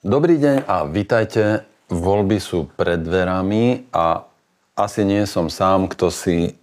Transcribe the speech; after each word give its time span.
Dobrý 0.00 0.40
deň 0.40 0.64
a 0.64 0.88
vítajte. 0.88 1.68
Voľby 1.92 2.40
sú 2.40 2.72
pred 2.72 3.04
dverami 3.04 3.84
a 3.92 4.24
asi 4.72 5.04
nie 5.04 5.28
som 5.28 5.52
sám, 5.52 5.92
kto, 5.92 6.08
si, 6.08 6.56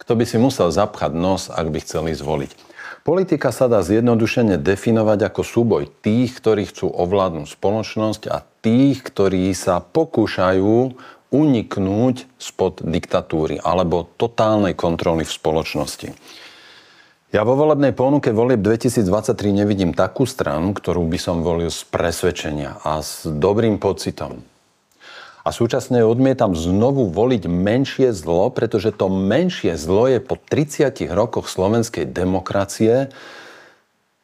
kto 0.00 0.16
by 0.16 0.24
si 0.24 0.40
musel 0.40 0.72
zapchať 0.72 1.12
nos, 1.12 1.52
ak 1.52 1.68
by 1.68 1.76
chceli 1.84 2.16
zvoliť. 2.16 2.56
Politika 3.04 3.52
sa 3.52 3.68
dá 3.68 3.84
zjednodušene 3.84 4.56
definovať 4.56 5.28
ako 5.28 5.42
súboj 5.44 5.92
tých, 6.00 6.32
ktorí 6.40 6.72
chcú 6.72 6.88
ovládnuť 6.88 7.52
spoločnosť 7.52 8.32
a 8.32 8.40
tých, 8.64 9.04
ktorí 9.04 9.52
sa 9.52 9.84
pokúšajú 9.84 10.96
uniknúť 11.36 12.16
spod 12.40 12.80
diktatúry 12.80 13.60
alebo 13.60 14.08
totálnej 14.16 14.72
kontroly 14.72 15.28
v 15.28 15.36
spoločnosti. 15.36 16.16
Ja 17.30 17.46
vo 17.46 17.54
volebnej 17.54 17.94
ponuke 17.94 18.34
volieb 18.34 18.58
2023 18.58 19.54
nevidím 19.54 19.94
takú 19.94 20.26
stranu, 20.26 20.74
ktorú 20.74 21.06
by 21.06 21.14
som 21.14 21.46
volil 21.46 21.70
z 21.70 21.86
presvedčenia 21.86 22.82
a 22.82 22.98
s 22.98 23.22
dobrým 23.22 23.78
pocitom. 23.78 24.42
A 25.46 25.54
súčasne 25.54 26.02
odmietam 26.02 26.58
znovu 26.58 27.06
voliť 27.06 27.46
menšie 27.46 28.10
zlo, 28.10 28.50
pretože 28.50 28.90
to 28.90 29.06
menšie 29.06 29.78
zlo 29.78 30.10
je 30.10 30.18
po 30.18 30.34
30 30.34 30.90
rokoch 31.14 31.46
slovenskej 31.46 32.10
demokracie 32.10 33.14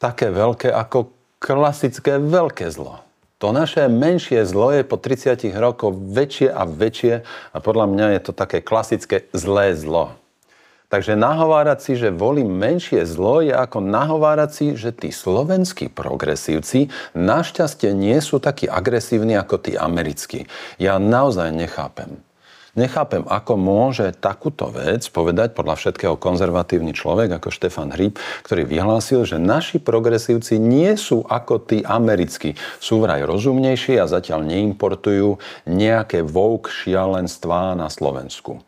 také 0.02 0.34
veľké 0.34 0.74
ako 0.74 1.14
klasické 1.38 2.18
veľké 2.18 2.74
zlo. 2.74 3.06
To 3.38 3.54
naše 3.54 3.86
menšie 3.86 4.42
zlo 4.42 4.74
je 4.74 4.82
po 4.82 4.98
30 4.98 5.46
rokoch 5.54 5.94
väčšie 5.94 6.50
a 6.50 6.66
väčšie 6.66 7.22
a 7.54 7.56
podľa 7.62 7.86
mňa 7.86 8.06
je 8.18 8.20
to 8.26 8.32
také 8.34 8.58
klasické 8.66 9.30
zlé 9.30 9.78
zlo. 9.78 10.18
Takže 10.86 11.18
nahovárať 11.18 11.78
si, 11.82 11.92
že 11.98 12.14
volím 12.14 12.46
menšie 12.46 13.02
zlo, 13.02 13.42
je 13.42 13.50
ako 13.50 13.82
nahovárať 13.82 14.50
si, 14.54 14.66
že 14.78 14.94
tí 14.94 15.10
slovenskí 15.10 15.90
progresívci 15.90 16.94
našťastie 17.18 17.90
nie 17.90 18.22
sú 18.22 18.38
takí 18.38 18.70
agresívni 18.70 19.34
ako 19.34 19.58
tí 19.58 19.74
americkí. 19.74 20.46
Ja 20.78 21.02
naozaj 21.02 21.50
nechápem. 21.50 22.22
Nechápem, 22.76 23.24
ako 23.24 23.56
môže 23.56 24.04
takúto 24.20 24.68
vec 24.68 25.08
povedať 25.08 25.56
podľa 25.56 25.80
všetkého 25.80 26.20
konzervatívny 26.20 26.92
človek 26.92 27.40
ako 27.40 27.48
Štefan 27.48 27.88
Hryb, 27.88 28.20
ktorý 28.44 28.68
vyhlásil, 28.68 29.24
že 29.24 29.40
naši 29.40 29.80
progresívci 29.80 30.60
nie 30.60 30.92
sú 31.00 31.24
ako 31.24 31.64
tí 31.64 31.80
americkí. 31.80 32.52
Sú 32.76 33.00
vraj 33.00 33.24
rozumnejší 33.24 33.96
a 33.96 34.04
zatiaľ 34.04 34.44
neimportujú 34.44 35.40
nejaké 35.64 36.20
vouk 36.20 36.68
šialenstvá 36.68 37.72
na 37.80 37.88
Slovensku. 37.88 38.65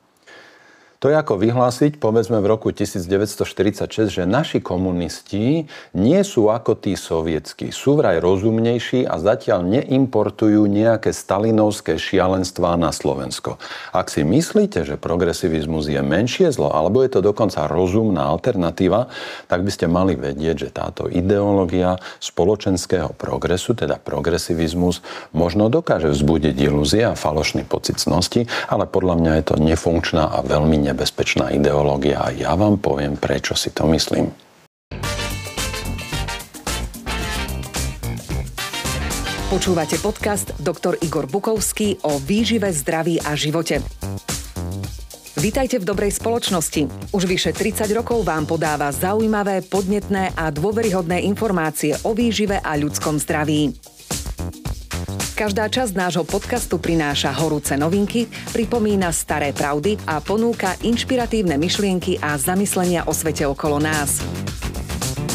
To 0.98 1.06
je 1.06 1.14
ako 1.14 1.38
vyhlásiť, 1.38 2.02
povedzme 2.02 2.42
v 2.42 2.50
roku 2.50 2.74
1946, 2.74 4.10
že 4.10 4.26
naši 4.26 4.58
komunisti 4.58 5.70
nie 5.94 6.20
sú 6.26 6.50
ako 6.50 6.74
tí 6.74 6.98
sovietskí. 6.98 7.70
Sú 7.70 7.94
vraj 7.94 8.18
rozumnejší 8.18 9.06
a 9.06 9.14
zatiaľ 9.22 9.62
neimportujú 9.62 10.66
nejaké 10.66 11.14
stalinovské 11.14 12.02
šialenstvá 12.02 12.74
na 12.74 12.90
Slovensko. 12.90 13.62
Ak 13.94 14.10
si 14.10 14.26
myslíte, 14.26 14.82
že 14.82 14.98
progresivizmus 14.98 15.86
je 15.86 16.02
menšie 16.02 16.50
zlo, 16.50 16.74
alebo 16.74 17.06
je 17.06 17.14
to 17.14 17.22
dokonca 17.22 17.70
rozumná 17.70 18.26
alternatíva, 18.34 19.06
tak 19.46 19.62
by 19.62 19.70
ste 19.70 19.86
mali 19.86 20.18
vedieť, 20.18 20.66
že 20.66 20.74
táto 20.74 21.06
ideológia 21.06 22.02
spoločenského 22.18 23.14
progresu, 23.14 23.78
teda 23.78 24.02
progresivizmus, 24.02 25.06
možno 25.30 25.70
dokáže 25.70 26.10
vzbudiť 26.10 26.58
ilúzie 26.58 27.06
a 27.06 27.14
falošný 27.14 27.62
pocit 27.70 28.02
cnosti, 28.02 28.50
ale 28.66 28.90
podľa 28.90 29.14
mňa 29.14 29.32
je 29.38 29.44
to 29.46 29.54
nefunkčná 29.62 30.26
a 30.26 30.42
veľmi 30.42 30.87
nebezpečná 30.88 31.52
ideológia 31.52 32.24
a 32.24 32.32
ja 32.32 32.56
vám 32.56 32.80
poviem, 32.80 33.20
prečo 33.20 33.52
si 33.52 33.68
to 33.68 33.84
myslím. 33.92 34.32
Počúvate 39.48 39.96
podcast 40.04 40.52
Dr. 40.60 41.00
Igor 41.00 41.24
Bukovský 41.24 42.04
o 42.04 42.20
výžive, 42.20 42.68
zdraví 42.68 43.16
a 43.16 43.32
živote. 43.32 43.80
Vítajte 45.38 45.80
v 45.80 45.88
dobrej 45.88 46.18
spoločnosti. 46.18 47.14
Už 47.14 47.24
vyše 47.24 47.56
30 47.56 47.88
rokov 47.94 48.26
vám 48.28 48.44
podáva 48.44 48.92
zaujímavé, 48.92 49.64
podnetné 49.64 50.36
a 50.36 50.52
dôveryhodné 50.52 51.24
informácie 51.24 51.96
o 52.04 52.12
výžive 52.12 52.60
a 52.60 52.76
ľudskom 52.76 53.16
zdraví. 53.16 53.72
Každá 55.38 55.70
časť 55.70 55.94
nášho 55.94 56.26
podcastu 56.26 56.82
prináša 56.82 57.30
horúce 57.30 57.78
novinky, 57.78 58.26
pripomína 58.50 59.14
staré 59.14 59.54
pravdy 59.54 59.94
a 60.02 60.18
ponúka 60.18 60.74
inšpiratívne 60.82 61.54
myšlienky 61.54 62.18
a 62.18 62.34
zamyslenia 62.34 63.06
o 63.06 63.14
svete 63.14 63.46
okolo 63.46 63.78
nás. 63.78 64.18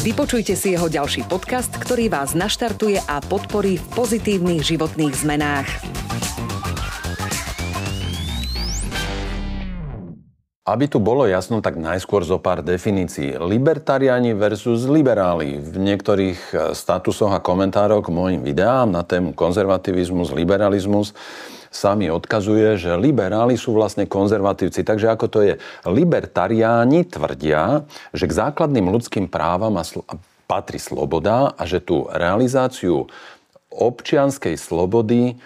Vypočujte 0.04 0.60
si 0.60 0.76
jeho 0.76 0.92
ďalší 0.92 1.24
podcast, 1.24 1.72
ktorý 1.72 2.12
vás 2.12 2.36
naštartuje 2.36 3.00
a 3.00 3.24
podporí 3.24 3.80
v 3.80 3.86
pozitívnych 3.96 4.60
životných 4.76 5.14
zmenách. 5.16 5.68
Aby 10.64 10.88
tu 10.88 10.96
bolo 10.96 11.28
jasno, 11.28 11.60
tak 11.60 11.76
najskôr 11.76 12.24
zo 12.24 12.40
pár 12.40 12.64
definícií. 12.64 13.36
Libertariani 13.36 14.32
versus 14.32 14.88
liberáli. 14.88 15.60
V 15.60 15.76
niektorých 15.76 16.40
e, 16.40 16.54
statusoch 16.72 17.36
a 17.36 17.44
komentároch 17.44 18.08
k 18.08 18.08
mojim 18.08 18.40
videám 18.40 18.88
na 18.88 19.04
tému 19.04 19.36
konzervativizmus, 19.36 20.32
liberalizmus 20.32 21.12
sa 21.68 21.92
mi 21.92 22.08
odkazuje, 22.08 22.80
že 22.80 22.96
liberáli 22.96 23.60
sú 23.60 23.76
vlastne 23.76 24.08
konzervatívci. 24.08 24.80
Takže 24.88 25.12
ako 25.12 25.26
to 25.28 25.38
je? 25.44 25.54
Libertariáni 25.84 27.04
tvrdia, 27.12 27.84
že 28.16 28.24
k 28.24 28.32
základným 28.32 28.88
ľudským 28.88 29.28
právam 29.28 29.76
patrí 30.48 30.80
sloboda 30.80 31.52
a 31.60 31.68
že 31.68 31.84
tú 31.84 32.08
realizáciu 32.08 33.04
občianskej 33.68 34.56
slobody 34.56 35.36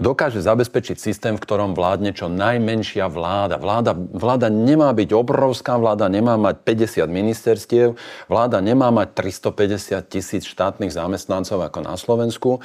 dokáže 0.00 0.40
zabezpečiť 0.42 0.96
systém, 0.98 1.34
v 1.38 1.44
ktorom 1.44 1.78
vládne 1.78 2.10
čo 2.16 2.26
najmenšia 2.30 3.06
vláda. 3.06 3.56
Vláda, 3.60 3.92
vláda 3.94 4.48
nemá 4.50 4.90
byť 4.90 5.10
obrovská, 5.14 5.78
vláda 5.78 6.10
nemá 6.10 6.34
mať 6.34 6.64
50 6.64 7.06
ministerstiev, 7.06 7.94
vláda 8.26 8.58
nemá 8.58 8.90
mať 8.90 9.14
350 9.14 10.02
tisíc 10.08 10.44
štátnych 10.48 10.90
zamestnancov 10.90 11.62
ako 11.62 11.78
na 11.84 11.94
Slovensku. 11.94 12.58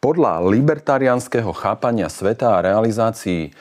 Podľa 0.00 0.40
libertariánskeho 0.48 1.52
chápania 1.52 2.08
sveta 2.08 2.56
a 2.56 2.64
realizácií 2.64 3.52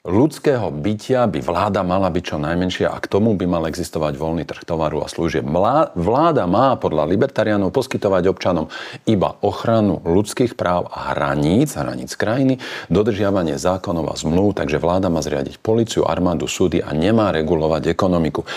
ľudského 0.00 0.72
bytia 0.72 1.28
by 1.28 1.44
vláda 1.44 1.84
mala 1.84 2.08
byť 2.08 2.24
čo 2.24 2.36
najmenšia 2.40 2.88
a 2.88 2.96
k 2.98 3.06
tomu 3.06 3.36
by 3.36 3.44
mal 3.44 3.68
existovať 3.68 4.16
voľný 4.16 4.48
trh 4.48 4.64
tovaru 4.64 5.04
a 5.04 5.12
služieb. 5.12 5.44
Vláda 5.92 6.48
má 6.48 6.72
podľa 6.80 7.04
libertariánov 7.04 7.68
poskytovať 7.68 8.32
občanom 8.32 8.72
iba 9.04 9.36
ochranu 9.44 10.00
ľudských 10.08 10.56
práv 10.56 10.88
a 10.88 11.12
hraníc, 11.12 11.76
hraníc 11.76 12.16
krajiny, 12.16 12.56
dodržiavanie 12.88 13.60
zákonov 13.60 14.08
a 14.08 14.16
zmluv, 14.16 14.56
takže 14.56 14.80
vláda 14.80 15.12
má 15.12 15.20
zriadiť 15.20 15.60
policiu, 15.60 16.08
armádu, 16.08 16.48
súdy 16.48 16.80
a 16.80 16.96
nemá 16.96 17.28
regulovať 17.30 17.92
ekonomiku. 17.92 18.48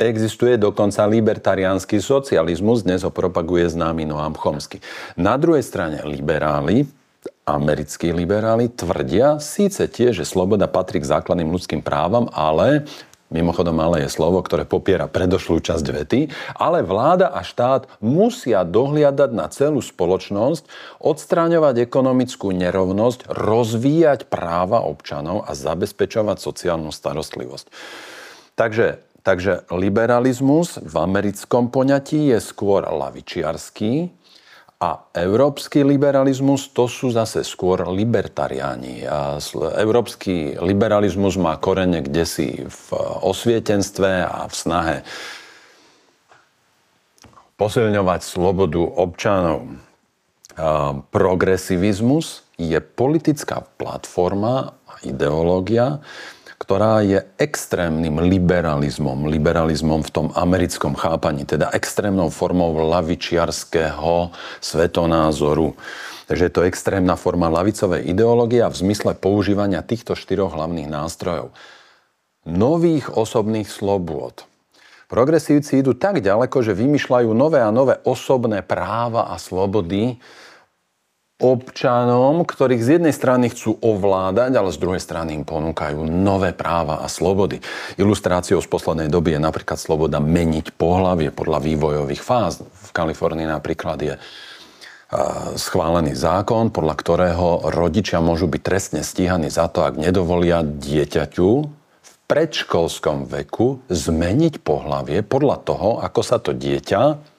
Existuje 0.00 0.56
dokonca 0.56 1.04
libertariánsky 1.04 2.00
socializmus, 2.00 2.88
dnes 2.88 3.04
ho 3.04 3.12
propaguje 3.12 3.68
známy 3.68 4.08
Noam 4.08 4.32
Chomsky. 4.32 4.80
Na 5.20 5.36
druhej 5.36 5.60
strane 5.60 6.00
liberáli 6.08 6.88
americkí 7.48 8.12
liberáli 8.14 8.70
tvrdia 8.70 9.40
síce 9.42 9.88
tie, 9.90 10.12
že 10.14 10.28
sloboda 10.28 10.70
patrí 10.70 11.02
k 11.02 11.10
základným 11.10 11.50
ľudským 11.50 11.80
právam, 11.82 12.30
ale 12.30 12.86
Mimochodom, 13.30 13.78
ale 13.78 14.02
je 14.02 14.10
slovo, 14.10 14.42
ktoré 14.42 14.66
popiera 14.66 15.06
predošlú 15.06 15.62
časť 15.62 15.86
vety, 15.86 16.20
ale 16.58 16.82
vláda 16.82 17.30
a 17.30 17.46
štát 17.46 17.86
musia 18.02 18.66
dohliadať 18.66 19.30
na 19.30 19.46
celú 19.46 19.78
spoločnosť, 19.78 20.66
odstráňovať 20.98 21.86
ekonomickú 21.86 22.50
nerovnosť, 22.50 23.30
rozvíjať 23.30 24.26
práva 24.26 24.82
občanov 24.82 25.46
a 25.46 25.54
zabezpečovať 25.54 26.42
sociálnu 26.42 26.90
starostlivosť. 26.90 27.70
Takže, 28.58 28.98
takže 29.22 29.62
liberalizmus 29.70 30.82
v 30.82 30.94
americkom 30.98 31.70
poňatí 31.70 32.34
je 32.34 32.38
skôr 32.42 32.82
lavičiarský, 32.82 34.10
a 34.80 35.12
európsky 35.12 35.84
liberalizmus 35.84 36.72
to 36.72 36.88
sú 36.88 37.12
zase 37.12 37.44
skôr 37.44 37.84
libertariáni. 37.84 39.04
A 39.04 39.36
európsky 39.76 40.56
liberalizmus 40.56 41.36
má 41.36 41.60
korene 41.60 42.00
kde 42.00 42.24
si 42.24 42.64
v 42.64 42.86
osvietenstve 43.20 44.24
a 44.24 44.48
v 44.48 44.54
snahe 44.56 44.96
posilňovať 47.60 48.20
slobodu 48.24 48.80
občanov. 48.80 49.68
Progresivizmus 51.12 52.48
je 52.56 52.80
politická 52.80 53.60
platforma 53.76 54.80
a 54.88 54.94
ideológia, 55.04 56.00
ktorá 56.60 57.00
je 57.00 57.24
extrémnym 57.40 58.20
liberalizmom, 58.20 59.32
liberalizmom 59.32 60.04
v 60.04 60.12
tom 60.12 60.26
americkom 60.36 60.92
chápaní, 60.92 61.48
teda 61.48 61.72
extrémnou 61.72 62.28
formou 62.28 62.76
lavičiarského 62.84 64.28
svetonázoru. 64.60 65.72
Takže 66.28 66.46
je 66.46 66.52
to 66.52 66.68
extrémna 66.68 67.16
forma 67.16 67.48
lavicovej 67.48 68.06
ideológie 68.06 68.60
v 68.62 68.76
zmysle 68.76 69.16
používania 69.16 69.80
týchto 69.80 70.12
štyroch 70.12 70.52
hlavných 70.52 70.86
nástrojov. 70.92 71.56
Nových 72.44 73.08
osobných 73.08 73.66
slobôd. 73.66 74.44
Progresívci 75.10 75.82
idú 75.82 75.96
tak 75.96 76.22
ďaleko, 76.22 76.62
že 76.62 76.76
vymýšľajú 76.76 77.34
nové 77.34 77.58
a 77.58 77.74
nové 77.74 77.98
osobné 78.06 78.62
práva 78.62 79.32
a 79.32 79.40
slobody, 79.42 80.22
občanom, 81.40 82.44
ktorých 82.44 82.84
z 82.84 82.90
jednej 83.00 83.16
strany 83.16 83.48
chcú 83.48 83.80
ovládať, 83.80 84.52
ale 84.54 84.70
z 84.70 84.78
druhej 84.78 85.02
strany 85.02 85.34
im 85.34 85.48
ponúkajú 85.48 86.04
nové 86.04 86.52
práva 86.52 87.00
a 87.00 87.08
slobody. 87.08 87.64
Ilustráciou 87.96 88.60
z 88.60 88.68
poslednej 88.68 89.08
doby 89.08 89.34
je 89.34 89.40
napríklad 89.40 89.80
sloboda 89.80 90.20
meniť 90.20 90.76
pohlavie 90.76 91.32
podľa 91.32 91.58
vývojových 91.64 92.22
fáz. 92.22 92.60
V 92.60 92.90
Kalifornii 92.92 93.48
napríklad 93.48 93.98
je 94.04 94.14
schválený 95.58 96.14
zákon, 96.14 96.70
podľa 96.70 96.94
ktorého 96.94 97.66
rodičia 97.74 98.22
môžu 98.22 98.46
byť 98.46 98.62
trestne 98.62 99.02
stíhaní 99.02 99.50
za 99.50 99.66
to, 99.66 99.82
ak 99.82 99.98
nedovolia 99.98 100.62
dieťaťu 100.62 101.50
v 101.98 102.12
predškolskom 102.30 103.26
veku 103.26 103.82
zmeniť 103.90 104.62
pohlavie 104.62 105.26
podľa 105.26 105.56
toho, 105.66 105.98
ako 105.98 106.20
sa 106.22 106.38
to 106.38 106.54
dieťa 106.54 107.29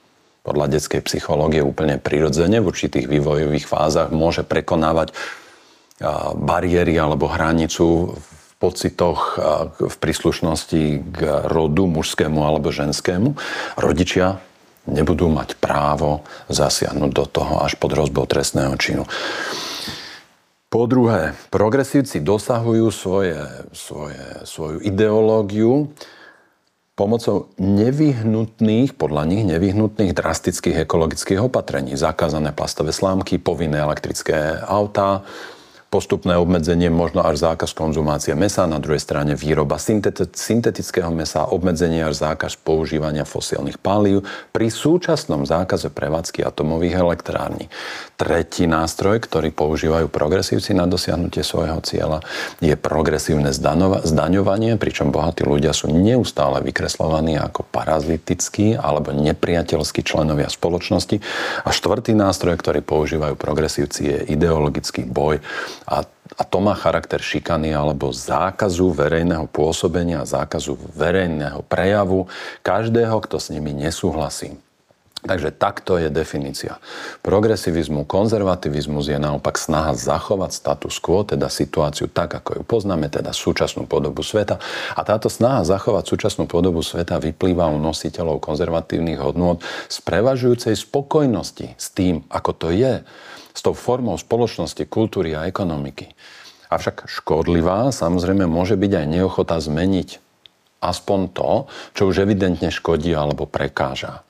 podľa 0.42 0.78
detskej 0.78 1.06
psychológie 1.06 1.62
úplne 1.62 2.02
prirodzene 2.02 2.58
v 2.62 2.70
určitých 2.74 3.06
vývojových 3.06 3.70
fázach 3.70 4.10
môže 4.10 4.42
prekonávať 4.42 5.14
bariéry 6.34 6.98
alebo 6.98 7.30
hranicu 7.30 8.18
v 8.18 8.28
pocitoch 8.58 9.38
v 9.78 9.96
príslušnosti 10.02 10.84
k 11.14 11.20
rodu 11.46 11.86
mužskému 11.86 12.42
alebo 12.42 12.74
ženskému. 12.74 13.38
Rodičia 13.78 14.42
nebudú 14.90 15.30
mať 15.30 15.62
právo 15.62 16.26
zasiahnuť 16.50 17.12
do 17.14 17.26
toho 17.30 17.62
až 17.62 17.78
pod 17.78 17.94
hrozbou 17.94 18.26
trestného 18.26 18.74
činu. 18.82 19.06
Po 20.72 20.88
druhé, 20.88 21.36
progresívci 21.52 22.24
dosahujú 22.24 22.88
svoje, 22.96 23.38
svoje, 23.76 24.24
svoju 24.48 24.80
ideológiu 24.82 25.92
pomocou 27.02 27.50
nevyhnutných, 27.58 28.94
podľa 28.94 29.26
nich 29.26 29.42
nevyhnutných 29.50 30.14
drastických 30.14 30.86
ekologických 30.86 31.42
opatrení. 31.42 31.98
Zakázané 31.98 32.54
plastové 32.54 32.94
slámky, 32.94 33.42
povinné 33.42 33.82
elektrické 33.82 34.62
autá, 34.62 35.26
postupné 35.92 36.40
obmedzenie, 36.40 36.88
možno 36.88 37.20
až 37.20 37.44
zákaz 37.44 37.76
konzumácie 37.76 38.32
mesa, 38.32 38.64
na 38.64 38.80
druhej 38.80 39.04
strane 39.04 39.36
výroba 39.36 39.76
syntetického 39.76 41.12
mesa, 41.12 41.52
obmedzenie 41.52 42.08
až 42.08 42.32
zákaz 42.32 42.56
používania 42.56 43.28
fosílnych 43.28 43.76
palív 43.76 44.24
pri 44.56 44.72
súčasnom 44.72 45.44
zákaze 45.44 45.92
prevádzky 45.92 46.48
atomových 46.48 46.96
elektrární. 46.96 47.68
Tretí 48.16 48.72
nástroj, 48.72 49.20
ktorý 49.20 49.52
používajú 49.52 50.08
progresívci 50.08 50.72
na 50.72 50.88
dosiahnutie 50.88 51.44
svojho 51.44 51.84
cieľa, 51.84 52.24
je 52.64 52.72
progresívne 52.80 53.52
zdaňovanie, 53.52 54.80
pričom 54.80 55.12
bohatí 55.12 55.44
ľudia 55.44 55.76
sú 55.76 55.92
neustále 55.92 56.64
vykreslovaní 56.64 57.36
ako 57.36 57.68
parazitickí 57.68 58.80
alebo 58.80 59.12
nepriateľskí 59.12 60.08
členovia 60.08 60.48
spoločnosti. 60.48 61.20
A 61.68 61.70
štvrtý 61.76 62.16
nástroj, 62.16 62.56
ktorý 62.56 62.80
používajú 62.80 63.36
progresívci, 63.36 64.02
je 64.08 64.18
ideologický 64.32 65.04
boj 65.04 65.44
a, 65.86 66.06
a 66.38 66.44
to 66.46 66.58
má 66.62 66.78
charakter 66.78 67.18
šikany 67.18 67.74
alebo 67.74 68.14
zákazu 68.14 68.94
verejného 68.94 69.50
pôsobenia, 69.50 70.28
zákazu 70.28 70.78
verejného 70.94 71.66
prejavu 71.66 72.30
každého, 72.62 73.18
kto 73.26 73.38
s 73.42 73.50
nimi 73.50 73.74
nesúhlasí. 73.74 74.58
Takže 75.22 75.54
takto 75.54 76.02
je 76.02 76.10
definícia. 76.10 76.82
Progresivizmu, 77.22 78.10
konzervativizmus 78.10 79.06
je 79.06 79.22
naopak 79.22 79.54
snaha 79.54 79.94
zachovať 79.94 80.50
status 80.50 80.98
quo, 80.98 81.22
teda 81.22 81.46
situáciu 81.46 82.10
tak, 82.10 82.42
ako 82.42 82.58
ju 82.58 82.64
poznáme, 82.66 83.06
teda 83.06 83.30
súčasnú 83.30 83.86
podobu 83.86 84.26
sveta. 84.26 84.58
A 84.98 85.02
táto 85.06 85.30
snaha 85.30 85.62
zachovať 85.62 86.10
súčasnú 86.10 86.50
podobu 86.50 86.82
sveta 86.82 87.22
vyplýva 87.22 87.70
u 87.70 87.78
nositeľov 87.78 88.42
konzervatívnych 88.42 89.22
hodnôt 89.22 89.62
z 89.94 89.98
prevažujúcej 90.02 90.74
spokojnosti 90.74 91.78
s 91.78 91.88
tým, 91.94 92.26
ako 92.34 92.52
to 92.58 92.68
je 92.74 93.06
s 93.52 93.62
tou 93.64 93.76
formou 93.76 94.16
spoločnosti, 94.18 94.84
kultúry 94.88 95.36
a 95.36 95.48
ekonomiky. 95.48 96.12
Avšak 96.72 97.12
škodlivá 97.12 97.92
samozrejme 97.92 98.48
môže 98.48 98.80
byť 98.80 98.92
aj 99.04 99.06
neochota 99.12 99.60
zmeniť 99.60 100.32
aspoň 100.82 101.20
to, 101.32 101.52
čo 101.94 102.10
už 102.10 102.26
evidentne 102.26 102.74
škodí 102.74 103.14
alebo 103.14 103.46
prekáža. 103.46 104.26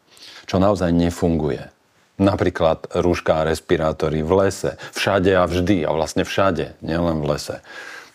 Čo 0.46 0.60
naozaj 0.60 0.92
nefunguje. 0.92 1.72
Napríklad 2.20 2.92
rúška 2.92 3.42
a 3.42 3.48
respirátory 3.48 4.22
v 4.22 4.32
lese. 4.46 4.72
Všade 4.94 5.32
a 5.32 5.48
vždy. 5.48 5.88
A 5.88 5.96
vlastne 5.96 6.28
všade, 6.28 6.78
nielen 6.84 7.24
v 7.24 7.34
lese. 7.34 7.58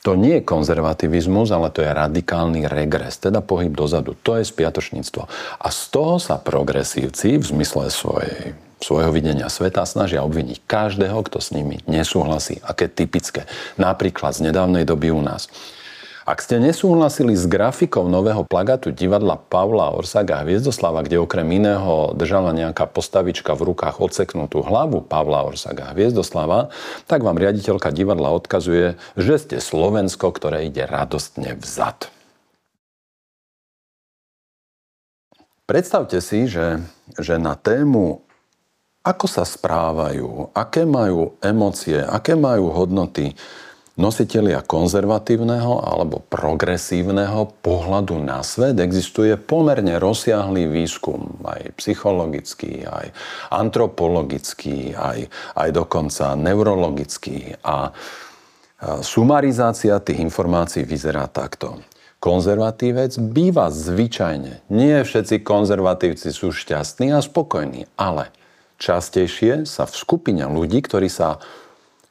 To 0.05 0.15
nie 0.15 0.39
je 0.39 0.47
konzervativizmus, 0.47 1.51
ale 1.51 1.75
to 1.75 1.83
je 1.83 1.91
radikálny 1.91 2.71
regres, 2.71 3.19
teda 3.19 3.43
pohyb 3.43 3.75
dozadu. 3.75 4.15
To 4.23 4.39
je 4.39 4.47
spiatočníctvo. 4.47 5.27
A 5.59 5.67
z 5.75 5.83
toho 5.91 6.23
sa 6.23 6.39
progresívci 6.39 7.43
v 7.43 7.43
zmysle 7.43 7.91
svojej 7.91 8.55
svojho 8.81 9.11
videnia 9.13 9.49
sveta 9.49 9.85
snažia 9.89 10.25
obviniť 10.25 10.65
každého, 10.69 11.17
kto 11.25 11.41
s 11.41 11.53
nimi 11.53 11.81
nesúhlasí. 11.89 12.61
Aké 12.61 12.89
typické. 12.93 13.49
Napríklad 13.81 14.37
z 14.37 14.53
nedávnej 14.53 14.85
doby 14.85 15.13
u 15.13 15.25
nás. 15.25 15.49
Ak 16.27 16.43
ste 16.43 16.59
nesúhlasili 16.59 17.39
s 17.39 17.47
grafikou 17.47 18.11
nového 18.11 18.43
plagatu 18.43 18.91
divadla 18.91 19.39
Pavla 19.39 19.95
Orsaga 19.95 20.43
Hviezdoslava, 20.43 21.07
kde 21.07 21.23
okrem 21.23 21.47
iného 21.55 22.19
držala 22.19 22.51
nejaká 22.51 22.91
postavička 22.91 23.55
v 23.55 23.71
rukách 23.71 24.03
odseknutú 24.03 24.59
hlavu 24.67 25.07
Pavla 25.07 25.47
Orsaga 25.47 25.95
Hviezdoslava, 25.95 26.75
tak 27.07 27.23
vám 27.23 27.39
riaditeľka 27.39 27.95
divadla 27.95 28.35
odkazuje, 28.35 28.99
že 29.15 29.35
ste 29.39 29.57
Slovensko, 29.63 30.35
ktoré 30.35 30.67
ide 30.67 30.83
radostne 30.83 31.55
vzad. 31.63 32.11
Predstavte 35.71 36.19
si, 36.19 36.51
že, 36.51 36.83
že 37.23 37.39
na 37.39 37.55
tému 37.55 38.26
ako 39.07 39.31
sa 39.31 39.47
správajú, 39.47 40.51
aké 40.51 40.83
majú 40.83 41.39
emócie, 41.39 42.03
aké 42.03 42.35
majú 42.35 42.75
hodnoty 42.75 43.39
nositelia 43.97 44.61
konzervatívneho 44.61 45.81
alebo 45.81 46.21
progresívneho 46.29 47.49
pohľadu 47.65 48.21
na 48.21 48.45
svet. 48.45 48.77
Existuje 48.77 49.39
pomerne 49.41 49.97
rozsiahlý 49.97 50.69
výskum, 50.69 51.41
aj 51.47 51.73
psychologický, 51.81 52.85
aj 52.85 53.15
antropologický, 53.49 54.93
aj, 54.93 55.33
aj 55.57 55.69
dokonca 55.73 56.37
neurologický. 56.37 57.57
A 57.65 57.95
sumarizácia 59.01 59.97
tých 60.05 60.21
informácií 60.21 60.85
vyzerá 60.85 61.25
takto 61.31 61.81
konzervatívec 62.21 63.17
býva 63.23 63.71
zvyčajne. 63.71 64.67
Nie 64.73 65.05
všetci 65.07 65.47
konzervatívci 65.47 66.35
sú 66.35 66.51
šťastní 66.51 67.15
a 67.15 67.23
spokojní, 67.23 67.87
ale 67.95 68.35
častejšie 68.77 69.69
sa 69.69 69.85
v 69.89 69.95
skupine 69.95 70.45
ľudí, 70.49 70.81
ktorí 70.85 71.09
sa 71.11 71.41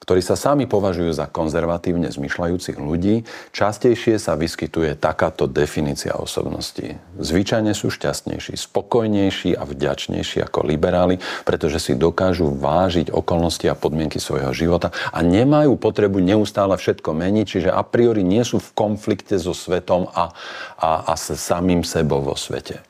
ktorí 0.06 0.22
sa 0.22 0.38
sami 0.38 0.70
považujú 0.70 1.18
za 1.18 1.26
konzervatívne 1.26 2.14
zmyšľajúcich 2.14 2.78
ľudí, 2.78 3.26
častejšie 3.50 4.22
sa 4.22 4.38
vyskytuje 4.38 4.94
takáto 5.02 5.50
definícia 5.50 6.14
osobnosti. 6.14 7.02
Zvyčajne 7.18 7.74
sú 7.74 7.90
šťastnejší, 7.90 8.54
spokojnejší 8.54 9.58
a 9.58 9.66
vďačnejší 9.66 10.46
ako 10.46 10.70
liberáli, 10.70 11.18
pretože 11.42 11.82
si 11.82 11.98
dokážu 11.98 12.54
vážiť 12.54 13.10
okolnosti 13.10 13.66
a 13.66 13.74
podmienky 13.74 14.22
svojho 14.22 14.54
života 14.54 14.94
a 15.10 15.26
nemajú 15.26 15.74
potrebu 15.74 16.22
neustále 16.22 16.78
všetko 16.78 17.10
meniť, 17.10 17.46
čiže 17.50 17.70
a 17.74 17.82
priori 17.82 18.22
nie 18.22 18.46
sú 18.46 18.62
v 18.62 18.78
konflikte 18.78 19.42
so 19.42 19.58
svetom 19.58 20.06
a, 20.14 20.30
a, 20.78 21.10
a 21.10 21.14
s 21.18 21.34
samým 21.34 21.82
sebou 21.82 22.22
vo 22.22 22.38
svete. 22.38 22.86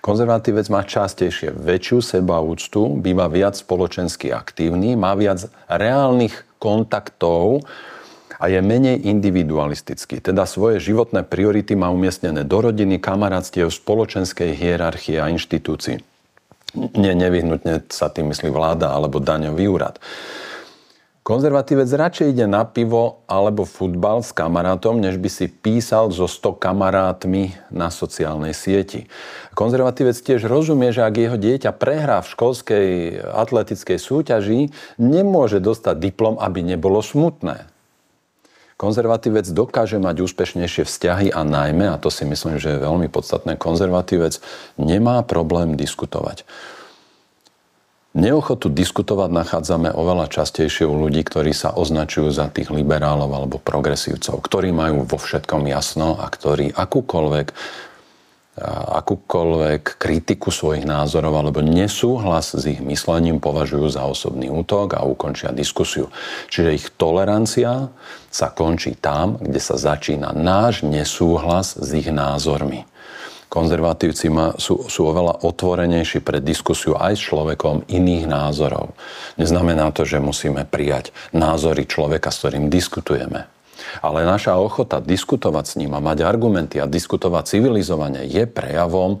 Konzervatívec 0.00 0.64
má 0.72 0.80
častejšie 0.80 1.52
väčšiu 1.52 2.00
sebaúctu, 2.00 2.96
býva 3.04 3.28
viac 3.28 3.52
spoločensky 3.52 4.32
aktívny, 4.32 4.96
má 4.96 5.12
viac 5.12 5.44
reálnych 5.68 6.56
kontaktov 6.56 7.68
a 8.40 8.48
je 8.48 8.64
menej 8.64 9.04
individualistický. 9.04 10.24
Teda 10.24 10.48
svoje 10.48 10.80
životné 10.80 11.28
priority 11.28 11.76
má 11.76 11.92
umiestnené 11.92 12.48
do 12.48 12.64
rodiny, 12.64 12.96
kamarátstiev, 12.96 13.68
spoločenskej 13.68 14.56
hierarchie 14.56 15.20
a 15.20 15.28
inštitúcií. 15.28 16.00
Nie 16.96 17.12
nevyhnutne 17.12 17.84
sa 17.92 18.08
tým 18.08 18.32
myslí 18.32 18.48
vláda 18.48 18.96
alebo 18.96 19.20
daňový 19.20 19.68
úrad. 19.68 20.00
Konzervatívec 21.20 21.86
radšej 21.86 22.32
ide 22.32 22.48
na 22.48 22.64
pivo 22.64 23.22
alebo 23.28 23.68
futbal 23.68 24.24
s 24.24 24.32
kamarátom, 24.32 24.98
než 24.98 25.20
by 25.20 25.28
si 25.28 25.46
písal 25.52 26.08
so 26.10 26.24
100 26.24 26.56
kamarátmi 26.56 27.52
na 27.68 27.92
sociálnej 27.92 28.56
sieti. 28.56 29.04
Konzervatívec 29.60 30.16
tiež 30.16 30.48
rozumie, 30.48 30.88
že 30.88 31.04
ak 31.04 31.20
jeho 31.20 31.36
dieťa 31.36 31.76
prehrá 31.76 32.24
v 32.24 32.32
školskej 32.32 32.86
atletickej 33.28 34.00
súťaži, 34.00 34.72
nemôže 34.96 35.60
dostať 35.60 36.00
diplom, 36.00 36.40
aby 36.40 36.64
nebolo 36.64 37.04
smutné. 37.04 37.68
Konzervatívec 38.80 39.44
dokáže 39.52 40.00
mať 40.00 40.24
úspešnejšie 40.24 40.88
vzťahy 40.88 41.28
a 41.36 41.44
najmä, 41.44 41.92
a 41.92 42.00
to 42.00 42.08
si 42.08 42.24
myslím, 42.24 42.56
že 42.56 42.72
je 42.72 42.84
veľmi 42.88 43.12
podstatné, 43.12 43.60
konzervatívec 43.60 44.40
nemá 44.80 45.20
problém 45.28 45.76
diskutovať. 45.76 46.48
Neochotu 48.16 48.72
diskutovať 48.72 49.28
nachádzame 49.28 49.92
oveľa 49.92 50.32
častejšie 50.32 50.88
u 50.88 50.96
ľudí, 50.96 51.20
ktorí 51.20 51.52
sa 51.52 51.76
označujú 51.76 52.32
za 52.32 52.48
tých 52.48 52.72
liberálov 52.72 53.28
alebo 53.28 53.60
progresívcov, 53.60 54.40
ktorí 54.40 54.72
majú 54.72 55.04
vo 55.04 55.20
všetkom 55.20 55.68
jasno 55.68 56.16
a 56.16 56.32
ktorí 56.32 56.72
akúkoľvek 56.72 57.52
akúkoľvek 59.00 59.96
kritiku 59.96 60.50
svojich 60.50 60.82
názorov 60.82 61.38
alebo 61.38 61.62
nesúhlas 61.62 62.52
s 62.52 62.66
ich 62.66 62.82
myslením 62.82 63.38
považujú 63.38 63.86
za 63.94 64.04
osobný 64.04 64.50
útok 64.50 64.98
a 64.98 65.06
ukončia 65.06 65.54
diskusiu. 65.54 66.10
Čiže 66.50 66.70
ich 66.74 66.86
tolerancia 66.98 67.88
sa 68.28 68.50
končí 68.50 68.98
tam, 68.98 69.38
kde 69.38 69.62
sa 69.62 69.78
začína 69.78 70.34
náš 70.34 70.82
nesúhlas 70.82 71.78
s 71.78 71.88
ich 71.94 72.10
názormi. 72.10 72.84
Konzervatívci 73.50 74.30
sú, 74.62 74.86
sú 74.86 75.00
oveľa 75.10 75.42
otvorenejší 75.42 76.22
pre 76.22 76.38
diskusiu 76.38 76.94
aj 76.94 77.18
s 77.18 77.22
človekom 77.34 77.90
iných 77.90 78.30
názorov. 78.30 78.94
Neznamená 79.42 79.90
to, 79.90 80.06
že 80.06 80.22
musíme 80.22 80.62
prijať 80.70 81.10
názory 81.34 81.82
človeka, 81.82 82.30
s 82.30 82.46
ktorým 82.46 82.70
diskutujeme. 82.70 83.50
Ale 83.98 84.22
naša 84.22 84.54
ochota 84.56 85.02
diskutovať 85.02 85.64
s 85.66 85.74
ním 85.82 85.98
a 85.98 86.00
mať 86.00 86.22
argumenty 86.22 86.78
a 86.78 86.86
diskutovať 86.86 87.58
civilizovane 87.58 88.22
je 88.30 88.46
prejavom, 88.46 89.18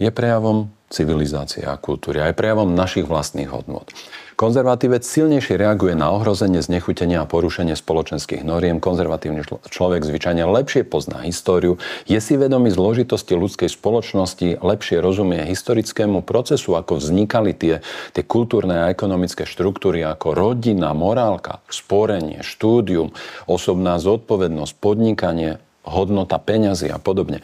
je 0.00 0.08
prejavom 0.08 0.72
civilizácie 0.88 1.66
a 1.66 1.76
kultúry, 1.76 2.24
aj 2.24 2.38
prejavom 2.38 2.72
našich 2.72 3.04
vlastných 3.04 3.52
hodnot. 3.52 3.92
Konzervatívec 4.36 5.00
silnejšie 5.00 5.56
reaguje 5.56 5.96
na 5.96 6.12
ohrozenie, 6.12 6.60
znechutenia 6.60 7.24
a 7.24 7.28
porušenie 7.28 7.72
spoločenských 7.72 8.44
noriem. 8.44 8.84
Konzervatívny 8.84 9.40
človek 9.72 10.04
zvyčajne 10.04 10.44
lepšie 10.44 10.84
pozná 10.84 11.24
históriu, 11.24 11.80
je 12.04 12.20
si 12.20 12.36
vedomý 12.36 12.68
zložitosti 12.68 13.32
ľudskej 13.32 13.72
spoločnosti, 13.72 14.60
lepšie 14.60 15.00
rozumie 15.00 15.40
historickému 15.40 16.20
procesu, 16.20 16.76
ako 16.76 17.00
vznikali 17.00 17.56
tie, 17.56 17.80
tie 18.12 18.24
kultúrne 18.28 18.84
a 18.84 18.92
ekonomické 18.92 19.48
štruktúry 19.48 20.04
ako 20.04 20.36
rodina, 20.36 20.92
morálka, 20.92 21.64
sporenie, 21.72 22.44
štúdium, 22.44 23.16
osobná 23.48 23.96
zodpovednosť, 23.96 24.72
podnikanie, 24.76 25.64
hodnota 25.86 26.36
peňazí 26.42 26.90
a 26.90 26.98
podobne. 26.98 27.40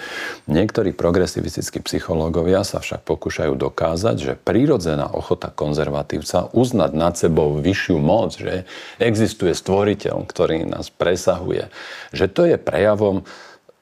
Niektorí 0.50 0.92
progresivistickí 0.92 1.80
psychológovia 1.87 2.66
sa 2.66 2.82
však 2.82 3.06
pokúšajú 3.06 3.54
dokázať, 3.54 4.16
že 4.18 4.32
prírodzená 4.34 5.08
ochota 5.14 5.49
konzervatívca 5.49 6.50
uznať 6.50 6.90
nad 6.92 7.14
sebou 7.14 7.56
vyššiu 7.56 7.96
moc, 8.02 8.34
že 8.34 8.66
existuje 8.99 9.54
stvoriteľ, 9.54 10.26
ktorý 10.26 10.66
nás 10.66 10.90
presahuje, 10.90 11.70
že 12.11 12.26
to 12.26 12.44
je 12.50 12.58
prejavom 12.58 13.22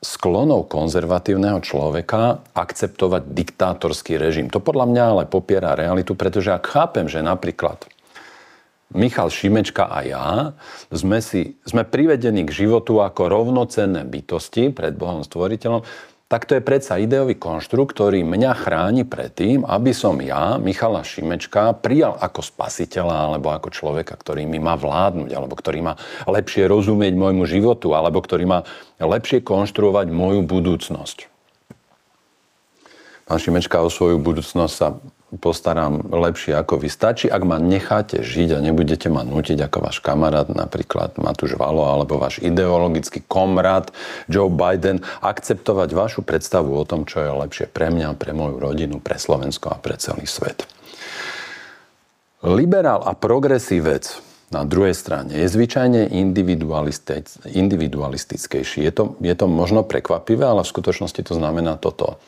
sklonov 0.00 0.72
konzervatívneho 0.72 1.60
človeka 1.60 2.40
akceptovať 2.56 3.36
diktátorský 3.36 4.16
režim. 4.16 4.48
To 4.48 4.56
podľa 4.56 4.88
mňa 4.88 5.04
ale 5.04 5.24
popiera 5.28 5.76
realitu, 5.76 6.16
pretože 6.16 6.56
ak 6.56 6.64
chápem, 6.72 7.04
že 7.04 7.20
napríklad 7.20 7.84
Michal 8.90 9.30
Šimečka 9.30 9.86
a 9.86 9.98
ja 10.02 10.26
sme, 10.90 11.22
si, 11.22 11.54
sme 11.62 11.86
privedení 11.86 12.42
k 12.42 12.66
životu 12.66 12.98
ako 12.98 13.30
rovnocenné 13.30 14.02
bytosti 14.02 14.74
pred 14.74 14.98
Bohom 14.98 15.22
Stvoriteľom, 15.22 15.86
tak 16.30 16.46
to 16.46 16.54
je 16.54 16.62
predsa 16.62 16.94
ideový 16.94 17.34
konštrukt, 17.34 17.90
ktorý 17.90 18.22
mňa 18.22 18.54
chráni 18.54 19.02
pred 19.02 19.34
tým, 19.34 19.66
aby 19.66 19.90
som 19.90 20.14
ja, 20.22 20.62
Michala 20.62 21.02
Šimečka, 21.02 21.74
prijal 21.82 22.14
ako 22.22 22.38
spasiteľa 22.46 23.34
alebo 23.34 23.50
ako 23.50 23.74
človeka, 23.74 24.14
ktorý 24.14 24.46
mi 24.46 24.62
má 24.62 24.78
vládnuť, 24.78 25.30
alebo 25.34 25.58
ktorý 25.58 25.82
má 25.82 25.98
lepšie 26.30 26.70
rozumieť 26.70 27.18
môjmu 27.18 27.50
životu, 27.50 27.98
alebo 27.98 28.22
ktorý 28.22 28.46
má 28.46 28.62
lepšie 29.02 29.42
konštruovať 29.42 30.06
moju 30.14 30.46
budúcnosť. 30.46 31.26
Pán 33.26 33.38
Šimečka 33.38 33.82
o 33.82 33.90
svoju 33.90 34.22
budúcnosť 34.22 34.74
sa 34.74 34.98
postarám 35.38 36.10
lepšie 36.10 36.58
ako 36.58 36.82
vy. 36.82 36.90
Stačí, 36.90 37.30
ak 37.30 37.42
ma 37.46 37.62
necháte 37.62 38.26
žiť 38.26 38.58
a 38.58 38.64
nebudete 38.64 39.06
ma 39.06 39.22
nutiť 39.22 39.62
ako 39.70 39.78
váš 39.86 40.02
kamarát, 40.02 40.50
napríklad 40.50 41.14
Matúš 41.22 41.54
Valo, 41.54 41.86
alebo 41.86 42.18
váš 42.18 42.42
ideologický 42.42 43.22
komrad 43.30 43.94
Joe 44.26 44.50
Biden, 44.50 45.06
akceptovať 45.22 45.94
vašu 45.94 46.26
predstavu 46.26 46.74
o 46.74 46.82
tom, 46.82 47.06
čo 47.06 47.22
je 47.22 47.30
lepšie 47.30 47.70
pre 47.70 47.94
mňa, 47.94 48.18
pre 48.18 48.34
moju 48.34 48.58
rodinu, 48.58 48.98
pre 48.98 49.14
Slovensko 49.22 49.70
a 49.70 49.78
pre 49.78 49.94
celý 50.02 50.26
svet. 50.26 50.66
Liberál 52.42 53.06
a 53.06 53.14
progresívec 53.14 54.08
na 54.50 54.66
druhej 54.66 54.98
strane 54.98 55.30
je 55.30 55.46
zvyčajne 55.46 56.10
individualistickejší. 57.54 58.82
Je 58.82 58.90
to, 58.90 59.14
je 59.22 59.34
to 59.38 59.46
možno 59.46 59.86
prekvapivé, 59.86 60.42
ale 60.42 60.66
v 60.66 60.72
skutočnosti 60.74 61.22
to 61.22 61.38
znamená 61.38 61.78
toto 61.78 62.18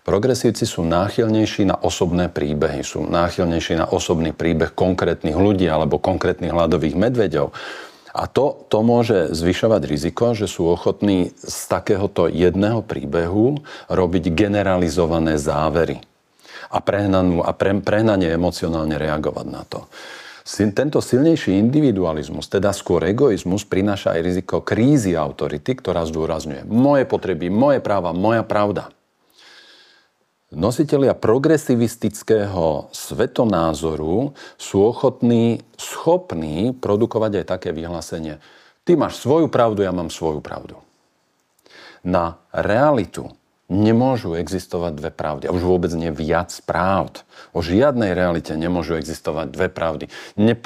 Progresívci 0.00 0.64
sú 0.64 0.80
náchylnejší 0.88 1.68
na 1.68 1.76
osobné 1.76 2.32
príbehy, 2.32 2.80
sú 2.80 3.04
náchylnejší 3.04 3.84
na 3.84 3.86
osobný 3.86 4.32
príbeh 4.32 4.72
konkrétnych 4.72 5.36
ľudí 5.36 5.68
alebo 5.68 6.00
konkrétnych 6.00 6.56
hľadových 6.56 6.96
medveďov. 6.96 7.52
A 8.10 8.26
to, 8.26 8.66
to 8.66 8.82
môže 8.82 9.30
zvyšovať 9.36 9.82
riziko, 9.86 10.34
že 10.34 10.50
sú 10.50 10.66
ochotní 10.66 11.30
z 11.36 11.58
takéhoto 11.70 12.26
jedného 12.26 12.82
príbehu 12.82 13.62
robiť 13.86 14.34
generalizované 14.34 15.38
závery 15.38 16.02
a, 16.72 16.78
prehnanú, 16.82 17.46
a 17.46 17.54
pre, 17.54 17.78
prehnanie 17.78 18.34
emocionálne 18.34 18.98
reagovať 18.98 19.46
na 19.46 19.62
to. 19.62 19.86
Tento 20.50 20.98
silnejší 20.98 21.54
individualizmus, 21.54 22.50
teda 22.50 22.74
skôr 22.74 23.06
egoizmus, 23.06 23.62
prináša 23.62 24.18
aj 24.18 24.20
riziko 24.24 24.58
krízy 24.64 25.14
autority, 25.14 25.78
ktorá 25.78 26.02
zdôrazňuje 26.02 26.66
moje 26.66 27.06
potreby, 27.06 27.46
moje 27.52 27.78
práva, 27.78 28.10
moja 28.10 28.42
pravda. 28.42 28.90
Nositeľia 30.50 31.14
progresivistického 31.14 32.90
svetonázoru 32.90 34.34
sú 34.58 34.76
ochotní, 34.82 35.62
schopní 35.78 36.74
produkovať 36.74 37.42
aj 37.42 37.44
také 37.46 37.70
vyhlásenie. 37.70 38.42
Ty 38.82 38.98
máš 38.98 39.22
svoju 39.22 39.46
pravdu, 39.46 39.86
ja 39.86 39.94
mám 39.94 40.10
svoju 40.10 40.42
pravdu. 40.42 40.82
Na 42.02 42.42
realitu 42.50 43.30
nemôžu 43.70 44.34
existovať 44.34 44.92
dve 44.98 45.10
pravdy. 45.14 45.46
A 45.46 45.54
už 45.54 45.62
vôbec 45.62 45.94
nie 45.94 46.10
viac 46.10 46.50
pravd. 46.66 47.22
O 47.54 47.62
žiadnej 47.62 48.10
realite 48.18 48.58
nemôžu 48.58 48.98
existovať 48.98 49.54
dve 49.54 49.70
pravdy. 49.70 50.10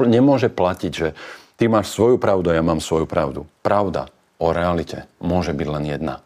nemôže 0.09 0.49
platiť, 0.49 0.93
že 0.97 1.13
ty 1.61 1.69
máš 1.69 1.93
svoju 1.93 2.17
pravdu 2.17 2.49
a 2.49 2.57
ja 2.57 2.65
mám 2.65 2.81
svoju 2.81 3.05
pravdu. 3.05 3.45
Pravda 3.61 4.09
o 4.41 4.49
realite 4.57 5.05
môže 5.21 5.53
byť 5.53 5.69
len 5.69 5.85
jedna. 5.85 6.25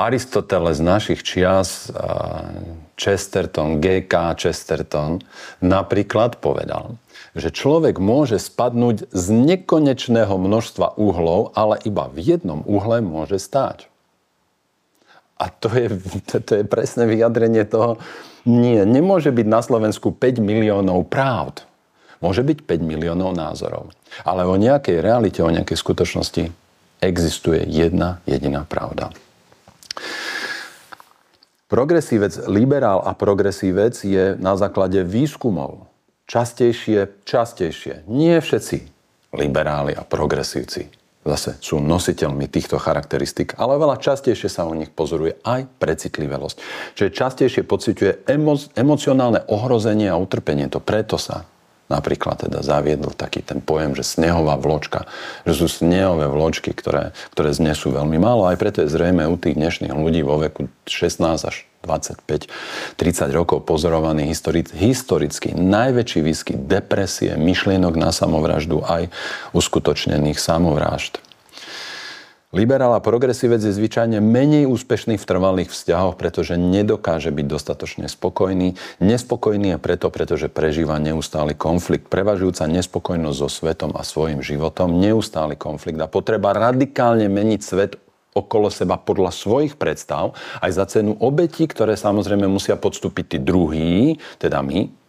Aristoteles 0.00 0.80
našich 0.80 1.20
čias, 1.20 1.92
Chesterton, 2.96 3.84
G.K. 3.84 4.36
Chesterton, 4.40 5.20
napríklad 5.60 6.40
povedal, 6.40 6.96
že 7.36 7.52
človek 7.52 8.00
môže 8.00 8.40
spadnúť 8.40 9.12
z 9.12 9.24
nekonečného 9.28 10.32
množstva 10.40 10.96
uhlov, 10.96 11.52
ale 11.52 11.76
iba 11.84 12.08
v 12.08 12.36
jednom 12.36 12.64
uhle 12.64 13.04
môže 13.04 13.36
stáť. 13.36 13.92
A 15.40 15.48
to 15.48 15.68
je, 15.72 15.88
to 16.48 16.52
je 16.60 16.64
presné 16.64 17.04
vyjadrenie 17.04 17.64
toho, 17.68 18.00
nie, 18.48 18.80
nemôže 18.88 19.28
byť 19.28 19.46
na 19.48 19.60
Slovensku 19.60 20.16
5 20.16 20.40
miliónov 20.40 21.12
pravd. 21.12 21.68
Môže 22.24 22.44
byť 22.44 22.64
5 22.64 22.84
miliónov 22.84 23.36
názorov. 23.36 23.92
Ale 24.24 24.44
o 24.44 24.56
nejakej 24.56 25.00
realite, 25.00 25.40
o 25.40 25.52
nejakej 25.52 25.76
skutočnosti 25.76 26.52
existuje 27.00 27.64
jedna 27.68 28.20
jediná 28.28 28.68
pravda. 28.68 29.12
Progresívec, 31.70 32.50
liberál 32.50 32.98
a 33.06 33.14
progresívec 33.14 33.94
je 34.02 34.34
na 34.42 34.58
základe 34.58 35.06
výskumov 35.06 35.86
častejšie, 36.26 37.22
častejšie. 37.22 38.06
Nie 38.10 38.42
všetci 38.42 38.90
liberáli 39.34 39.94
a 39.94 40.02
progresívci 40.02 40.90
zase 41.20 41.60
sú 41.60 41.84
nositeľmi 41.84 42.48
týchto 42.48 42.80
charakteristik, 42.80 43.52
ale 43.60 43.76
veľa 43.76 44.00
častejšie 44.00 44.48
sa 44.48 44.64
u 44.64 44.72
nich 44.72 44.88
pozoruje 44.88 45.36
aj 45.44 45.68
precitlivosť. 45.76 46.56
Čiže 46.96 47.10
častejšie 47.12 47.62
pociťuje 47.68 48.24
emo- 48.24 48.70
emocionálne 48.72 49.44
ohrozenie 49.52 50.08
a 50.08 50.16
utrpenie. 50.16 50.72
To 50.72 50.80
preto 50.80 51.20
sa 51.20 51.44
napríklad 51.90 52.46
teda 52.46 52.62
zaviedol 52.62 53.12
taký 53.12 53.42
ten 53.42 53.58
pojem, 53.58 53.98
že 53.98 54.06
snehová 54.06 54.54
vločka, 54.56 55.10
že 55.42 55.58
sú 55.58 55.66
snehové 55.66 56.30
vločky, 56.30 56.70
ktoré, 56.70 57.10
ktoré 57.34 57.50
znesú 57.50 57.90
veľmi 57.90 58.16
málo. 58.16 58.46
Aj 58.46 58.56
preto 58.56 58.80
je 58.80 58.88
zrejme 58.88 59.26
u 59.26 59.34
tých 59.34 59.58
dnešných 59.58 59.92
ľudí 59.92 60.22
vo 60.22 60.38
veku 60.38 60.70
16 60.86 61.50
až 61.50 61.66
25, 61.82 62.46
30 62.96 63.32
rokov 63.32 63.64
pozorovaný 63.64 64.28
historic, 64.28 64.70
historicky 64.70 65.56
najväčší 65.56 66.20
výskyt 66.20 66.58
depresie, 66.68 67.34
myšlienok 67.40 67.96
na 67.96 68.12
samovraždu 68.12 68.84
aj 68.84 69.08
uskutočnených 69.56 70.36
samovrážd. 70.36 71.29
Liberál 72.50 72.98
a 72.98 73.00
progresívec 73.00 73.62
je 73.62 73.70
zvyčajne 73.70 74.18
menej 74.18 74.66
úspešný 74.66 75.14
v 75.14 75.22
trvalých 75.22 75.70
vzťahoch, 75.70 76.18
pretože 76.18 76.58
nedokáže 76.58 77.30
byť 77.30 77.46
dostatočne 77.46 78.10
spokojný. 78.10 78.74
Nespokojný 78.98 79.74
je 79.74 79.78
preto, 79.78 80.10
pretože 80.10 80.50
prežíva 80.50 80.98
neustály 80.98 81.54
konflikt. 81.54 82.10
Prevažujúca 82.10 82.66
nespokojnosť 82.66 83.38
so 83.38 83.46
svetom 83.46 83.94
a 83.94 84.02
svojim 84.02 84.42
životom, 84.42 84.98
neustály 84.98 85.54
konflikt 85.54 86.02
a 86.02 86.10
potreba 86.10 86.50
radikálne 86.50 87.30
meniť 87.30 87.60
svet 87.62 88.02
okolo 88.34 88.66
seba 88.66 88.98
podľa 88.98 89.30
svojich 89.30 89.78
predstav, 89.78 90.34
aj 90.58 90.70
za 90.74 90.84
cenu 90.90 91.14
obetí, 91.22 91.70
ktoré 91.70 91.94
samozrejme 91.94 92.50
musia 92.50 92.74
podstúpiť 92.74 93.24
tí 93.30 93.38
druhí, 93.38 94.18
teda 94.42 94.58
my, 94.62 94.99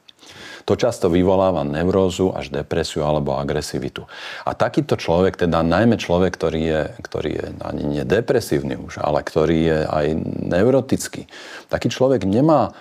To 0.66 0.78
často 0.78 1.10
vyvoláva 1.10 1.66
neurózu 1.66 2.32
až 2.34 2.54
depresiu 2.54 3.04
alebo 3.06 3.38
agresivitu. 3.38 4.06
A 4.46 4.54
takýto 4.54 4.96
človek, 4.98 5.38
teda 5.38 5.66
najmä 5.66 5.98
človek, 5.98 6.34
ktorý 6.36 6.62
je, 6.62 6.82
ktorý 7.02 7.32
je 7.32 7.46
ani 7.62 7.84
nie 7.86 8.04
depresívny 8.06 8.78
už, 8.78 9.02
ale 9.02 9.26
ktorý 9.26 9.58
je 9.58 9.80
aj 9.86 10.06
neurotický, 10.54 11.26
taký 11.68 11.88
človek 11.90 12.28
nemá, 12.28 12.74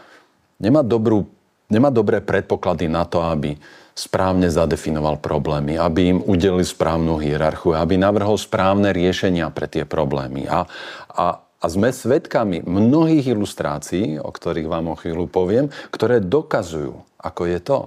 nemá, 0.61 0.85
dobrú, 0.85 1.29
nemá 1.73 1.89
dobré 1.89 2.21
predpoklady 2.21 2.91
na 2.91 3.09
to, 3.09 3.25
aby 3.25 3.57
správne 4.01 4.49
zadefinoval 4.49 5.21
problémy, 5.21 5.77
aby 5.77 6.17
im 6.17 6.19
udelili 6.25 6.65
správnu 6.65 7.21
hierarchiu, 7.21 7.77
aby 7.77 8.01
navrhol 8.01 8.41
správne 8.41 8.95
riešenia 8.97 9.53
pre 9.53 9.69
tie 9.69 9.85
problémy. 9.85 10.49
A, 10.49 10.65
a, 11.11 11.27
a 11.43 11.67
sme 11.69 11.93
svedkami 11.93 12.65
mnohých 12.65 13.37
ilustrácií, 13.37 14.17
o 14.17 14.31
ktorých 14.33 14.71
vám 14.71 14.95
o 14.95 14.97
chvíľu 14.97 15.29
poviem, 15.29 15.69
ktoré 15.93 16.23
dokazujú, 16.23 17.10
ako 17.21 17.43
je 17.47 17.59
to. 17.61 17.79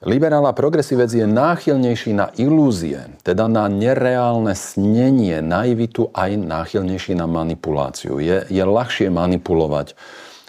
Liberál 0.00 0.48
a 0.48 0.56
progresívec 0.56 1.12
je 1.12 1.28
náchylnejší 1.28 2.16
na 2.16 2.32
ilúzie, 2.40 3.04
teda 3.20 3.52
na 3.52 3.68
nereálne 3.68 4.56
snenie, 4.56 5.44
naivitu 5.44 6.08
aj 6.16 6.40
náchylnejší 6.40 7.20
na 7.20 7.28
manipuláciu. 7.28 8.16
Je, 8.16 8.48
je 8.48 8.64
ľahšie 8.64 9.12
manipulovať 9.12 9.92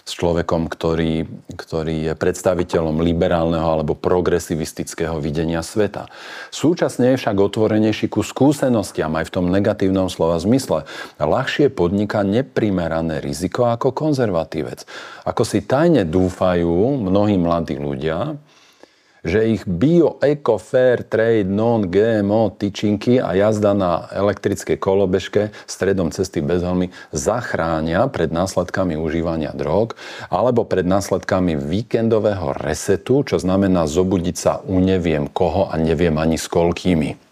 s 0.06 0.12
človekom, 0.18 0.68
ktorý, 0.68 1.30
ktorý 1.54 2.12
je 2.12 2.14
predstaviteľom 2.18 3.02
liberálneho 3.02 3.64
alebo 3.64 3.94
progresivistického 3.98 5.22
videnia 5.22 5.62
sveta. 5.62 6.10
Súčasne 6.50 7.14
je 7.14 7.20
však 7.22 7.38
otvorenejší 7.38 8.12
ku 8.12 8.26
skúsenostiam 8.26 9.14
aj 9.16 9.30
v 9.30 9.34
tom 9.34 9.46
negatívnom 9.50 10.12
slova 10.12 10.42
zmysle. 10.42 10.90
Ľahšie 11.22 11.72
podniká 11.72 12.26
neprimerané 12.28 13.22
riziko 13.22 13.70
ako 13.70 13.94
konzervatívec. 13.94 14.84
Ako 15.24 15.46
si 15.46 15.62
tajne 15.64 16.04
dúfajú 16.04 17.02
mnohí 17.02 17.38
mladí 17.38 17.78
ľudia, 17.78 18.36
že 19.22 19.46
ich 19.46 19.70
bio, 19.70 20.18
eco, 20.18 20.58
fair, 20.58 21.06
trade, 21.06 21.46
non-GMO 21.46 22.58
tyčinky 22.58 23.22
a 23.22 23.38
jazda 23.38 23.78
na 23.78 24.10
elektrickej 24.10 24.82
kolobežke 24.82 25.54
stredom 25.70 26.10
cesty 26.10 26.42
bez 26.42 26.66
helmy 26.66 26.90
zachránia 27.14 28.10
pred 28.10 28.34
následkami 28.34 28.98
užívania 28.98 29.54
drog 29.54 29.94
alebo 30.34 30.66
pred 30.66 30.90
následkami 30.90 31.54
víkendového 31.54 32.58
resetu, 32.58 33.22
čo 33.22 33.38
znamená 33.38 33.86
zobudiť 33.86 34.36
sa 34.36 34.54
u 34.66 34.82
neviem 34.82 35.30
koho 35.30 35.70
a 35.70 35.78
neviem 35.78 36.18
ani 36.18 36.42
s 36.42 36.50
koľkými. 36.50 37.32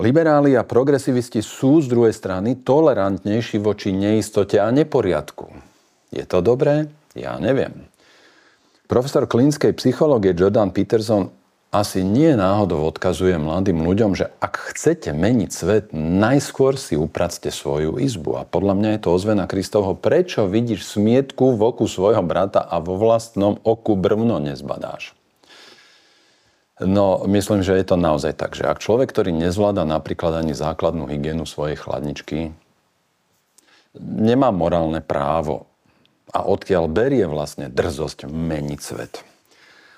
Liberáli 0.00 0.56
a 0.56 0.64
progresivisti 0.64 1.44
sú 1.44 1.84
z 1.84 1.86
druhej 1.92 2.16
strany 2.16 2.56
tolerantnejší 2.64 3.60
voči 3.60 3.92
neistote 3.92 4.56
a 4.56 4.72
neporiadku. 4.72 5.52
Je 6.08 6.24
to 6.24 6.40
dobré? 6.40 6.88
Ja 7.12 7.36
neviem. 7.36 7.91
Profesor 8.92 9.24
klinickej 9.24 9.72
psychológie 9.80 10.36
Jordan 10.36 10.68
Peterson 10.68 11.32
asi 11.72 12.04
nie 12.04 12.36
náhodou 12.36 12.84
odkazuje 12.84 13.40
mladým 13.40 13.88
ľuďom, 13.88 14.12
že 14.12 14.28
ak 14.36 14.68
chcete 14.68 15.16
meniť 15.16 15.48
svet, 15.48 15.96
najskôr 15.96 16.76
si 16.76 17.00
upracte 17.00 17.48
svoju 17.48 17.96
izbu. 17.96 18.36
A 18.36 18.44
podľa 18.44 18.76
mňa 18.76 18.88
je 18.92 19.00
to 19.00 19.16
ozvena 19.16 19.48
Kristovho, 19.48 19.96
prečo 19.96 20.44
vidíš 20.44 20.84
smietku 20.84 21.56
v 21.56 21.72
oku 21.72 21.88
svojho 21.88 22.20
brata 22.20 22.60
a 22.60 22.84
vo 22.84 23.00
vlastnom 23.00 23.56
oku 23.64 23.96
brvno 23.96 24.36
nezbadáš. 24.44 25.16
No, 26.76 27.24
myslím, 27.24 27.64
že 27.64 27.80
je 27.80 27.88
to 27.88 27.96
naozaj 27.96 28.36
tak, 28.36 28.52
že 28.52 28.68
ak 28.68 28.84
človek, 28.84 29.08
ktorý 29.08 29.32
nezvláda 29.32 29.88
napríklad 29.88 30.44
ani 30.44 30.52
základnú 30.52 31.08
hygienu 31.08 31.48
svojej 31.48 31.80
chladničky, 31.80 32.52
nemá 33.96 34.52
morálne 34.52 35.00
právo 35.00 35.71
a 36.32 36.40
odkiaľ 36.42 36.88
berie 36.88 37.28
vlastne 37.28 37.68
drzosť 37.68 38.26
meniť 38.26 38.80
svet. 38.80 39.20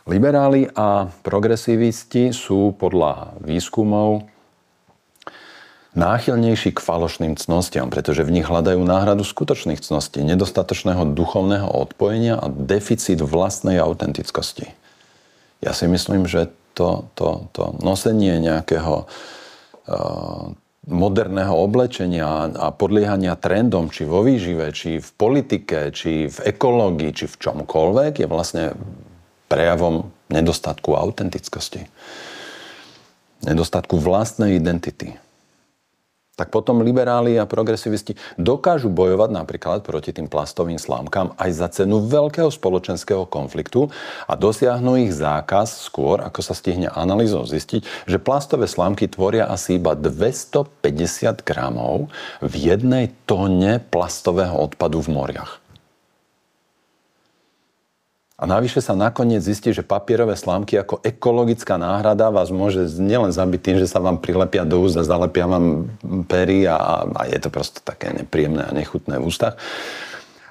Liberáli 0.04 0.68
a 0.76 1.08
progresivisti 1.24 2.34
sú 2.34 2.76
podľa 2.76 3.40
výskumov 3.40 4.28
náchylnejší 5.94 6.74
k 6.74 6.84
falošným 6.84 7.38
cnostiam, 7.38 7.88
pretože 7.88 8.26
v 8.26 8.34
nich 8.34 8.44
hľadajú 8.44 8.82
náhradu 8.82 9.22
skutočných 9.22 9.80
cností, 9.80 10.20
nedostatočného 10.26 11.14
duchovného 11.14 11.70
odpojenia 11.70 12.36
a 12.36 12.50
deficit 12.50 13.22
vlastnej 13.22 13.78
autentickosti. 13.78 14.74
Ja 15.62 15.72
si 15.72 15.86
myslím, 15.86 16.26
že 16.26 16.50
to, 16.74 17.08
to, 17.14 17.46
to 17.54 17.78
nosenie 17.80 18.42
nejakého 18.42 19.06
uh, 19.06 20.52
moderného 20.84 21.56
oblečenia 21.56 22.52
a 22.52 22.68
podliehania 22.68 23.40
trendom, 23.40 23.88
či 23.88 24.04
vo 24.04 24.20
výžive, 24.20 24.68
či 24.76 25.00
v 25.00 25.08
politike, 25.16 25.88
či 25.90 26.28
v 26.28 26.38
ekológii, 26.44 27.10
či 27.16 27.24
v 27.24 27.38
čomkoľvek, 27.40 28.20
je 28.20 28.28
vlastne 28.28 28.64
prejavom 29.48 30.12
nedostatku 30.28 30.92
autentickosti. 30.92 31.88
Nedostatku 33.44 34.00
vlastnej 34.00 34.56
identity 34.56 35.23
tak 36.34 36.50
potom 36.50 36.82
liberáli 36.82 37.38
a 37.38 37.46
progresivisti 37.46 38.18
dokážu 38.38 38.90
bojovať 38.90 39.30
napríklad 39.30 39.78
proti 39.86 40.10
tým 40.10 40.26
plastovým 40.26 40.78
slámkam 40.82 41.32
aj 41.38 41.50
za 41.54 41.68
cenu 41.70 42.02
veľkého 42.04 42.50
spoločenského 42.50 43.26
konfliktu 43.26 43.88
a 44.26 44.34
dosiahnu 44.34 45.06
ich 45.06 45.14
zákaz 45.14 45.86
skôr, 45.86 46.20
ako 46.20 46.40
sa 46.42 46.54
stihne 46.54 46.90
analýzou 46.90 47.46
zistiť, 47.46 48.10
že 48.10 48.18
plastové 48.22 48.66
slámky 48.66 49.06
tvoria 49.06 49.46
asi 49.46 49.78
iba 49.78 49.94
250 49.96 51.46
gramov 51.46 52.10
v 52.42 52.54
jednej 52.74 53.14
tóne 53.24 53.80
plastového 53.80 54.58
odpadu 54.58 55.00
v 55.00 55.08
moriach. 55.14 55.63
A 58.44 58.60
navyše 58.60 58.84
sa 58.84 58.92
nakoniec 58.92 59.40
zistí, 59.40 59.72
že 59.72 59.80
papierové 59.80 60.36
slámky 60.36 60.76
ako 60.76 61.00
ekologická 61.00 61.80
náhrada 61.80 62.28
vás 62.28 62.52
môže 62.52 62.84
nielen 63.00 63.32
zabiť 63.32 63.60
tým, 63.64 63.76
že 63.80 63.88
sa 63.88 64.04
vám 64.04 64.20
prilepia 64.20 64.68
do 64.68 64.84
úst 64.84 65.00
a 65.00 65.08
zalepia 65.08 65.48
vám 65.48 65.88
pery 66.28 66.68
a, 66.68 67.08
a 67.08 67.24
je 67.24 67.40
to 67.40 67.48
proste 67.48 67.80
také 67.80 68.12
nepríjemné 68.12 68.68
a 68.68 68.76
nechutné 68.76 69.16
v 69.16 69.32
ústach, 69.32 69.56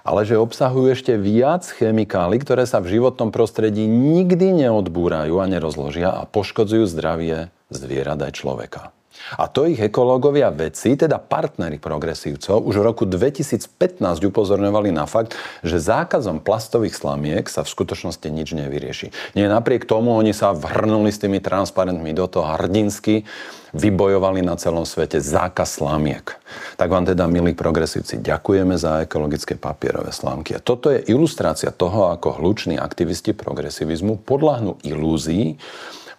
ale 0.01 0.25
že 0.25 0.41
obsahujú 0.41 0.89
ešte 0.89 1.13
viac 1.21 1.69
chemikálií, 1.69 2.41
ktoré 2.41 2.65
sa 2.65 2.81
v 2.81 2.97
životnom 2.97 3.29
prostredí 3.29 3.85
nikdy 3.85 4.65
neodbúrajú 4.65 5.37
a 5.37 5.45
nerozložia 5.45 6.09
a 6.17 6.25
poškodzujú 6.25 6.89
zdravie 6.89 7.53
zvierat 7.69 8.17
aj 8.25 8.41
človeka. 8.41 8.89
A 9.37 9.47
to 9.49 9.65
ich 9.65 9.79
ekológovia 9.79 10.51
vedci, 10.53 10.93
teda 10.97 11.17
partnery 11.17 11.79
progresívcov, 11.79 12.63
už 12.63 12.75
v 12.79 12.83
roku 12.83 13.03
2015 13.07 14.01
upozorňovali 14.01 14.89
na 14.91 15.07
fakt, 15.07 15.37
že 15.63 15.79
zákazom 15.79 16.43
plastových 16.43 16.97
slamiek 16.97 17.45
sa 17.47 17.63
v 17.63 17.71
skutočnosti 17.71 18.27
nič 18.27 18.53
nevyrieši. 18.53 19.35
Nie 19.37 19.47
napriek 19.49 19.87
tomu 19.87 20.13
oni 20.13 20.35
sa 20.35 20.51
vrhnuli 20.51 21.09
s 21.09 21.21
tými 21.21 21.39
transparentmi 21.39 22.11
do 22.11 22.25
toho 22.27 22.45
hrdinsky, 22.57 23.25
vybojovali 23.73 24.45
na 24.45 24.53
celom 24.53 24.85
svete 24.85 25.17
zákaz 25.17 25.81
slamiek. 25.81 26.37
Tak 26.77 26.93
vám 26.93 27.09
teda, 27.09 27.25
milí 27.25 27.57
progresívci, 27.57 28.21
ďakujeme 28.21 28.77
za 28.77 29.01
ekologické 29.09 29.57
papierové 29.57 30.13
slámky. 30.13 30.53
A 30.53 30.61
toto 30.61 30.93
je 30.93 31.01
ilustrácia 31.09 31.73
toho, 31.73 32.13
ako 32.13 32.37
hluční 32.37 32.77
aktivisti 32.77 33.33
progresivizmu 33.33 34.21
podľahnú 34.21 34.77
ilúzii, 34.85 35.57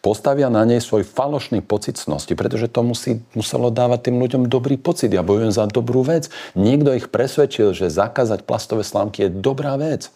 postavia 0.05 0.53
na 0.53 0.69
nej 0.69 0.85
svoj 0.85 1.09
falošný 1.09 1.65
pocit 1.65 1.97
cnosti, 1.97 2.37
pretože 2.37 2.69
to 2.69 2.85
musí, 2.85 3.25
muselo 3.33 3.73
dávať 3.73 4.13
tým 4.13 4.21
ľuďom 4.21 4.53
dobrý 4.53 4.77
pocit. 4.77 5.09
Ja 5.09 5.25
bojujem 5.25 5.57
za 5.57 5.65
dobrú 5.65 6.05
vec. 6.05 6.29
Niekto 6.53 6.93
ich 6.93 7.09
presvedčil, 7.09 7.73
že 7.73 7.89
zakázať 7.89 8.45
plastové 8.45 8.85
slámky 8.85 9.27
je 9.27 9.31
dobrá 9.33 9.81
vec 9.81 10.13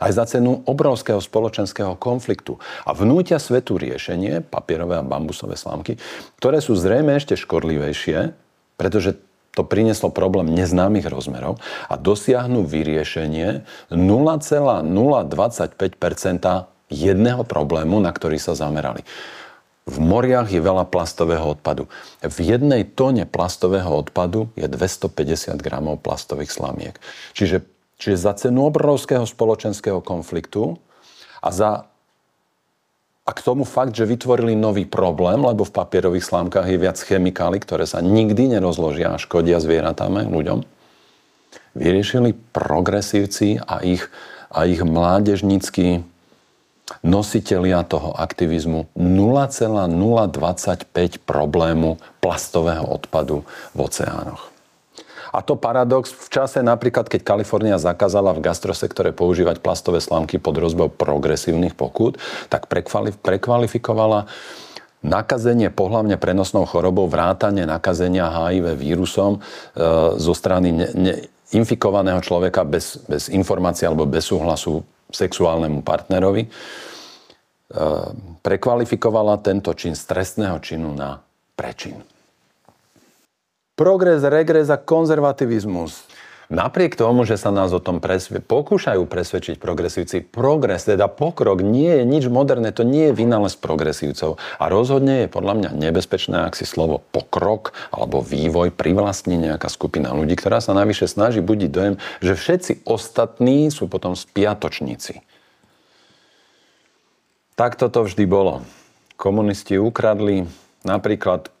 aj 0.00 0.16
za 0.16 0.24
cenu 0.24 0.64
obrovského 0.64 1.20
spoločenského 1.20 1.92
konfliktu. 2.00 2.56
A 2.88 2.96
vnútia 2.96 3.36
svetu 3.36 3.76
riešenie, 3.76 4.40
papierové 4.40 4.96
a 4.96 5.04
bambusové 5.04 5.60
slámky, 5.60 6.00
ktoré 6.40 6.64
sú 6.64 6.72
zrejme 6.72 7.20
ešte 7.20 7.36
škodlivejšie, 7.36 8.32
pretože 8.80 9.20
to 9.52 9.60
prinieslo 9.60 10.08
problém 10.08 10.56
neznámych 10.56 11.04
rozmerov 11.04 11.60
a 11.90 12.00
dosiahnu 12.00 12.64
vyriešenie 12.64 13.60
0,025 13.92 16.00
jedného 16.90 17.46
problému, 17.46 18.02
na 18.02 18.10
ktorý 18.10 18.36
sa 18.36 18.58
zamerali. 18.58 19.06
V 19.88 19.96
moriach 19.98 20.52
je 20.52 20.60
veľa 20.60 20.86
plastového 20.86 21.56
odpadu. 21.56 21.88
V 22.20 22.36
jednej 22.44 22.84
tóne 22.84 23.24
plastového 23.24 23.90
odpadu 23.90 24.52
je 24.54 24.68
250 24.68 25.56
gramov 25.58 26.04
plastových 26.04 26.52
slamiek. 26.52 26.94
Čiže, 27.32 27.64
čiže 27.96 28.16
za 28.20 28.36
cenu 28.36 28.68
obrovského 28.68 29.24
spoločenského 29.24 30.04
konfliktu 30.04 30.76
a 31.40 31.48
za 31.50 31.70
a 33.28 33.30
k 33.30 33.46
tomu 33.46 33.62
fakt, 33.62 33.94
že 33.94 34.10
vytvorili 34.10 34.58
nový 34.58 34.88
problém, 34.90 35.38
lebo 35.38 35.62
v 35.62 35.70
papierových 35.70 36.26
slámkach 36.26 36.66
je 36.66 36.82
viac 36.82 36.98
chemikálií, 36.98 37.62
ktoré 37.62 37.86
sa 37.86 38.02
nikdy 38.02 38.58
nerozložia 38.58 39.14
a 39.14 39.22
škodia 39.22 39.62
zvieratám 39.62 40.26
ľuďom, 40.26 40.66
vyriešili 41.78 42.34
progresívci 42.50 43.62
a 43.62 43.86
ich, 43.86 44.10
a 44.50 44.66
ich 44.66 44.82
mládežnícky 44.82 46.02
nositelia 47.06 47.86
toho 47.86 48.10
aktivizmu 48.16 48.90
0,025 48.96 51.18
problému 51.22 51.98
plastového 52.20 52.84
odpadu 52.84 53.44
v 53.74 53.78
oceánoch. 53.80 54.50
A 55.30 55.46
to 55.46 55.54
paradox 55.54 56.10
v 56.10 56.26
čase 56.26 56.58
napríklad, 56.58 57.06
keď 57.06 57.22
Kalifornia 57.22 57.78
zakázala 57.78 58.34
v 58.34 58.42
gastrosektore 58.42 59.14
používať 59.14 59.62
plastové 59.62 60.02
slámky 60.02 60.42
pod 60.42 60.58
rozbou 60.58 60.90
progresívnych 60.90 61.78
pokút, 61.78 62.18
tak 62.50 62.66
prekvalifikovala 63.22 64.26
nakazenie 65.00 65.70
pohlavne 65.70 66.18
prenosnou 66.20 66.66
chorobou, 66.66 67.08
vrátanie 67.08 67.64
nakazenia 67.64 68.28
HIV 68.28 68.76
vírusom 68.76 69.38
e, 69.38 69.40
zo 70.18 70.34
strany 70.36 70.76
ne, 70.76 70.88
ne, 70.92 71.14
infikovaného 71.56 72.20
človeka 72.20 72.68
bez, 72.68 73.00
bez 73.08 73.32
informácie 73.32 73.88
alebo 73.88 74.04
bez 74.04 74.28
súhlasu 74.28 74.84
sexuálnemu 75.12 75.82
partnerovi, 75.82 76.46
e, 76.46 76.50
prekvalifikovala 78.42 79.42
tento 79.44 79.74
čin 79.74 79.94
z 79.94 80.02
trestného 80.06 80.58
činu 80.58 80.94
na 80.94 81.20
prečin. 81.54 82.00
Progres, 83.76 84.20
regres 84.24 84.68
a 84.68 84.76
konzervativizmus. 84.76 86.04
Napriek 86.50 86.98
tomu, 86.98 87.22
že 87.22 87.38
sa 87.38 87.54
nás 87.54 87.70
o 87.70 87.78
tom 87.78 88.02
presve- 88.02 88.42
pokúšajú 88.42 89.06
presvedčiť 89.06 89.62
progresívci, 89.62 90.26
progres, 90.26 90.82
teda 90.82 91.06
pokrok, 91.06 91.62
nie 91.62 92.02
je 92.02 92.02
nič 92.02 92.26
moderné, 92.26 92.74
to 92.74 92.82
nie 92.82 93.14
je 93.14 93.14
vynález 93.14 93.54
progresívcov. 93.54 94.34
A 94.58 94.66
rozhodne 94.66 95.24
je 95.24 95.28
podľa 95.30 95.54
mňa 95.54 95.70
nebezpečné, 95.78 96.50
ak 96.50 96.58
si 96.58 96.66
slovo 96.66 97.06
pokrok 97.14 97.70
alebo 97.94 98.18
vývoj 98.18 98.74
privlastní 98.74 99.38
nejaká 99.38 99.70
skupina 99.70 100.10
ľudí, 100.10 100.34
ktorá 100.34 100.58
sa 100.58 100.74
navyše 100.74 101.06
snaží 101.06 101.38
budiť 101.38 101.70
dojem, 101.70 101.94
že 102.18 102.34
všetci 102.34 102.72
ostatní 102.82 103.70
sú 103.70 103.86
potom 103.86 104.18
spiatočníci. 104.18 105.22
Takto 107.54 107.86
to 107.86 108.10
vždy 108.10 108.26
bolo. 108.26 108.66
Komunisti 109.14 109.78
ukradli 109.78 110.50
napríklad 110.82 111.54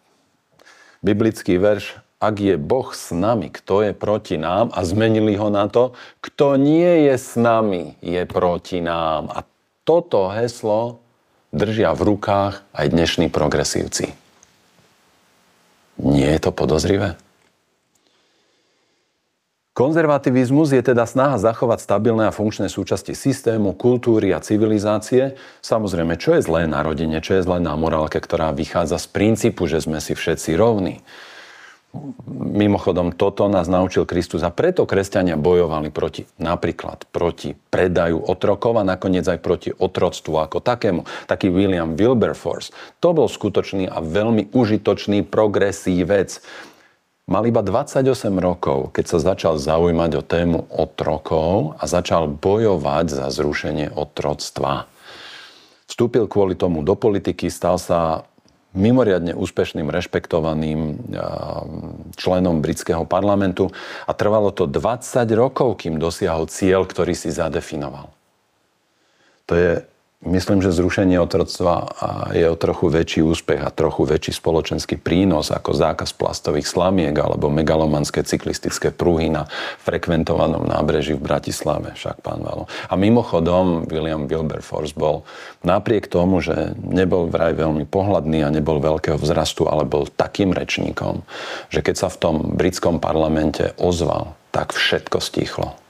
biblický 0.98 1.62
verš 1.62 2.09
ak 2.20 2.36
je 2.36 2.60
Boh 2.60 2.92
s 2.92 3.16
nami, 3.16 3.48
kto 3.48 3.80
je 3.80 3.92
proti 3.96 4.36
nám 4.36 4.68
a 4.76 4.84
zmenili 4.84 5.40
ho 5.40 5.48
na 5.48 5.72
to, 5.72 5.96
kto 6.20 6.60
nie 6.60 7.08
je 7.08 7.16
s 7.16 7.32
nami, 7.40 7.96
je 8.04 8.28
proti 8.28 8.84
nám. 8.84 9.32
A 9.32 9.48
toto 9.88 10.28
heslo 10.28 11.00
držia 11.56 11.96
v 11.96 12.14
rukách 12.14 12.60
aj 12.76 12.86
dnešní 12.92 13.32
progresívci. 13.32 14.12
Nie 15.96 16.36
je 16.36 16.40
to 16.44 16.52
podozrivé? 16.52 17.16
Konzervativizmus 19.72 20.76
je 20.76 20.82
teda 20.84 21.08
snaha 21.08 21.40
zachovať 21.40 21.80
stabilné 21.80 22.28
a 22.28 22.36
funkčné 22.36 22.68
súčasti 22.68 23.16
systému, 23.16 23.72
kultúry 23.72 24.28
a 24.36 24.44
civilizácie. 24.44 25.40
Samozrejme, 25.64 26.20
čo 26.20 26.36
je 26.36 26.44
zlé 26.44 26.68
na 26.68 26.84
rodine, 26.84 27.24
čo 27.24 27.40
je 27.40 27.46
zlé 27.48 27.64
na 27.64 27.72
morálke, 27.80 28.20
ktorá 28.20 28.52
vychádza 28.52 29.00
z 29.00 29.08
princípu, 29.08 29.64
že 29.72 29.80
sme 29.80 30.04
si 30.04 30.12
všetci 30.12 30.52
rovní. 30.52 31.00
Mimochodom, 32.30 33.10
toto 33.18 33.50
nás 33.50 33.66
naučil 33.66 34.06
Kristus 34.06 34.46
a 34.46 34.54
preto 34.54 34.86
kresťania 34.86 35.34
bojovali 35.34 35.90
proti, 35.90 36.22
napríklad 36.38 37.10
proti 37.10 37.58
predaju 37.58 38.30
otrokov 38.30 38.78
a 38.78 38.86
nakoniec 38.86 39.26
aj 39.26 39.42
proti 39.42 39.74
otroctvu 39.74 40.38
ako 40.38 40.62
takému. 40.62 41.02
Taký 41.26 41.50
William 41.50 41.98
Wilberforce. 41.98 42.70
To 43.02 43.10
bol 43.10 43.26
skutočný 43.26 43.90
a 43.90 43.98
veľmi 43.98 44.54
užitočný 44.54 45.26
progresívec. 45.26 46.38
Mal 47.26 47.42
iba 47.50 47.62
28 47.62 48.06
rokov, 48.38 48.94
keď 48.94 49.04
sa 49.10 49.18
začal 49.34 49.58
zaujímať 49.58 50.10
o 50.14 50.22
tému 50.22 50.58
otrokov 50.70 51.74
a 51.74 51.90
začal 51.90 52.30
bojovať 52.30 53.06
za 53.18 53.26
zrušenie 53.34 53.98
otroctva. 53.98 54.86
Vstúpil 55.90 56.30
kvôli 56.30 56.54
tomu 56.54 56.86
do 56.86 56.94
politiky, 56.94 57.50
stal 57.50 57.74
sa 57.74 58.29
mimoriadne 58.70 59.34
úspešným, 59.34 59.90
rešpektovaným 59.90 61.10
členom 62.14 62.62
britského 62.62 63.02
parlamentu 63.02 63.70
a 64.06 64.12
trvalo 64.14 64.54
to 64.54 64.70
20 64.70 65.26
rokov, 65.34 65.82
kým 65.82 65.98
dosiahol 65.98 66.46
cieľ, 66.46 66.86
ktorý 66.86 67.14
si 67.18 67.34
zadefinoval. 67.34 68.10
To 69.50 69.52
je 69.58 69.70
Myslím, 70.20 70.60
že 70.60 70.68
zrušenie 70.68 71.16
otroctva 71.16 71.96
je 72.36 72.44
o 72.44 72.52
trochu 72.52 72.92
väčší 72.92 73.24
úspech 73.24 73.64
a 73.64 73.72
trochu 73.72 74.04
väčší 74.04 74.36
spoločenský 74.36 75.00
prínos 75.00 75.48
ako 75.48 75.72
zákaz 75.72 76.12
plastových 76.12 76.68
slamiek 76.68 77.16
alebo 77.16 77.48
megalomanské 77.48 78.20
cyklistické 78.20 78.92
pruhy 78.92 79.32
na 79.32 79.48
frekventovanom 79.80 80.68
nábreží 80.68 81.16
v 81.16 81.24
Bratislave, 81.24 81.96
však 81.96 82.20
pán 82.20 82.44
Valo. 82.44 82.68
A 82.92 83.00
mimochodom, 83.00 83.88
William 83.88 84.28
Wilberforce 84.28 84.92
bol 84.92 85.24
napriek 85.64 86.04
tomu, 86.04 86.44
že 86.44 86.76
nebol 86.76 87.24
vraj 87.24 87.56
veľmi 87.56 87.88
pohľadný 87.88 88.44
a 88.44 88.52
nebol 88.52 88.76
veľkého 88.76 89.16
vzrastu, 89.16 89.72
ale 89.72 89.88
bol 89.88 90.04
takým 90.04 90.52
rečníkom, 90.52 91.24
že 91.72 91.80
keď 91.80 91.96
sa 91.96 92.08
v 92.12 92.20
tom 92.20 92.36
britskom 92.60 93.00
parlamente 93.00 93.72
ozval, 93.80 94.36
tak 94.52 94.76
všetko 94.76 95.16
stichlo. 95.16 95.80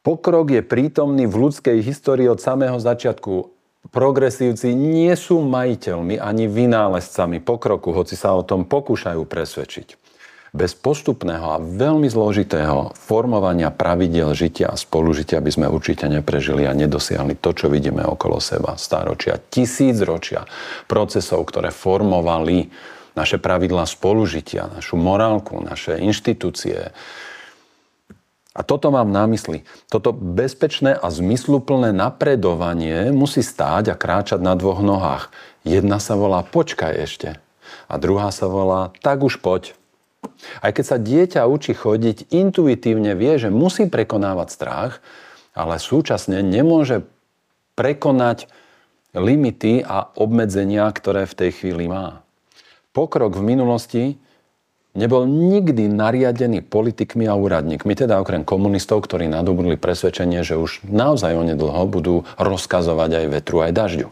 Pokrok 0.00 0.48
je 0.48 0.64
prítomný 0.64 1.28
v 1.28 1.44
ľudskej 1.44 1.84
histórii 1.84 2.24
od 2.24 2.40
samého 2.40 2.80
začiatku. 2.80 3.52
Progresívci 3.92 4.72
nie 4.72 5.12
sú 5.12 5.44
majiteľmi 5.44 6.16
ani 6.16 6.48
vynálezcami 6.48 7.44
pokroku, 7.44 7.92
hoci 7.92 8.16
sa 8.16 8.32
o 8.32 8.40
tom 8.40 8.64
pokúšajú 8.64 9.20
presvedčiť. 9.28 10.00
Bez 10.56 10.72
postupného 10.72 11.46
a 11.52 11.60
veľmi 11.60 12.08
zložitého 12.08 12.96
formovania 12.96 13.68
pravidel 13.68 14.32
žitia 14.32 14.72
a 14.72 14.80
spolužitia 14.80 15.38
by 15.38 15.50
sme 15.52 15.66
určite 15.68 16.08
neprežili 16.08 16.64
a 16.64 16.72
nedosiahli 16.72 17.36
to, 17.36 17.52
čo 17.52 17.68
vidíme 17.68 18.00
okolo 18.00 18.40
seba. 18.40 18.80
Stáročia, 18.80 19.36
tisíc 19.36 20.00
ročia 20.00 20.48
procesov, 20.88 21.44
ktoré 21.44 21.68
formovali 21.68 22.72
naše 23.14 23.36
pravidlá 23.36 23.84
spolužitia, 23.84 24.72
našu 24.72 24.96
morálku, 24.96 25.60
naše 25.60 26.00
inštitúcie, 26.00 26.90
a 28.50 28.66
toto 28.66 28.90
mám 28.90 29.14
na 29.14 29.30
mysli. 29.30 29.62
Toto 29.86 30.10
bezpečné 30.10 30.98
a 30.98 31.06
zmysluplné 31.06 31.94
napredovanie 31.94 33.14
musí 33.14 33.46
stáť 33.46 33.94
a 33.94 33.98
kráčať 33.98 34.42
na 34.42 34.58
dvoch 34.58 34.82
nohách. 34.82 35.30
Jedna 35.62 36.02
sa 36.02 36.18
volá 36.18 36.42
počkaj 36.42 36.92
ešte 36.98 37.28
a 37.86 37.94
druhá 37.98 38.34
sa 38.34 38.50
volá 38.50 38.90
tak 39.06 39.22
už 39.22 39.38
poď. 39.38 39.78
Aj 40.60 40.74
keď 40.74 40.84
sa 40.84 40.98
dieťa 40.98 41.48
učí 41.48 41.72
chodiť, 41.72 42.28
intuitívne 42.34 43.14
vie, 43.14 43.38
že 43.38 43.54
musí 43.54 43.86
prekonávať 43.86 44.48
strach, 44.50 44.92
ale 45.54 45.78
súčasne 45.78 46.42
nemôže 46.44 47.06
prekonať 47.78 48.50
limity 49.14 49.82
a 49.82 50.10
obmedzenia, 50.18 50.90
ktoré 50.92 51.24
v 51.26 51.38
tej 51.38 51.50
chvíli 51.54 51.86
má. 51.86 52.22
Pokrok 52.90 53.38
v 53.38 53.46
minulosti 53.46 54.04
nebol 54.94 55.26
nikdy 55.26 55.86
nariadený 55.86 56.66
politikmi 56.66 57.30
a 57.30 57.38
úradníkmi, 57.38 57.94
teda 57.94 58.18
okrem 58.18 58.42
komunistov, 58.42 59.06
ktorí 59.06 59.30
nadobudli 59.30 59.78
presvedčenie, 59.78 60.42
že 60.42 60.58
už 60.58 60.82
naozaj 60.86 61.36
onedlho 61.36 61.82
budú 61.86 62.26
rozkazovať 62.38 63.10
aj 63.22 63.26
vetru, 63.30 63.58
aj 63.62 63.72
dažďu. 63.74 64.08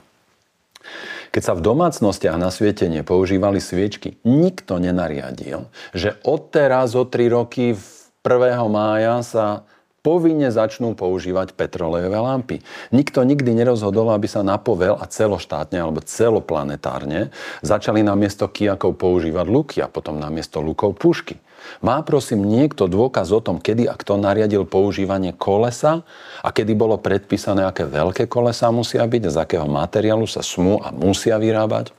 Keď 1.29 1.43
sa 1.45 1.53
v 1.53 1.65
domácnostiach 1.65 2.41
na 2.41 2.49
svete 2.49 2.89
nepoužívali 2.89 3.61
sviečky, 3.61 4.17
nikto 4.25 4.81
nenariadil, 4.81 5.69
že 5.93 6.17
odteraz 6.25 6.97
o 6.97 7.05
3 7.05 7.29
roky 7.29 7.77
1. 8.25 8.25
mája 8.73 9.21
sa 9.21 9.69
povinne 10.09 10.49
začnú 10.49 10.97
používať 10.97 11.53
petrolejové 11.53 12.17
lampy. 12.17 12.65
Nikto 12.97 13.29
nikdy 13.29 13.53
nerozhodol, 13.53 14.09
aby 14.17 14.25
sa 14.25 14.41
napovel 14.41 14.97
a 14.97 15.05
celoštátne 15.05 15.77
alebo 15.77 16.01
celoplanetárne 16.01 17.29
začali 17.61 18.01
namiesto 18.01 18.49
kijakov 18.49 18.97
používať 18.97 19.47
luky 19.53 19.77
a 19.85 19.93
potom 19.93 20.17
namiesto 20.17 20.65
lukov 20.65 20.97
pušky. 20.97 21.37
Má 21.85 22.01
prosím 22.01 22.49
niekto 22.49 22.89
dôkaz 22.89 23.29
o 23.37 23.45
tom, 23.45 23.61
kedy 23.61 23.85
a 23.85 24.01
kto 24.01 24.17
nariadil 24.17 24.65
používanie 24.65 25.37
kolesa 25.37 26.01
a 26.41 26.49
kedy 26.49 26.73
bolo 26.73 26.97
predpísané, 26.97 27.69
aké 27.69 27.85
veľké 27.85 28.25
kolesa 28.33 28.73
musia 28.73 29.05
byť 29.05 29.23
z 29.29 29.37
akého 29.37 29.69
materiálu 29.69 30.25
sa 30.25 30.41
smú 30.41 30.81
a 30.81 30.89
musia 30.89 31.37
vyrábať? 31.37 31.93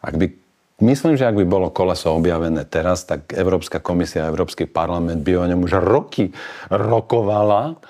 Ak 0.00 0.16
by 0.16 0.45
Myslím, 0.76 1.16
že 1.16 1.24
ak 1.24 1.40
by 1.40 1.48
bolo 1.48 1.72
koleso 1.72 2.12
objavené 2.12 2.68
teraz, 2.68 3.08
tak 3.08 3.32
Európska 3.32 3.80
komisia 3.80 4.28
a 4.28 4.30
Európsky 4.32 4.68
parlament 4.68 5.24
by 5.24 5.32
o 5.40 5.48
ňom 5.48 5.64
už 5.64 5.72
roky 5.80 6.36
rokovala, 6.68 7.80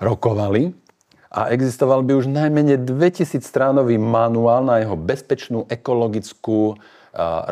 rokovali 0.00 0.72
a 1.28 1.52
existoval 1.52 2.00
by 2.00 2.16
už 2.16 2.32
najmenej 2.32 2.88
2000 2.88 3.44
stránový 3.44 4.00
manuál 4.00 4.64
na 4.64 4.80
jeho 4.80 4.96
bezpečnú 4.96 5.68
ekologickú 5.68 6.80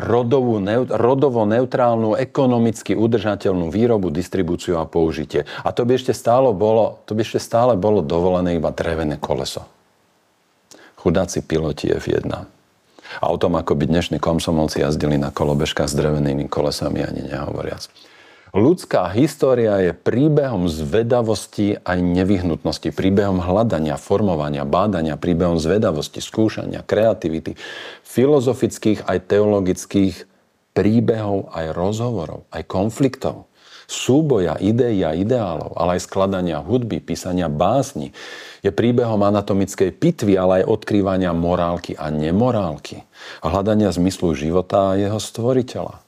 rodovú, 0.01 0.57
rodovo 0.97 1.45
neutrálnu, 1.45 2.15
ekonomicky 2.15 2.95
udržateľnú 2.97 3.69
výrobu, 3.69 4.09
distribúciu 4.09 4.81
a 4.81 4.89
použitie. 4.89 5.45
A 5.61 5.69
to 5.75 5.83
by 5.83 5.99
ešte 5.99 6.15
stále 6.15 6.49
bolo, 6.55 7.03
to 7.05 7.13
by 7.13 7.21
ešte 7.21 7.37
stále 7.43 7.75
bolo 7.75 8.01
dovolené 8.01 8.57
iba 8.57 8.73
drevené 8.73 9.21
koleso. 9.21 9.67
Chudáci 10.99 11.43
piloti 11.43 11.91
F1. 11.91 12.58
A 13.17 13.33
o 13.33 13.37
tom, 13.41 13.57
ako 13.57 13.73
by 13.73 13.89
dnešní 13.89 14.21
komsomolci 14.21 14.85
jazdili 14.85 15.17
na 15.17 15.33
kolobežkách 15.33 15.89
s 15.89 15.97
drevenými 15.97 16.45
kolesami, 16.45 17.01
ani 17.01 17.25
nehovoriac. 17.25 17.89
Ľudská 18.49 19.13
história 19.13 19.77
je 19.77 19.91
príbehom 19.93 20.65
zvedavosti 20.65 21.77
aj 21.85 22.01
nevyhnutnosti, 22.01 22.89
príbehom 22.89 23.45
hľadania, 23.45 23.93
formovania, 23.93 24.65
bádania, 24.65 25.21
príbehom 25.21 25.61
zvedavosti, 25.61 26.17
skúšania, 26.17 26.81
kreativity, 26.81 27.53
filozofických 28.01 29.05
aj 29.05 29.17
teologických 29.29 30.15
príbehov, 30.73 31.53
aj 31.53 31.77
rozhovorov, 31.77 32.49
aj 32.49 32.65
konfliktov, 32.65 33.48
súboja, 33.89 34.53
ideí 34.61 35.01
a 35.01 35.17
ideálov, 35.17 35.73
ale 35.73 35.97
aj 35.97 36.05
skladania 36.05 36.61
hudby, 36.61 37.01
písania 37.01 37.49
básni. 37.49 38.13
Je 38.61 38.69
príbehom 38.69 39.17
anatomickej 39.25 39.89
pitvy, 39.97 40.37
ale 40.37 40.61
aj 40.61 40.69
odkrývania 40.69 41.33
morálky 41.33 41.97
a 41.97 42.13
nemorálky. 42.13 43.01
A 43.41 43.49
hľadania 43.49 43.89
zmyslu 43.89 44.37
života 44.37 44.93
a 44.93 44.99
jeho 44.99 45.17
stvoriteľa. 45.17 46.05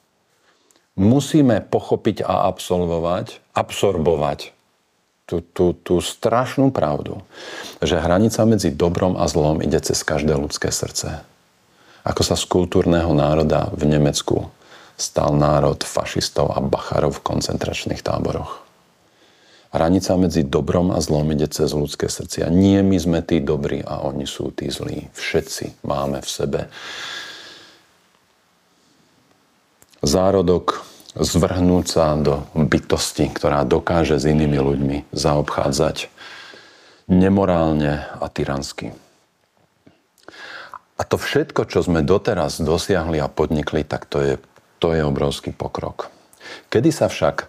Musíme 0.94 1.64
pochopiť 1.64 2.22
a 2.22 2.46
absolvovať, 2.46 3.40
absorbovať 3.56 4.52
tú, 5.24 5.40
tú, 5.40 5.72
tú 5.72 5.96
strašnú 6.04 6.68
pravdu, 6.70 7.24
že 7.80 7.96
hranica 7.96 8.44
medzi 8.44 8.68
dobrom 8.68 9.16
a 9.16 9.24
zlom 9.26 9.64
ide 9.64 9.80
cez 9.80 10.04
každé 10.04 10.36
ľudské 10.36 10.68
srdce. 10.68 11.24
Ako 12.04 12.20
sa 12.20 12.36
z 12.36 12.44
kultúrneho 12.44 13.10
národa 13.16 13.72
v 13.72 13.88
Nemecku 13.88 14.52
stal 15.02 15.34
národ 15.34 15.82
fašistov 15.82 16.54
a 16.54 16.62
bacharov 16.62 17.18
v 17.18 17.24
koncentračných 17.26 18.06
táboroch. 18.06 18.62
Hranica 19.74 20.14
medzi 20.20 20.46
dobrom 20.46 20.92
a 20.94 21.00
zlom 21.02 21.32
ide 21.32 21.48
cez 21.48 21.72
ľudské 21.74 22.06
srdcia. 22.06 22.52
Nie 22.52 22.84
my 22.84 22.96
sme 23.00 23.20
tí 23.24 23.40
dobrí 23.42 23.82
a 23.82 24.04
oni 24.04 24.28
sú 24.28 24.52
tí 24.54 24.70
zlí. 24.70 25.08
Všetci 25.16 25.82
máme 25.82 26.20
v 26.20 26.28
sebe 26.28 26.60
zárodok 30.04 30.84
zvrhnúť 31.16 31.86
sa 31.88 32.12
do 32.20 32.44
bytosti, 32.52 33.32
ktorá 33.32 33.64
dokáže 33.64 34.20
s 34.20 34.28
inými 34.28 34.58
ľuďmi 34.60 34.96
zaobchádzať 35.12 36.12
nemorálne 37.08 38.06
a 38.20 38.26
tyransky. 38.28 38.92
A 41.00 41.02
to 41.02 41.16
všetko, 41.16 41.66
čo 41.66 41.82
sme 41.82 42.04
doteraz 42.04 42.60
dosiahli 42.62 43.18
a 43.18 43.26
podnikli, 43.26 43.82
tak 43.82 44.06
to 44.06 44.22
je 44.22 44.34
to 44.82 44.90
je 44.98 45.06
obrovský 45.06 45.54
pokrok. 45.54 46.10
Kedy 46.66 46.90
sa 46.90 47.06
však 47.06 47.46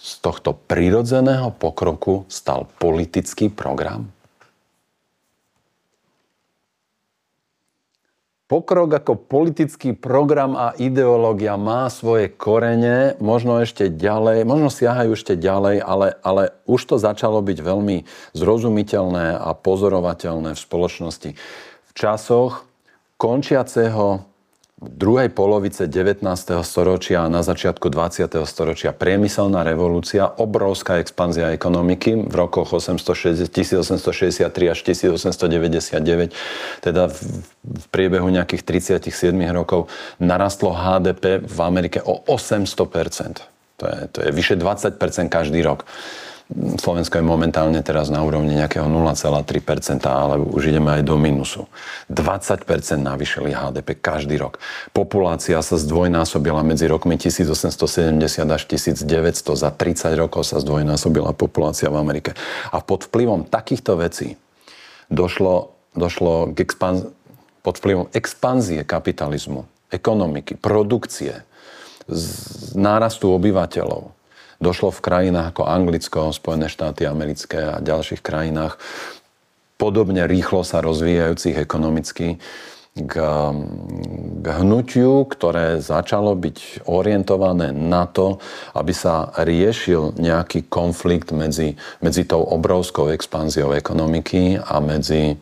z 0.00 0.12
tohto 0.24 0.56
prirodzeného 0.56 1.52
pokroku 1.52 2.24
stal 2.32 2.64
politický 2.80 3.52
program? 3.52 4.08
Pokrok 8.48 8.90
ako 8.98 9.14
politický 9.14 9.94
program 9.94 10.58
a 10.58 10.74
ideológia 10.74 11.54
má 11.54 11.86
svoje 11.86 12.32
korene, 12.34 13.14
možno 13.22 13.62
ešte 13.62 13.86
ďalej, 13.86 14.42
možno 14.42 14.74
siahajú 14.74 15.14
ešte 15.14 15.38
ďalej, 15.38 15.78
ale, 15.78 16.18
ale 16.26 16.50
už 16.66 16.82
to 16.82 16.96
začalo 16.98 17.38
byť 17.46 17.58
veľmi 17.62 18.08
zrozumiteľné 18.34 19.38
a 19.38 19.54
pozorovateľné 19.54 20.58
v 20.58 20.64
spoločnosti. 20.66 21.30
V 21.86 21.92
časoch 21.94 22.66
končiaceho 23.22 24.29
druhej 24.80 25.28
polovice 25.28 25.84
19. 25.84 26.24
storočia 26.64 27.28
a 27.28 27.28
na 27.28 27.44
začiatku 27.44 27.92
20. 27.92 28.32
storočia 28.48 28.96
priemyselná 28.96 29.60
revolúcia, 29.60 30.24
obrovská 30.24 31.04
expanzia 31.04 31.52
ekonomiky 31.52 32.16
v 32.24 32.34
rokoch 32.34 32.72
1860, 32.72 33.52
1863 33.52 34.72
až 34.72 34.78
1899, 34.80 36.32
teda 36.80 37.12
v 37.60 37.86
priebehu 37.92 38.32
nejakých 38.32 38.64
37 39.04 39.36
rokov 39.52 39.92
narastlo 40.16 40.72
HDP 40.72 41.44
v 41.44 41.58
Amerike 41.60 42.00
o 42.00 42.24
800 42.24 43.76
To 43.76 43.84
je, 43.84 44.00
to 44.12 44.18
je 44.24 44.30
vyše 44.32 44.56
20% 44.56 44.96
každý 45.28 45.60
rok. 45.60 45.84
Slovensko 46.50 47.22
je 47.22 47.24
momentálne 47.24 47.78
teraz 47.78 48.10
na 48.10 48.26
úrovni 48.26 48.58
nejakého 48.58 48.90
0,3%, 48.90 50.02
ale 50.10 50.42
už 50.42 50.74
ideme 50.74 50.98
aj 50.98 51.06
do 51.06 51.14
minusu. 51.14 51.70
20% 52.10 52.66
navýšili 52.98 53.54
HDP 53.54 53.94
každý 53.94 54.34
rok. 54.34 54.58
Populácia 54.90 55.62
sa 55.62 55.76
zdvojnásobila 55.78 56.66
medzi 56.66 56.90
rokmi 56.90 57.14
1870 57.14 58.18
až 58.50 58.62
1900. 58.66 59.06
Za 59.54 59.70
30 59.70 60.18
rokov 60.18 60.42
sa 60.42 60.58
zdvojnásobila 60.58 61.38
populácia 61.38 61.86
v 61.86 62.02
Amerike. 62.02 62.34
A 62.74 62.82
pod 62.82 63.06
vplyvom 63.06 63.46
takýchto 63.46 63.94
vecí 63.94 64.34
došlo, 65.06 65.78
došlo 65.94 66.50
k 66.50 66.66
expanz- 66.66 67.14
pod 67.62 67.78
vplyvom 67.78 68.10
expanzie 68.10 68.82
kapitalizmu, 68.82 69.70
ekonomiky, 69.92 70.58
produkcie, 70.58 71.46
z 72.10 72.26
nárastu 72.74 73.30
obyvateľov, 73.30 74.10
došlo 74.60 74.92
v 74.92 75.00
krajinách 75.00 75.56
ako 75.56 75.64
Anglicko, 75.66 76.36
Spojené 76.36 76.68
štáty 76.68 77.08
americké 77.08 77.58
a 77.58 77.82
ďalších 77.82 78.20
krajinách 78.20 78.76
podobne 79.80 80.28
rýchlo 80.28 80.60
sa 80.60 80.84
rozvíjajúcich 80.84 81.56
ekonomicky 81.56 82.36
k, 82.92 83.14
k 84.44 84.46
hnutiu, 84.60 85.24
ktoré 85.24 85.80
začalo 85.80 86.36
byť 86.36 86.84
orientované 86.84 87.72
na 87.72 88.04
to, 88.04 88.36
aby 88.76 88.92
sa 88.92 89.32
riešil 89.40 90.20
nejaký 90.20 90.68
konflikt 90.68 91.32
medzi, 91.32 91.80
medzi 92.04 92.28
tou 92.28 92.44
obrovskou 92.44 93.08
expanziou 93.08 93.72
ekonomiky 93.72 94.60
a 94.60 94.76
medzi, 94.84 95.40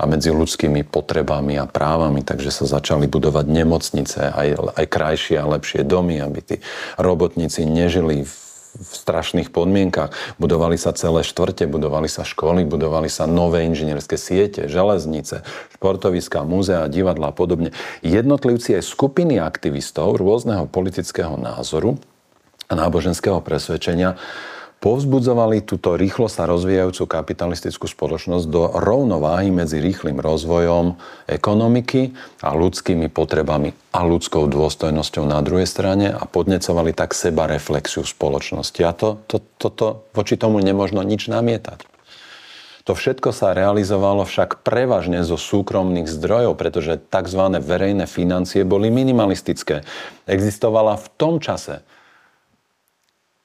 a 0.00 0.08
medzi 0.08 0.32
ľudskými 0.32 0.86
potrebami 0.88 1.60
a 1.60 1.68
právami. 1.68 2.24
Takže 2.24 2.64
sa 2.64 2.80
začali 2.80 3.04
budovať 3.10 3.46
nemocnice, 3.52 4.32
aj, 4.32 4.48
aj 4.78 4.86
krajšie 4.88 5.36
a 5.36 5.50
lepšie 5.50 5.84
domy, 5.84 6.24
aby 6.24 6.40
tí 6.40 6.56
robotníci 6.96 7.68
nežili 7.68 8.24
v 8.24 8.43
v 8.74 8.92
strašných 8.94 9.54
podmienkach. 9.54 10.10
Budovali 10.42 10.74
sa 10.74 10.90
celé 10.92 11.22
štvrte, 11.22 11.70
budovali 11.70 12.10
sa 12.10 12.26
školy, 12.26 12.66
budovali 12.66 13.06
sa 13.06 13.30
nové 13.30 13.62
inžinierské 13.70 14.18
siete, 14.18 14.66
železnice, 14.66 15.46
športoviská, 15.78 16.42
múzea, 16.42 16.90
divadla 16.90 17.30
a 17.30 17.34
podobne. 17.34 17.70
Jednotlivci 18.02 18.74
aj 18.78 18.84
skupiny 18.84 19.38
aktivistov 19.38 20.18
rôzneho 20.18 20.66
politického 20.66 21.38
názoru 21.38 22.02
a 22.66 22.72
náboženského 22.74 23.38
presvedčenia 23.44 24.18
povzbudzovali 24.84 25.64
túto 25.64 25.96
rýchlo 25.96 26.28
sa 26.28 26.44
rozvíjajúcu 26.44 27.08
kapitalistickú 27.08 27.88
spoločnosť 27.88 28.44
do 28.52 28.68
rovnováhy 28.68 29.48
medzi 29.48 29.80
rýchlým 29.80 30.20
rozvojom 30.20 31.00
ekonomiky 31.24 32.12
a 32.44 32.52
ľudskými 32.52 33.08
potrebami 33.08 33.72
a 33.96 34.04
ľudskou 34.04 34.44
dôstojnosťou 34.44 35.24
na 35.24 35.40
druhej 35.40 35.64
strane 35.64 36.12
a 36.12 36.28
podnecovali 36.28 36.92
tak 36.92 37.16
seba 37.16 37.48
reflexiu 37.48 38.04
spoločnosti. 38.04 38.84
A 38.84 38.92
to, 38.92 39.24
to, 39.24 39.40
to, 39.56 39.72
to, 39.72 39.88
voči 40.12 40.36
tomu 40.36 40.60
nemožno 40.60 41.00
nič 41.00 41.32
namietať. 41.32 41.80
To 42.84 42.92
všetko 42.92 43.32
sa 43.32 43.56
realizovalo 43.56 44.28
však 44.28 44.60
prevažne 44.60 45.24
zo 45.24 45.40
súkromných 45.40 46.04
zdrojov, 46.04 46.60
pretože 46.60 47.00
tzv. 47.08 47.56
verejné 47.56 48.04
financie 48.04 48.60
boli 48.68 48.92
minimalistické. 48.92 49.88
Existovala 50.28 51.00
v 51.00 51.06
tom 51.16 51.40
čase 51.40 51.80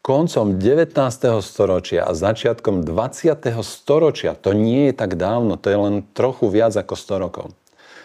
koncom 0.09 0.57
19. 0.57 0.97
storočia 1.45 2.01
a 2.01 2.17
začiatkom 2.17 2.81
20. 2.81 3.45
storočia, 3.61 4.33
to 4.33 4.57
nie 4.57 4.89
je 4.89 4.93
tak 4.97 5.13
dávno, 5.13 5.53
to 5.53 5.69
je 5.69 5.77
len 5.77 5.95
trochu 6.17 6.49
viac 6.49 6.73
ako 6.73 6.97
100 6.97 7.23
rokov, 7.29 7.45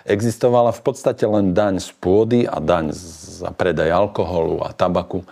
existovala 0.04 0.76
v 0.76 0.84
podstate 0.84 1.24
len 1.24 1.56
daň 1.56 1.80
z 1.80 1.96
pôdy 1.96 2.44
a 2.44 2.60
daň 2.60 2.92
za 2.92 3.48
predaj 3.56 3.88
alkoholu 3.88 4.60
a 4.60 4.76
tabaku. 4.76 5.24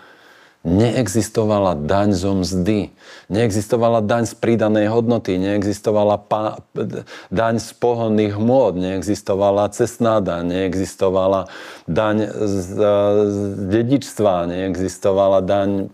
Neexistovala 0.64 1.76
daň 1.76 2.16
zo 2.16 2.40
mzdy, 2.40 2.88
neexistovala 3.28 4.00
daň 4.00 4.30
z 4.30 4.34
pridanej 4.40 4.88
hodnoty, 4.88 5.36
neexistovala 5.36 6.24
pa- 6.24 6.56
daň 7.28 7.60
z 7.60 7.68
pohonných 7.76 8.40
môd, 8.40 8.80
neexistovala 8.80 9.68
cestná 9.76 10.24
daň, 10.24 10.56
neexistovala 10.56 11.52
daň 11.84 12.32
z, 12.32 12.64
z 13.28 13.38
dedičstva, 13.60 14.48
neexistovala 14.48 15.44
daň 15.44 15.92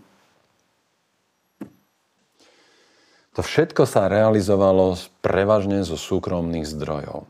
To 3.39 3.47
všetko 3.47 3.87
sa 3.87 4.11
realizovalo 4.11 4.99
prevažne 5.23 5.87
zo 5.87 5.95
súkromných 5.95 6.67
zdrojov. 6.67 7.23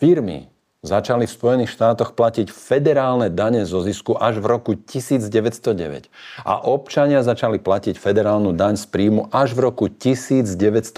Firmy 0.00 0.48
začali 0.80 1.28
v 1.28 1.36
Spojených 1.36 1.76
štátoch 1.76 2.16
platiť 2.16 2.48
federálne 2.48 3.28
dane 3.28 3.68
zo 3.68 3.84
zisku 3.84 4.16
až 4.16 4.40
v 4.40 4.48
roku 4.48 4.72
1909 4.80 6.08
a 6.40 6.54
občania 6.64 7.20
začali 7.20 7.60
platiť 7.60 8.00
federálnu 8.00 8.56
daň 8.56 8.80
z 8.80 8.88
príjmu 8.88 9.28
až 9.28 9.52
v 9.52 9.68
roku 9.68 9.92
1913 9.92 10.96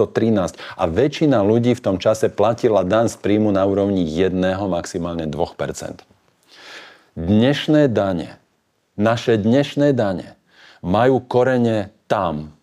a 0.55 0.85
väčšina 0.87 1.43
ľudí 1.43 1.75
v 1.75 1.83
tom 1.83 1.99
čase 1.99 2.31
platila 2.31 2.87
daň 2.87 3.11
z 3.11 3.19
príjmu 3.19 3.51
na 3.51 3.67
úrovni 3.67 4.07
1, 4.07 4.39
maximálne 4.71 5.27
2% 5.27 6.07
Dnešné 7.19 7.91
dane, 7.91 8.39
naše 8.95 9.35
dnešné 9.35 9.99
dane 9.99 10.39
majú 10.79 11.19
korene 11.27 11.91
tam, 12.07 12.55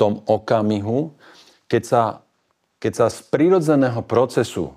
tom 0.00 0.24
okamihu, 0.24 1.12
keď 1.68 1.82
sa, 1.84 2.02
keď 2.80 2.92
sa 2.96 3.06
z 3.12 3.20
prírodzeného 3.28 4.00
procesu 4.00 4.72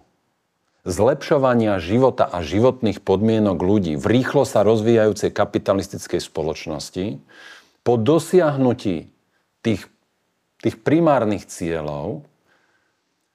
zlepšovania 0.83 1.79
života 1.79 2.27
a 2.27 2.43
životných 2.43 2.99
podmienok 2.99 3.57
ľudí 3.63 3.93
v 3.95 4.05
rýchlo 4.19 4.43
sa 4.43 4.67
rozvíjajúcej 4.67 5.31
kapitalistickej 5.31 6.19
spoločnosti 6.19 7.23
po 7.87 7.93
dosiahnutí 7.95 9.07
tých, 9.63 9.87
tých 10.59 10.75
primárnych 10.83 11.47
cieľov 11.47 12.27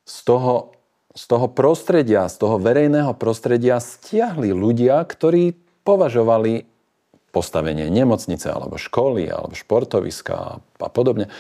z 0.04 0.16
toho, 0.28 0.76
z 1.16 1.24
toho 1.24 1.48
prostredia, 1.48 2.28
z 2.28 2.36
toho 2.36 2.60
verejného 2.60 3.16
prostredia 3.16 3.80
stiahli 3.80 4.52
ľudia, 4.52 5.00
ktorí 5.08 5.56
považovali 5.88 6.68
postavenie 7.32 7.88
nemocnice, 7.92 8.48
alebo 8.48 8.80
školy, 8.80 9.28
alebo 9.28 9.56
športoviska 9.56 10.60
a 10.60 10.88
podobne, 10.92 11.32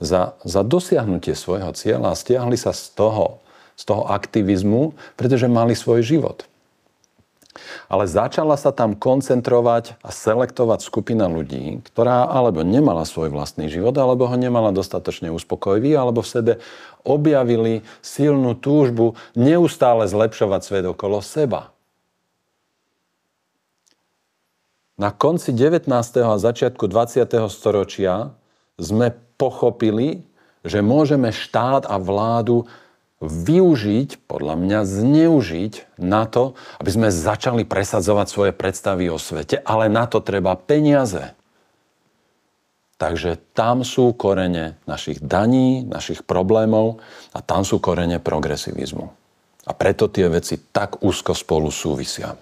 za, 0.00 0.34
za 0.42 0.64
dosiahnutie 0.64 1.36
svojho 1.36 1.70
cieľa 1.76 2.16
a 2.16 2.18
stiahli 2.18 2.56
sa 2.56 2.72
z 2.72 2.96
toho, 2.96 3.44
z 3.76 3.82
toho 3.84 4.08
aktivizmu, 4.08 4.96
pretože 5.14 5.46
mali 5.46 5.76
svoj 5.76 6.00
život. 6.02 6.48
Ale 7.90 8.06
začala 8.06 8.54
sa 8.54 8.70
tam 8.70 8.94
koncentrovať 8.94 9.98
a 10.00 10.14
selektovať 10.14 10.80
skupina 10.86 11.26
ľudí, 11.26 11.82
ktorá 11.90 12.30
alebo 12.30 12.62
nemala 12.62 13.02
svoj 13.02 13.28
vlastný 13.34 13.66
život, 13.66 13.92
alebo 13.98 14.30
ho 14.30 14.36
nemala 14.38 14.70
dostatočne 14.70 15.34
uspokojivý, 15.34 15.98
alebo 15.98 16.22
v 16.22 16.30
sebe 16.30 16.52
objavili 17.02 17.82
silnú 18.00 18.54
túžbu 18.54 19.18
neustále 19.34 20.06
zlepšovať 20.06 20.60
svet 20.62 20.84
okolo 20.86 21.18
seba. 21.20 21.74
Na 25.00 25.10
konci 25.10 25.56
19. 25.56 25.88
a 26.20 26.36
začiatku 26.36 26.84
20. 26.84 27.24
storočia 27.48 28.36
sme 28.76 29.16
pochopili, 29.40 30.20
že 30.60 30.84
môžeme 30.84 31.32
štát 31.32 31.88
a 31.88 31.96
vládu 31.96 32.68
využiť, 33.20 34.28
podľa 34.28 34.56
mňa 34.56 34.80
zneužiť 34.84 36.00
na 36.00 36.24
to, 36.28 36.56
aby 36.80 36.90
sme 36.92 37.08
začali 37.12 37.68
presadzovať 37.68 38.26
svoje 38.28 38.52
predstavy 38.52 39.08
o 39.12 39.20
svete, 39.20 39.60
ale 39.64 39.92
na 39.92 40.08
to 40.08 40.20
treba 40.20 40.56
peniaze. 40.56 41.32
Takže 43.00 43.40
tam 43.56 43.80
sú 43.80 44.12
korene 44.12 44.76
našich 44.84 45.24
daní, 45.24 45.84
našich 45.88 46.20
problémov 46.24 47.00
a 47.32 47.40
tam 47.40 47.64
sú 47.64 47.80
korene 47.80 48.20
progresivizmu. 48.20 49.08
A 49.68 49.72
preto 49.72 50.08
tie 50.08 50.28
veci 50.28 50.60
tak 50.60 51.00
úzko 51.00 51.32
spolu 51.32 51.72
súvisia. 51.72 52.36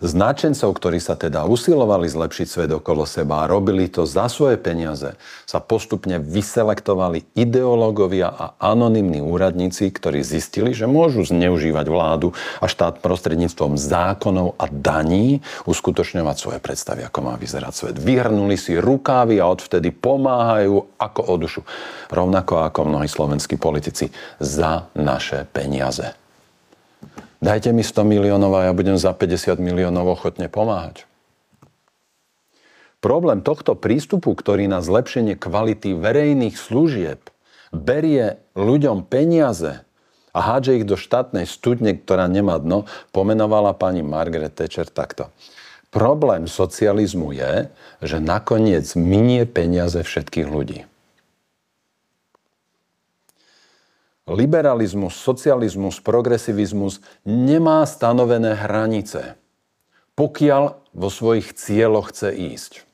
Značencov, 0.00 0.80
ktorí 0.80 0.96
sa 0.96 1.12
teda 1.12 1.44
usilovali 1.44 2.08
zlepšiť 2.08 2.46
svet 2.48 2.70
okolo 2.72 3.04
seba 3.04 3.44
a 3.44 3.50
robili 3.52 3.84
to 3.84 4.08
za 4.08 4.32
svoje 4.32 4.56
peniaze, 4.56 5.12
sa 5.44 5.60
postupne 5.60 6.16
vyselektovali 6.16 7.28
ideológovia 7.36 8.32
a 8.32 8.56
anonimní 8.56 9.20
úradníci, 9.20 9.92
ktorí 9.92 10.24
zistili, 10.24 10.72
že 10.72 10.88
môžu 10.88 11.28
zneužívať 11.28 11.86
vládu 11.92 12.32
a 12.60 12.66
štát 12.68 13.04
prostredníctvom 13.04 13.76
zákonov 13.76 14.56
a 14.56 14.72
daní 14.72 15.44
uskutočňovať 15.68 16.36
svoje 16.40 16.58
predstavy, 16.64 17.04
ako 17.04 17.20
má 17.20 17.36
vyzerať 17.36 17.72
svet. 17.76 17.96
Vyhrnuli 18.00 18.56
si 18.56 18.80
rukávy 18.80 19.36
a 19.36 19.52
odvtedy 19.52 19.92
pomáhajú 19.92 20.96
ako 20.96 21.20
o 21.28 21.34
dušu. 21.36 21.62
Rovnako 22.08 22.64
ako 22.72 22.88
mnohí 22.88 23.08
slovenskí 23.08 23.60
politici 23.60 24.08
za 24.40 24.88
naše 24.96 25.44
peniaze. 25.44 26.19
Dajte 27.40 27.72
mi 27.72 27.80
100 27.80 28.04
miliónov 28.04 28.52
a 28.52 28.68
ja 28.68 28.72
budem 28.76 29.00
za 29.00 29.16
50 29.16 29.56
miliónov 29.64 30.12
ochotne 30.12 30.52
pomáhať. 30.52 31.08
Problém 33.00 33.40
tohto 33.40 33.72
prístupu, 33.72 34.36
ktorý 34.36 34.68
na 34.68 34.84
zlepšenie 34.84 35.40
kvality 35.40 35.96
verejných 35.96 36.52
služieb 36.52 37.32
berie 37.72 38.36
ľuďom 38.52 39.08
peniaze 39.08 39.88
a 40.36 40.38
hádže 40.44 40.84
ich 40.84 40.86
do 40.86 41.00
štátnej 41.00 41.48
studne, 41.48 41.96
ktorá 41.96 42.28
nemá 42.28 42.60
dno, 42.60 42.84
pomenovala 43.08 43.72
pani 43.72 44.04
Margaret 44.04 44.52
Thatcher 44.52 44.92
takto. 44.92 45.32
Problém 45.88 46.44
socializmu 46.44 47.32
je, 47.32 47.72
že 48.04 48.20
nakoniec 48.20 48.84
minie 48.94 49.48
peniaze 49.48 50.04
všetkých 50.04 50.46
ľudí. 50.46 50.89
Liberalizmus, 54.34 55.18
socializmus, 55.18 55.98
progresivizmus 55.98 57.02
nemá 57.26 57.82
stanovené 57.86 58.54
hranice, 58.54 59.36
pokiaľ 60.14 60.94
vo 60.94 61.08
svojich 61.08 61.54
cieľoch 61.54 62.14
chce 62.14 62.30
ísť. 62.34 62.89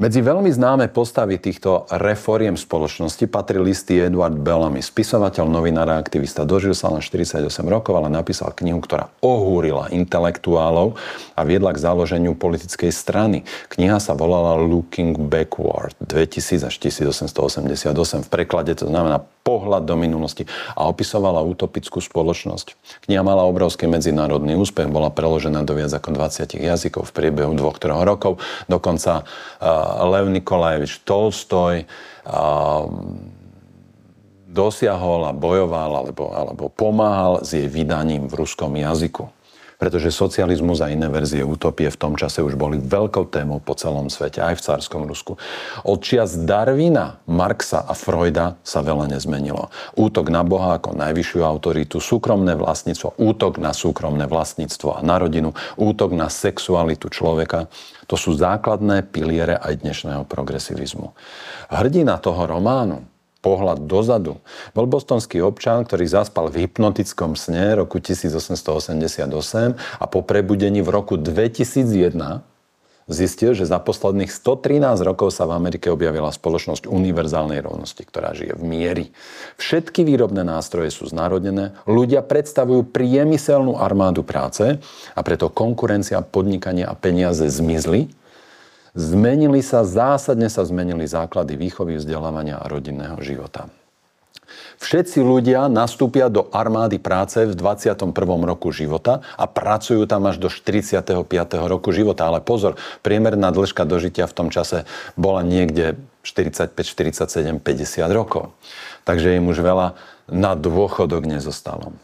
Medzi 0.00 0.24
veľmi 0.24 0.48
známe 0.48 0.88
postavy 0.88 1.36
týchto 1.36 1.84
reforiem 1.92 2.56
spoločnosti 2.56 3.20
patrí 3.28 3.60
listy 3.60 4.00
Edward 4.00 4.32
Bellamy, 4.32 4.80
spisovateľ, 4.80 5.44
novinár 5.44 5.92
a 5.92 6.00
aktivista. 6.00 6.48
Dožil 6.48 6.72
sa 6.72 6.88
len 6.88 7.04
48 7.04 7.44
rokov, 7.68 8.00
ale 8.00 8.08
napísal 8.08 8.56
knihu, 8.56 8.80
ktorá 8.80 9.12
ohúrila 9.20 9.92
intelektuálov 9.92 10.96
a 11.36 11.40
viedla 11.44 11.76
k 11.76 11.84
založeniu 11.84 12.32
politickej 12.32 12.88
strany. 12.88 13.44
Kniha 13.68 14.00
sa 14.00 14.16
volala 14.16 14.56
Looking 14.56 15.20
Backward 15.20 15.92
2000 16.00 16.64
až 16.64 16.80
1888. 16.80 18.24
V 18.24 18.28
preklade 18.32 18.72
to 18.80 18.88
znamená 18.88 19.20
pohľad 19.40 19.88
do 19.88 19.96
minulosti 19.96 20.44
a 20.76 20.86
opisovala 20.86 21.40
utopickú 21.42 21.98
spoločnosť. 21.98 22.76
Kniha 23.08 23.24
mala 23.24 23.48
obrovský 23.48 23.88
medzinárodný 23.88 24.54
úspech, 24.56 24.92
bola 24.92 25.10
preložená 25.10 25.64
do 25.64 25.74
viac 25.74 25.90
ako 25.90 26.14
20 26.14 26.60
jazykov 26.60 27.08
v 27.08 27.14
priebehu 27.16 27.52
dvoch, 27.56 27.80
troch 27.80 28.04
rokov. 28.04 28.38
Dokonca 28.68 29.24
uh, 29.24 30.06
Lev 30.06 30.28
Nikolajevič 30.30 31.02
Tolstoj 31.02 31.84
uh, 31.84 32.86
dosiahol 34.50 35.30
a 35.30 35.32
bojoval 35.32 36.06
alebo, 36.06 36.24
alebo 36.34 36.64
pomáhal 36.68 37.46
s 37.46 37.54
jej 37.54 37.70
vydaním 37.70 38.26
v 38.26 38.34
ruskom 38.44 38.74
jazyku 38.74 39.30
pretože 39.80 40.12
socializmus 40.12 40.84
a 40.84 40.92
iné 40.92 41.08
verzie 41.08 41.40
utopie 41.40 41.88
v 41.88 41.96
tom 41.96 42.12
čase 42.20 42.44
už 42.44 42.60
boli 42.60 42.76
veľkou 42.76 43.32
témou 43.32 43.64
po 43.64 43.72
celom 43.72 44.12
svete, 44.12 44.44
aj 44.44 44.60
v 44.60 44.64
cárskom 44.68 45.08
Rusku. 45.08 45.40
Od 45.88 45.98
čias 46.04 46.36
Darwina, 46.36 47.24
Marxa 47.24 47.80
a 47.88 47.96
Freuda 47.96 48.60
sa 48.60 48.84
veľa 48.84 49.08
nezmenilo. 49.08 49.72
Útok 49.96 50.28
na 50.28 50.44
Boha 50.44 50.76
ako 50.76 50.92
najvyššiu 51.00 51.40
autoritu, 51.40 51.96
súkromné 51.96 52.60
vlastníctvo, 52.60 53.16
útok 53.16 53.56
na 53.56 53.72
súkromné 53.72 54.28
vlastníctvo 54.28 55.00
a 55.00 55.00
na 55.00 55.16
rodinu, 55.16 55.56
útok 55.80 56.12
na 56.12 56.28
sexualitu 56.28 57.08
človeka, 57.08 57.72
to 58.04 58.20
sú 58.20 58.36
základné 58.36 59.08
piliere 59.08 59.56
aj 59.56 59.80
dnešného 59.80 60.28
progresivizmu. 60.28 61.16
Hrdina 61.72 62.20
toho 62.20 62.44
románu, 62.44 63.06
pohľad 63.40 63.88
dozadu. 63.88 64.40
Bol 64.76 64.86
bostonský 64.86 65.40
občan, 65.40 65.84
ktorý 65.88 66.04
zaspal 66.04 66.52
v 66.52 66.68
hypnotickom 66.68 67.34
sne 67.34 67.80
roku 67.80 67.98
1888 67.98 69.26
a 70.00 70.04
po 70.04 70.20
prebudení 70.20 70.84
v 70.84 70.90
roku 70.92 71.16
2001 71.16 72.44
zistil, 73.10 73.52
že 73.58 73.66
za 73.66 73.82
posledných 73.82 74.30
113 74.30 75.02
rokov 75.02 75.34
sa 75.34 75.44
v 75.44 75.58
Amerike 75.58 75.90
objavila 75.90 76.30
spoločnosť 76.30 76.86
univerzálnej 76.86 77.58
rovnosti, 77.58 78.06
ktorá 78.06 78.32
žije 78.32 78.54
v 78.54 78.62
miery. 78.62 79.04
Všetky 79.58 80.06
výrobné 80.06 80.46
nástroje 80.46 80.94
sú 80.94 81.10
znárodnené, 81.10 81.74
ľudia 81.90 82.22
predstavujú 82.22 82.86
priemyselnú 82.94 83.76
armádu 83.76 84.22
práce 84.22 84.78
a 85.12 85.20
preto 85.26 85.50
konkurencia, 85.50 86.22
podnikanie 86.22 86.86
a 86.86 86.94
peniaze 86.94 87.50
zmizli 87.50 88.19
Zmenili 88.94 89.62
sa, 89.62 89.86
zásadne 89.86 90.50
sa 90.50 90.66
zmenili 90.66 91.06
základy 91.06 91.54
výchovy, 91.54 91.98
vzdelávania 91.98 92.58
a 92.58 92.66
rodinného 92.66 93.18
života. 93.22 93.70
Všetci 94.80 95.20
ľudia 95.20 95.68
nastúpia 95.68 96.32
do 96.32 96.48
armády 96.50 96.96
práce 96.96 97.44
v 97.44 97.52
21. 97.52 98.10
roku 98.42 98.72
života 98.72 99.20
a 99.36 99.44
pracujú 99.44 100.08
tam 100.08 100.26
až 100.26 100.40
do 100.40 100.48
45. 100.48 101.06
roku 101.68 101.92
života. 101.92 102.26
Ale 102.26 102.40
pozor, 102.40 102.80
priemerná 103.04 103.52
dĺžka 103.52 103.84
dožitia 103.84 104.24
v 104.24 104.34
tom 104.34 104.48
čase 104.48 104.88
bola 105.20 105.44
niekde 105.44 106.00
45, 106.24 106.74
47, 106.74 107.60
50 107.60 108.08
rokov. 108.10 108.56
Takže 109.04 109.36
im 109.36 109.52
už 109.52 109.60
veľa 109.60 109.94
na 110.32 110.56
dôchodok 110.56 111.28
nezostalo. 111.28 111.94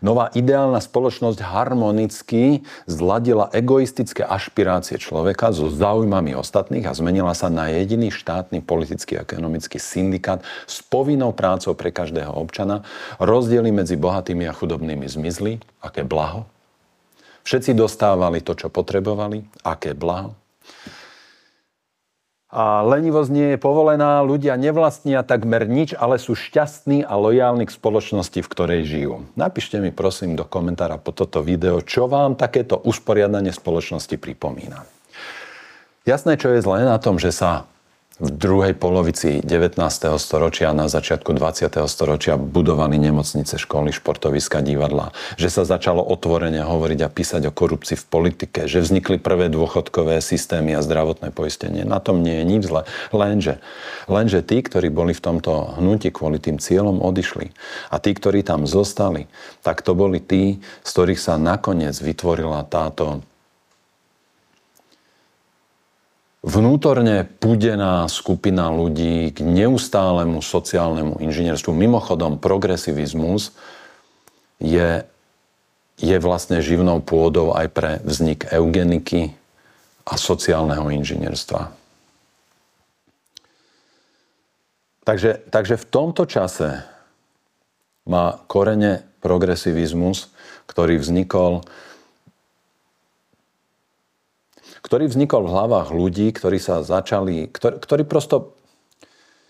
Nová 0.00 0.32
ideálna 0.32 0.80
spoločnosť 0.82 1.40
harmonicky 1.40 2.64
zladila 2.88 3.52
egoistické 3.52 4.24
ašpirácie 4.24 4.96
človeka 5.00 5.52
so 5.52 5.68
záujmami 5.68 6.36
ostatných 6.36 6.86
a 6.88 6.96
zmenila 6.96 7.32
sa 7.32 7.52
na 7.52 7.68
jediný 7.70 8.12
štátny 8.12 8.64
politický 8.64 9.20
a 9.20 9.24
ekonomický 9.24 9.76
syndikát 9.80 10.44
s 10.64 10.80
povinnou 10.84 11.30
prácou 11.36 11.76
pre 11.76 11.92
každého 11.92 12.32
občana. 12.32 12.84
Rozdiely 13.22 13.70
medzi 13.70 13.94
bohatými 14.00 14.48
a 14.48 14.56
chudobnými 14.56 15.06
zmizli. 15.08 15.60
Aké 15.80 16.02
blaho. 16.02 16.48
Všetci 17.46 17.78
dostávali 17.78 18.42
to, 18.42 18.58
čo 18.58 18.72
potrebovali. 18.72 19.46
Aké 19.62 19.94
blaho 19.94 20.34
a 22.56 22.80
lenivosť 22.88 23.30
nie 23.36 23.48
je 23.52 23.58
povolená, 23.60 24.24
ľudia 24.24 24.56
nevlastnia 24.56 25.20
takmer 25.20 25.68
nič, 25.68 25.92
ale 25.92 26.16
sú 26.16 26.32
šťastní 26.32 27.04
a 27.04 27.12
lojálni 27.12 27.68
k 27.68 27.76
spoločnosti, 27.76 28.40
v 28.40 28.48
ktorej 28.48 28.80
žijú. 28.88 29.28
Napíšte 29.36 29.76
mi 29.76 29.92
prosím 29.92 30.40
do 30.40 30.48
komentára 30.48 30.96
po 30.96 31.12
toto 31.12 31.44
video, 31.44 31.84
čo 31.84 32.08
vám 32.08 32.32
takéto 32.32 32.80
usporiadanie 32.80 33.52
spoločnosti 33.52 34.16
pripomína. 34.16 34.88
Jasné, 36.08 36.40
čo 36.40 36.48
je 36.56 36.64
zlé 36.64 36.88
na 36.88 36.96
tom, 36.96 37.20
že 37.20 37.28
sa 37.28 37.68
v 38.16 38.32
druhej 38.32 38.72
polovici 38.72 39.44
19. 39.44 39.76
storočia 40.16 40.72
a 40.72 40.76
na 40.76 40.88
začiatku 40.88 41.36
20. 41.36 41.68
storočia 41.84 42.40
budovali 42.40 42.96
nemocnice, 42.96 43.60
školy, 43.60 43.92
športoviska, 43.92 44.64
divadla. 44.64 45.12
Že 45.36 45.48
sa 45.52 45.62
začalo 45.68 46.00
otvorene 46.00 46.64
hovoriť 46.64 47.04
a 47.04 47.12
písať 47.12 47.42
o 47.48 47.52
korupcii 47.52 48.00
v 48.00 48.06
politike. 48.08 48.60
Že 48.64 48.88
vznikli 48.88 49.20
prvé 49.20 49.52
dôchodkové 49.52 50.24
systémy 50.24 50.72
a 50.72 50.80
zdravotné 50.80 51.28
poistenie. 51.28 51.84
Na 51.84 52.00
tom 52.00 52.24
nie 52.24 52.40
je 52.40 52.44
nič 52.48 52.62
zle. 52.64 52.88
Lenže, 53.12 53.60
lenže 54.08 54.40
tí, 54.40 54.64
ktorí 54.64 54.88
boli 54.88 55.12
v 55.12 55.20
tomto 55.20 55.76
hnutí 55.76 56.08
kvôli 56.08 56.40
tým 56.40 56.56
cieľom, 56.56 57.04
odišli. 57.04 57.52
A 57.92 58.00
tí, 58.00 58.16
ktorí 58.16 58.40
tam 58.40 58.64
zostali, 58.64 59.28
tak 59.60 59.84
to 59.84 59.92
boli 59.92 60.24
tí, 60.24 60.64
z 60.80 60.88
ktorých 60.88 61.20
sa 61.20 61.36
nakoniec 61.36 61.92
vytvorila 62.00 62.64
táto 62.64 63.20
vnútorne 66.46 67.26
pudená 67.26 68.06
skupina 68.06 68.70
ľudí 68.70 69.34
k 69.34 69.42
neustálemu 69.42 70.38
sociálnemu 70.38 71.18
inžinierstvu. 71.18 71.74
Mimochodom, 71.74 72.38
progresivizmus 72.38 73.50
je, 74.62 75.02
je 75.98 76.16
vlastne 76.22 76.62
živnou 76.62 77.02
pôdou 77.02 77.50
aj 77.50 77.66
pre 77.74 77.90
vznik 78.06 78.46
eugeniky 78.54 79.34
a 80.06 80.14
sociálneho 80.14 80.86
inžinierstva. 80.86 81.74
Takže, 85.02 85.50
takže 85.50 85.74
v 85.78 85.86
tomto 85.90 86.26
čase 86.26 86.86
má 88.06 88.38
korene 88.46 89.02
progresivizmus, 89.18 90.30
ktorý 90.70 91.02
vznikol 91.02 91.66
ktorý 94.86 95.10
vznikol 95.10 95.50
v 95.50 95.52
hlavách 95.52 95.90
ľudí, 95.90 96.30
ktorí 96.30 96.62
sa 96.62 96.86
začali, 96.86 97.50
ktorí, 97.50 97.82
ktorí 97.82 98.02
prosto 98.06 98.54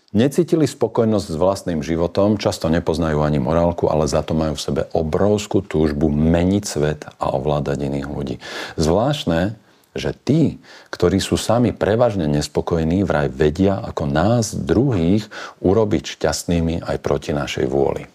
necítili 0.09 0.65
spokojnosť 0.65 1.27
s 1.29 1.37
vlastným 1.37 1.85
životom, 1.85 2.41
často 2.41 2.73
nepoznajú 2.73 3.21
ani 3.21 3.37
morálku, 3.37 3.85
ale 3.85 4.09
za 4.09 4.25
to 4.25 4.33
majú 4.33 4.57
v 4.57 4.65
sebe 4.65 4.81
obrovskú 4.97 5.61
túžbu 5.61 6.09
meniť 6.09 6.63
svet 6.65 7.05
a 7.21 7.37
ovládať 7.37 7.85
iných 7.85 8.07
ľudí. 8.09 8.35
Zvláštne, 8.81 9.61
že 9.93 10.17
tí, 10.17 10.57
ktorí 10.89 11.21
sú 11.21 11.37
sami 11.37 11.69
prevažne 11.69 12.25
nespokojní, 12.25 13.05
vraj 13.05 13.29
vedia 13.29 13.77
ako 13.77 14.09
nás 14.09 14.57
druhých 14.57 15.29
urobiť 15.61 16.17
šťastnými 16.17 16.81
aj 16.81 16.97
proti 16.97 17.37
našej 17.37 17.69
vôli. 17.69 18.09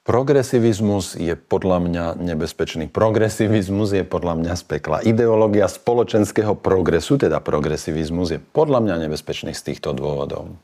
Progresivizmus 0.00 1.12
je 1.12 1.36
podľa 1.36 1.78
mňa 1.84 2.04
nebezpečný. 2.16 2.88
Progresivizmus 2.88 3.92
je 3.92 4.00
podľa 4.00 4.40
mňa 4.40 4.52
z 4.56 4.62
pekla. 4.64 5.04
Ideológia 5.04 5.68
spoločenského 5.68 6.56
progresu, 6.56 7.20
teda 7.20 7.36
progresivizmus, 7.44 8.32
je 8.32 8.40
podľa 8.40 8.80
mňa 8.80 8.96
nebezpečný 9.06 9.52
z 9.52 9.60
týchto 9.60 9.92
dôvodov. 9.92 10.56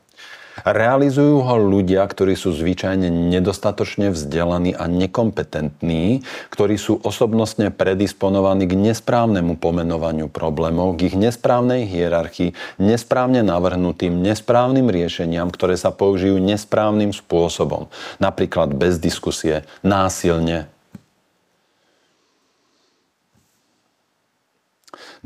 Realizujú 0.65 1.43
ho 1.45 1.55
ľudia, 1.59 2.01
ktorí 2.07 2.33
sú 2.33 2.55
zvyčajne 2.55 3.09
nedostatočne 3.09 4.09
vzdelaní 4.13 4.73
a 4.73 4.89
nekompetentní, 4.89 6.25
ktorí 6.49 6.79
sú 6.79 6.97
osobnostne 7.03 7.69
predisponovaní 7.69 8.65
k 8.65 8.73
nesprávnemu 8.73 9.59
pomenovaniu 9.59 10.31
problémov, 10.31 10.97
k 10.97 11.13
ich 11.13 11.15
nesprávnej 11.19 11.85
hierarchii, 11.85 12.55
nesprávne 12.81 13.45
navrhnutým, 13.45 14.17
nesprávnym 14.17 14.89
riešeniam, 14.89 15.51
ktoré 15.53 15.75
sa 15.75 15.93
použijú 15.93 16.39
nesprávnym 16.41 17.11
spôsobom. 17.11 17.91
Napríklad 18.17 18.73
bez 18.73 18.97
diskusie, 18.97 19.67
násilne, 19.85 20.71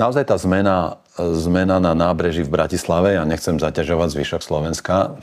Naozaj 0.01 0.33
tá 0.33 0.37
zmena, 0.41 0.97
zmena 1.13 1.77
na 1.77 1.93
nábreží 1.93 2.41
v 2.41 2.49
Bratislave, 2.49 3.13
ja 3.13 3.21
nechcem 3.21 3.61
zaťažovať 3.61 4.09
zvyšok 4.17 4.41
Slovenska, 4.41 5.21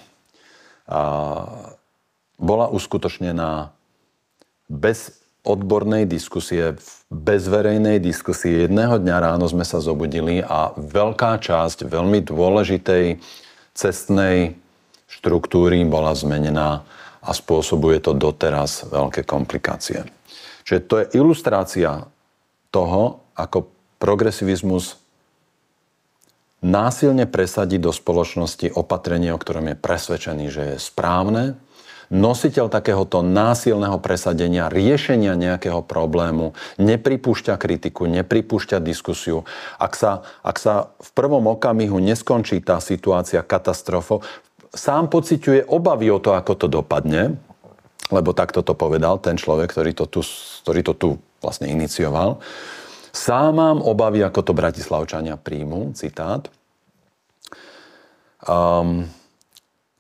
a 0.87 1.01
bola 2.39 2.71
uskutočnená 2.71 3.75
bez 4.71 5.19
odbornej 5.43 6.07
diskusie, 6.07 6.79
bez 7.11 7.51
verejnej 7.51 7.99
diskusie. 7.99 8.71
Jedného 8.71 9.03
dňa 9.03 9.17
ráno 9.19 9.51
sme 9.51 9.67
sa 9.67 9.83
zobudili 9.83 10.47
a 10.47 10.71
veľká 10.79 11.43
časť 11.43 11.91
veľmi 11.91 12.23
dôležitej 12.23 13.19
cestnej 13.75 14.55
štruktúry 15.11 15.83
bola 15.91 16.15
zmenená 16.15 16.87
a 17.19 17.31
spôsobuje 17.35 17.99
to 17.99 18.15
doteraz 18.15 18.87
veľké 18.87 19.27
komplikácie. 19.27 20.07
Čiže 20.63 20.81
to 20.87 20.95
je 21.03 21.19
ilustrácia 21.19 22.07
toho, 22.71 23.27
ako 23.35 23.78
progresivizmus 23.99 24.99
násilne 26.59 27.27
presadiť 27.27 27.79
do 27.79 27.93
spoločnosti 27.95 28.75
opatrenie, 28.75 29.31
o 29.31 29.39
ktorom 29.39 29.75
je 29.75 29.77
presvedčený, 29.79 30.47
že 30.51 30.63
je 30.75 30.77
správne. 30.83 31.55
Nositeľ 32.09 32.73
takéhoto 32.73 33.21
násilného 33.21 34.01
presadenia, 34.01 34.73
riešenia 34.73 35.37
nejakého 35.37 35.85
problému 35.85 36.57
nepripúšťa 36.81 37.61
kritiku, 37.61 38.09
nepripúšťa 38.09 38.81
diskusiu. 38.81 39.45
Ak 39.77 39.93
sa, 39.93 40.25
ak 40.41 40.57
sa 40.57 40.97
v 40.97 41.11
prvom 41.13 41.53
okamihu 41.53 42.01
neskončí 42.01 42.65
tá 42.65 42.81
situácia 42.81 43.45
katastrofou, 43.45 44.25
sám 44.73 45.13
pociťuje 45.13 45.69
obavy 45.69 46.09
o 46.09 46.17
to, 46.17 46.33
ako 46.33 46.57
to 46.57 46.67
dopadne, 46.73 47.37
lebo 48.09 48.33
takto 48.33 48.65
to 48.65 48.73
povedal 48.73 49.21
ten 49.21 49.37
človek, 49.37 49.69
ktorý 49.69 49.93
to 49.93 50.09
tu, 50.09 50.25
ktorý 50.65 50.81
to 50.81 50.95
tu 50.97 51.09
vlastne 51.45 51.69
inicioval. 51.69 52.41
Sám 53.19 53.59
mám 53.59 53.79
obavy, 53.83 54.23
ako 54.23 54.47
to 54.47 54.53
bratislavčania 54.55 55.35
príjmu, 55.35 55.91
citát. 55.99 56.47
Um, 58.47 59.11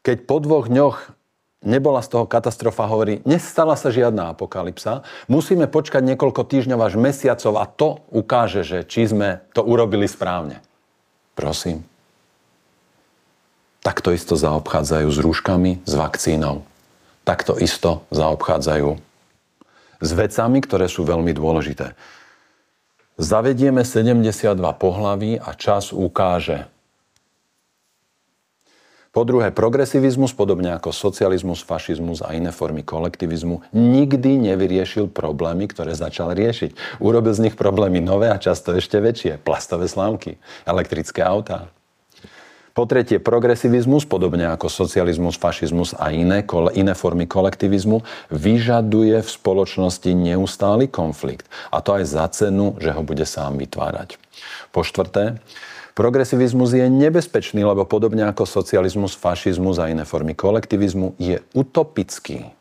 keď 0.06 0.22
po 0.22 0.38
dvoch 0.38 0.70
dňoch 0.70 1.18
nebola 1.66 1.98
z 1.98 2.14
toho 2.14 2.30
katastrofa, 2.30 2.86
hovorí, 2.86 3.18
nestala 3.26 3.74
sa 3.74 3.90
žiadna 3.90 4.38
apokalypsa, 4.38 5.02
musíme 5.26 5.66
počkať 5.66 6.06
niekoľko 6.14 6.46
týždňov 6.46 6.78
až 6.78 6.94
mesiacov 6.94 7.58
a 7.58 7.66
to 7.66 7.88
ukáže, 8.14 8.62
že 8.62 8.78
či 8.86 9.10
sme 9.10 9.42
to 9.50 9.66
urobili 9.66 10.06
správne. 10.06 10.62
Prosím. 11.34 11.82
Takto 13.82 14.14
isto 14.14 14.38
zaobchádzajú 14.38 15.08
s 15.10 15.18
rúškami, 15.18 15.82
s 15.82 15.92
vakcínou. 15.98 16.62
Takto 17.26 17.58
isto 17.58 18.06
zaobchádzajú 18.14 18.94
s 19.98 20.10
vecami, 20.14 20.58
ktoré 20.62 20.86
sú 20.86 21.02
veľmi 21.02 21.34
dôležité. 21.34 21.98
Zavedieme 23.18 23.82
72 23.82 24.54
pohlaví 24.78 25.42
a 25.42 25.50
čas 25.58 25.90
ukáže. 25.90 26.70
Po 29.10 29.26
druhé, 29.26 29.50
progresivizmus, 29.50 30.30
podobne 30.30 30.70
ako 30.78 30.94
socializmus, 30.94 31.66
fašizmus 31.66 32.22
a 32.22 32.38
iné 32.38 32.54
formy 32.54 32.86
kolektivizmu, 32.86 33.66
nikdy 33.74 34.38
nevyriešil 34.38 35.10
problémy, 35.10 35.66
ktoré 35.66 35.98
začal 35.98 36.30
riešiť. 36.38 37.02
Urobil 37.02 37.34
z 37.34 37.50
nich 37.50 37.58
problémy 37.58 37.98
nové 37.98 38.30
a 38.30 38.38
často 38.38 38.70
ešte 38.78 39.02
väčšie. 39.02 39.42
Plastové 39.42 39.90
slámky, 39.90 40.38
elektrické 40.62 41.26
autá, 41.26 41.74
po 42.78 42.86
tretie, 42.86 43.18
progresivizmus, 43.18 44.06
podobne 44.06 44.46
ako 44.54 44.70
socializmus, 44.70 45.34
fašizmus 45.34 45.98
a 45.98 46.14
iné, 46.14 46.46
iné 46.78 46.94
formy 46.94 47.26
kolektivizmu, 47.26 48.06
vyžaduje 48.30 49.18
v 49.18 49.26
spoločnosti 49.26 50.06
neustály 50.14 50.86
konflikt. 50.86 51.50
A 51.74 51.82
to 51.82 51.98
aj 51.98 52.06
za 52.06 52.30
cenu, 52.30 52.78
že 52.78 52.94
ho 52.94 53.02
bude 53.02 53.26
sám 53.26 53.58
vytvárať. 53.58 54.14
Po 54.70 54.86
štvrté, 54.86 55.42
Progresivizmus 55.98 56.70
je 56.78 56.86
nebezpečný, 56.86 57.66
lebo 57.66 57.82
podobne 57.82 58.22
ako 58.30 58.46
socializmus, 58.46 59.18
fašizmus 59.18 59.82
a 59.82 59.90
iné 59.90 60.06
formy 60.06 60.38
kolektivizmu 60.38 61.18
je 61.18 61.42
utopický. 61.58 62.54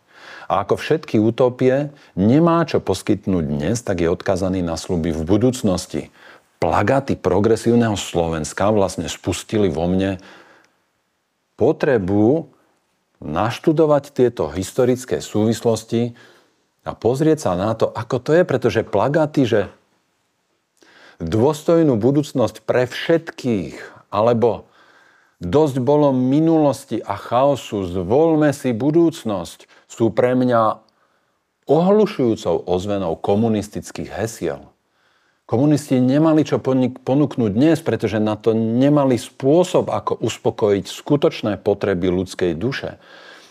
A 0.49 0.65
ako 0.65 0.81
všetky 0.81 1.21
utopie 1.21 1.93
nemá 2.17 2.65
čo 2.65 2.81
poskytnúť 2.81 3.45
dnes, 3.45 3.85
tak 3.85 4.01
je 4.01 4.09
odkazaný 4.09 4.65
na 4.65 4.73
sluby 4.73 5.13
v 5.13 5.21
budúcnosti 5.21 6.09
plagáty 6.67 7.15
progresívneho 7.15 7.95
Slovenska 7.95 8.67
vlastne 8.75 9.07
spustili 9.07 9.71
vo 9.71 9.87
mne 9.87 10.19
potrebu 11.55 12.51
naštudovať 13.23 14.11
tieto 14.11 14.51
historické 14.51 15.23
súvislosti 15.23 16.11
a 16.83 16.91
pozrieť 16.91 17.39
sa 17.39 17.51
na 17.55 17.71
to, 17.71 17.87
ako 17.87 18.19
to 18.19 18.31
je, 18.35 18.43
pretože 18.43 18.83
plagáty, 18.83 19.47
že 19.47 19.61
dôstojnú 21.23 21.95
budúcnosť 21.95 22.59
pre 22.67 22.83
všetkých, 22.83 24.11
alebo 24.11 24.67
dosť 25.39 25.79
bolo 25.79 26.11
minulosti 26.11 26.99
a 26.99 27.15
chaosu, 27.15 27.87
zvolme 27.87 28.51
si 28.51 28.75
budúcnosť, 28.75 29.71
sú 29.87 30.11
pre 30.11 30.35
mňa 30.35 30.83
ohlušujúcou 31.63 32.67
ozvenou 32.67 33.15
komunistických 33.15 34.11
hesiel. 34.11 34.67
Komunisti 35.47 36.03
nemali 36.03 36.43
čo 36.43 36.59
ponúknuť 36.59 37.51
dnes, 37.55 37.79
pretože 37.79 38.19
na 38.19 38.35
to 38.35 38.51
nemali 38.51 39.15
spôsob, 39.15 39.87
ako 39.87 40.19
uspokojiť 40.19 40.83
skutočné 40.83 41.63
potreby 41.63 42.11
ľudskej 42.11 42.51
duše. 42.51 42.99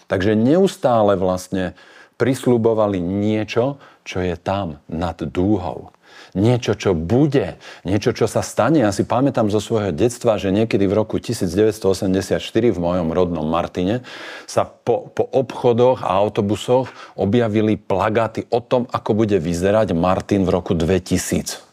Takže 0.04 0.36
neustále 0.36 1.16
vlastne 1.16 1.72
prislúbovali 2.20 3.00
niečo, 3.00 3.80
čo 4.04 4.20
je 4.20 4.36
tam 4.36 4.84
nad 4.92 5.16
dúhou. 5.24 5.96
niečo, 6.36 6.76
čo 6.76 6.92
bude, 6.92 7.56
niečo, 7.88 8.12
čo 8.12 8.28
sa 8.28 8.44
stane. 8.44 8.84
Ja 8.84 8.92
si 8.92 9.08
pamätám 9.08 9.48
zo 9.48 9.56
svojho 9.56 9.88
detstva, 9.88 10.36
že 10.36 10.52
niekedy 10.52 10.84
v 10.84 11.00
roku 11.00 11.16
1984 11.16 12.44
v 12.44 12.76
mojom 12.76 13.08
rodnom 13.08 13.48
Martine 13.48 14.04
sa 14.44 14.68
po, 14.68 15.08
po 15.16 15.24
obchodoch 15.24 16.04
a 16.04 16.12
autobusoch 16.12 16.92
objavili 17.16 17.80
plagáty 17.80 18.44
o 18.52 18.60
tom, 18.60 18.84
ako 18.92 19.24
bude 19.24 19.40
vyzerať 19.40 19.96
Martin 19.96 20.44
v 20.44 20.60
roku 20.60 20.76
2000 20.76 21.64
v 21.64 21.65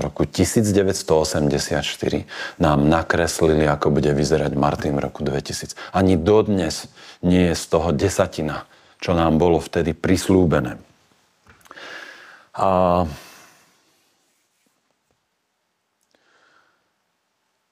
roku 0.00 0.24
1984 0.24 2.24
nám 2.58 2.88
nakreslili, 2.88 3.68
ako 3.68 3.92
bude 3.92 4.12
vyzerať 4.12 4.52
Martin 4.56 4.96
v 4.96 5.04
roku 5.04 5.20
2000. 5.20 5.76
Ani 5.92 6.16
dodnes 6.16 6.88
nie 7.20 7.52
je 7.52 7.54
z 7.56 7.64
toho 7.68 7.92
desatina, 7.92 8.64
čo 9.00 9.12
nám 9.12 9.36
bolo 9.36 9.60
vtedy 9.60 9.92
prislúbené. 9.92 10.80
A 12.56 13.04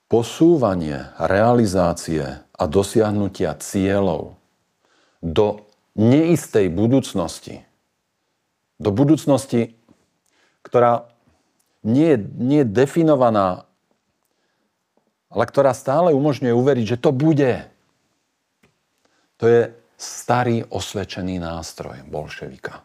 posúvanie 0.09 1.13
realizácie 1.21 2.41
a 2.41 2.65
dosiahnutia 2.65 3.53
cieľov 3.61 4.41
do 5.21 5.69
neistej 5.99 6.73
budúcnosti, 6.73 7.67
do 8.81 8.95
budúcnosti, 8.95 9.77
ktorá 10.65 11.11
nie, 11.89 12.21
nie 12.37 12.63
definovaná, 12.69 13.65
ale 15.33 15.45
ktorá 15.49 15.73
stále 15.73 16.13
umožňuje 16.13 16.53
uveriť, 16.53 16.85
že 16.97 17.01
to 17.01 17.11
bude. 17.17 17.65
To 19.41 19.45
je 19.49 19.73
starý 19.97 20.69
osvedčený 20.69 21.41
nástroj 21.41 22.05
bolševika. 22.07 22.85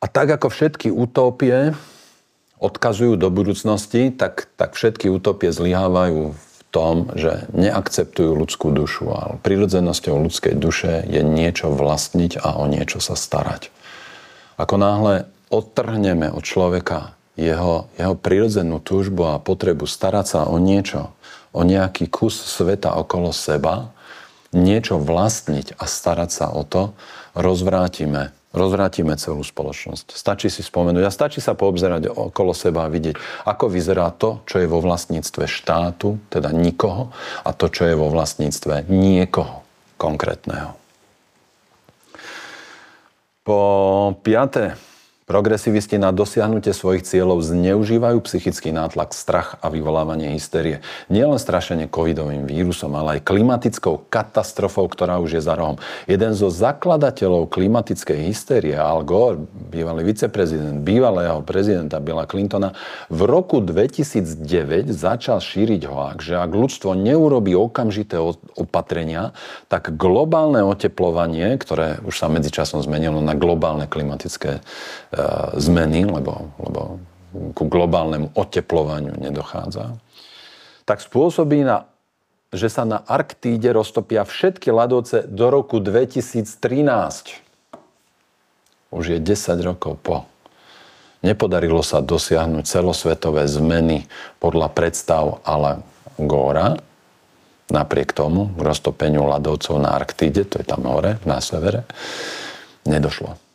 A 0.00 0.06
tak 0.06 0.38
ako 0.38 0.48
všetky 0.52 0.88
utópie 0.92 1.74
odkazujú 2.62 3.18
do 3.20 3.28
budúcnosti, 3.28 4.14
tak, 4.14 4.48
tak 4.56 4.78
všetky 4.78 5.10
utopie 5.10 5.52
zlyhávajú 5.52 6.32
v 6.32 6.45
tom, 6.76 7.08
že 7.16 7.48
neakceptujú 7.56 8.36
ľudskú 8.36 8.68
dušu, 8.68 9.08
ale 9.08 9.40
prirodzenosťou 9.40 10.20
ľudskej 10.20 10.60
duše 10.60 11.00
je 11.08 11.24
niečo 11.24 11.72
vlastniť 11.72 12.36
a 12.44 12.60
o 12.60 12.68
niečo 12.68 13.00
sa 13.00 13.16
starať. 13.16 13.72
Ako 14.60 14.76
náhle 14.76 15.24
odtrhneme 15.48 16.28
od 16.28 16.44
človeka 16.44 17.16
jeho, 17.40 17.88
jeho 17.96 18.12
prirodzenú 18.12 18.84
túžbu 18.84 19.32
a 19.32 19.40
potrebu 19.40 19.88
starať 19.88 20.26
sa 20.28 20.40
o 20.44 20.60
niečo, 20.60 21.16
o 21.56 21.64
nejaký 21.64 22.12
kus 22.12 22.36
sveta 22.36 22.92
okolo 22.92 23.32
seba, 23.32 23.96
niečo 24.52 25.00
vlastniť 25.00 25.80
a 25.80 25.84
starať 25.88 26.30
sa 26.32 26.46
o 26.52 26.60
to, 26.60 26.92
rozvrátime 27.32 28.36
rozvrátime 28.56 29.14
celú 29.20 29.44
spoločnosť. 29.44 30.16
Stačí 30.16 30.48
si 30.48 30.64
spomenúť 30.64 31.04
a 31.04 31.12
stačí 31.12 31.44
sa 31.44 31.52
poobzerať 31.52 32.08
okolo 32.08 32.56
seba 32.56 32.88
a 32.88 32.92
vidieť, 32.92 33.44
ako 33.44 33.68
vyzerá 33.68 34.08
to, 34.16 34.40
čo 34.48 34.64
je 34.64 34.66
vo 34.66 34.80
vlastníctve 34.80 35.44
štátu, 35.44 36.16
teda 36.32 36.50
nikoho, 36.56 37.12
a 37.44 37.52
to, 37.52 37.68
čo 37.68 37.84
je 37.84 37.94
vo 37.94 38.08
vlastníctve 38.08 38.88
niekoho 38.88 39.62
konkrétneho. 40.00 40.74
Po 43.46 43.60
piaté, 44.26 44.74
Progresivisti 45.26 45.98
na 45.98 46.14
dosiahnutie 46.14 46.70
svojich 46.70 47.02
cieľov 47.02 47.42
zneužívajú 47.42 48.22
psychický 48.30 48.70
nátlak, 48.70 49.10
strach 49.10 49.58
a 49.58 49.66
vyvolávanie 49.74 50.30
hysterie. 50.38 50.86
Nielen 51.10 51.42
strašenie 51.42 51.90
covidovým 51.90 52.46
vírusom, 52.46 52.94
ale 52.94 53.18
aj 53.18 53.26
klimatickou 53.26 54.06
katastrofou, 54.06 54.86
ktorá 54.86 55.18
už 55.18 55.34
je 55.34 55.42
za 55.42 55.58
rohom. 55.58 55.82
Jeden 56.06 56.30
zo 56.30 56.46
zakladateľov 56.46 57.50
klimatickej 57.50 58.22
hysterie, 58.22 58.78
Al 58.78 59.02
Gore, 59.02 59.50
bývalý 59.50 60.06
viceprezident 60.06 60.86
bývalého 60.86 61.42
prezidenta 61.42 61.98
Billa 61.98 62.30
Clintona, 62.30 62.78
v 63.10 63.26
roku 63.26 63.58
2009 63.58 64.94
začal 64.94 65.42
šíriť 65.42 65.90
hoak, 65.90 66.22
že 66.22 66.38
ak 66.38 66.54
ľudstvo 66.54 66.94
neurobí 66.94 67.50
okamžité 67.50 68.22
opatrenia, 68.54 69.34
tak 69.66 69.90
globálne 69.98 70.62
oteplovanie, 70.62 71.58
ktoré 71.58 71.98
už 72.06 72.14
sa 72.14 72.30
medzičasom 72.30 72.78
zmenilo 72.78 73.18
na 73.18 73.34
globálne 73.34 73.90
klimatické 73.90 74.62
E, 75.15 75.15
zmeny, 75.56 76.04
lebo, 76.04 76.52
lebo 76.60 77.00
ku 77.52 77.64
globálnemu 77.68 78.32
oteplovaniu 78.32 79.16
nedochádza, 79.20 79.96
tak 80.86 81.02
spôsobí, 81.02 81.66
na, 81.66 81.90
že 82.54 82.70
sa 82.70 82.86
na 82.86 83.02
Arktíde 83.02 83.74
roztopia 83.74 84.22
všetky 84.22 84.70
ľadovce 84.70 85.26
do 85.26 85.50
roku 85.50 85.82
2013. 85.82 86.46
Už 88.94 89.04
je 89.04 89.18
10 89.18 89.66
rokov 89.66 89.98
po. 90.00 90.24
Nepodarilo 91.26 91.82
sa 91.82 91.98
dosiahnuť 91.98 92.64
celosvetové 92.70 93.50
zmeny 93.50 94.06
podľa 94.38 94.70
predstav 94.70 95.42
ale 95.42 95.82
Góra. 96.16 96.78
Napriek 97.66 98.14
tomu 98.14 98.54
k 98.54 98.62
roztopeniu 98.62 99.26
ľadovcov 99.26 99.74
na 99.82 99.90
Arktíde, 99.98 100.46
to 100.46 100.62
je 100.62 100.66
tam 100.70 100.86
hore, 100.86 101.18
na 101.26 101.42
severe, 101.42 101.82
nedošlo. 102.86 103.45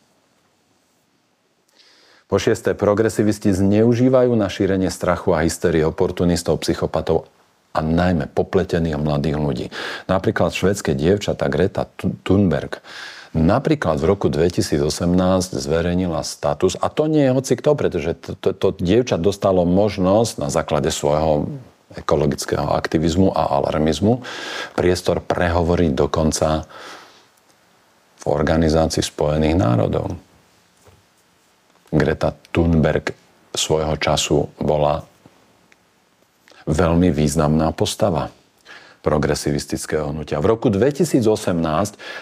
Po 2.32 2.40
šiesté, 2.40 2.72
progresivisti 2.72 3.52
zneužívajú 3.52 4.32
na 4.32 4.48
šírenie 4.48 4.88
strachu 4.88 5.36
a 5.36 5.44
hysterie 5.44 5.84
oportunistov, 5.84 6.64
psychopatov 6.64 7.28
a 7.76 7.84
najmä 7.84 8.32
popletených 8.32 8.96
mladých 8.96 9.36
ľudí. 9.36 9.66
Napríklad 10.08 10.56
švedské 10.56 10.96
dievčata 10.96 11.52
Greta 11.52 11.84
Thunberg 12.24 12.80
Napríklad 13.32 13.96
v 13.96 14.12
roku 14.12 14.28
2018 14.28 15.56
zverejnila 15.56 16.20
status, 16.20 16.76
a 16.76 16.92
to 16.92 17.08
nie 17.08 17.24
je 17.24 17.32
hoci 17.32 17.52
kto, 17.56 17.72
pretože 17.72 18.12
to, 18.20 18.36
to, 18.36 18.52
to 18.52 18.68
dievča 18.76 19.16
dostalo 19.16 19.64
možnosť 19.64 20.36
na 20.36 20.52
základe 20.52 20.92
svojho 20.92 21.48
ekologického 21.96 22.68
aktivizmu 22.76 23.32
a 23.32 23.56
alarmizmu 23.56 24.20
priestor 24.76 25.24
prehovoriť 25.24 25.90
dokonca 25.96 26.68
v 28.20 28.24
Organizácii 28.28 29.00
spojených 29.00 29.56
národov. 29.56 30.12
Greta 31.92 32.32
Thunberg 32.56 33.12
svojho 33.52 34.00
času 34.00 34.48
bola 34.56 35.04
veľmi 36.64 37.12
významná 37.12 37.68
postava 37.76 38.32
progresivistického 39.04 40.14
hnutia. 40.14 40.40
V 40.40 40.56
roku 40.56 40.70
2018 40.70 41.20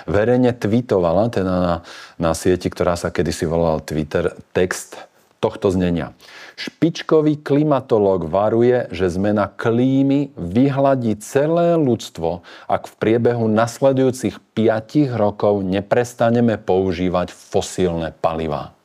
verejne 0.08 0.50
tweetovala, 0.56 1.30
teda 1.30 1.54
na, 1.54 1.74
na 2.16 2.32
sieti, 2.32 2.66
ktorá 2.66 2.96
sa 2.96 3.12
kedysi 3.12 3.46
volala 3.46 3.84
Twitter, 3.84 4.32
text 4.56 4.96
tohto 5.44 5.70
znenia. 5.70 6.12
Špičkový 6.56 7.40
klimatológ 7.40 8.28
varuje, 8.28 8.90
že 8.92 9.08
zmena 9.08 9.48
klímy 9.48 10.34
vyhladí 10.36 11.16
celé 11.20 11.78
ľudstvo, 11.80 12.44
ak 12.68 12.90
v 12.90 12.94
priebehu 13.00 13.48
nasledujúcich 13.48 14.36
5 14.52 15.14
rokov 15.16 15.64
neprestaneme 15.64 16.60
používať 16.60 17.32
fosílne 17.32 18.12
palivá 18.20 18.76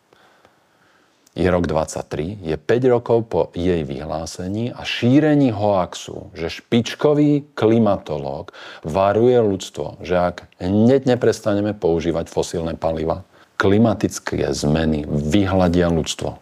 je 1.35 1.47
rok 1.51 1.67
23, 1.67 2.39
je 2.39 2.55
5 2.55 2.93
rokov 2.95 3.27
po 3.27 3.41
jej 3.51 3.83
vyhlásení 3.83 4.71
a 4.71 4.87
šírení 4.87 5.51
hoaxu, 5.51 6.31
že 6.31 6.47
špičkový 6.47 7.51
klimatológ 7.51 8.55
varuje 8.87 9.35
ľudstvo, 9.35 9.99
že 9.99 10.15
ak 10.15 10.47
hneď 10.63 11.11
neprestaneme 11.11 11.75
používať 11.75 12.31
fosílne 12.31 12.79
paliva, 12.79 13.27
klimatické 13.59 14.47
zmeny 14.55 15.03
vyhľadia 15.03 15.91
ľudstvo. 15.91 16.39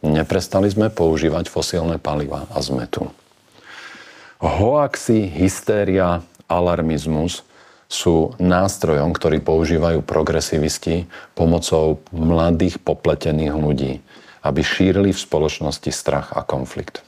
Neprestali 0.00 0.72
sme 0.72 0.88
používať 0.88 1.52
fosílne 1.52 2.00
paliva 2.00 2.48
a 2.48 2.58
sme 2.64 2.88
tu. 2.88 3.04
Hoaxy, 4.40 5.28
hystéria, 5.28 6.24
alarmizmus– 6.48 7.44
sú 7.90 8.38
nástrojom, 8.38 9.10
ktorý 9.10 9.42
používajú 9.42 10.06
progresivisti 10.06 11.10
pomocou 11.34 11.98
mladých 12.14 12.78
popletených 12.78 13.54
ľudí, 13.58 13.92
aby 14.46 14.60
šírili 14.62 15.10
v 15.10 15.18
spoločnosti 15.18 15.90
strach 15.90 16.30
a 16.30 16.46
konflikt. 16.46 17.02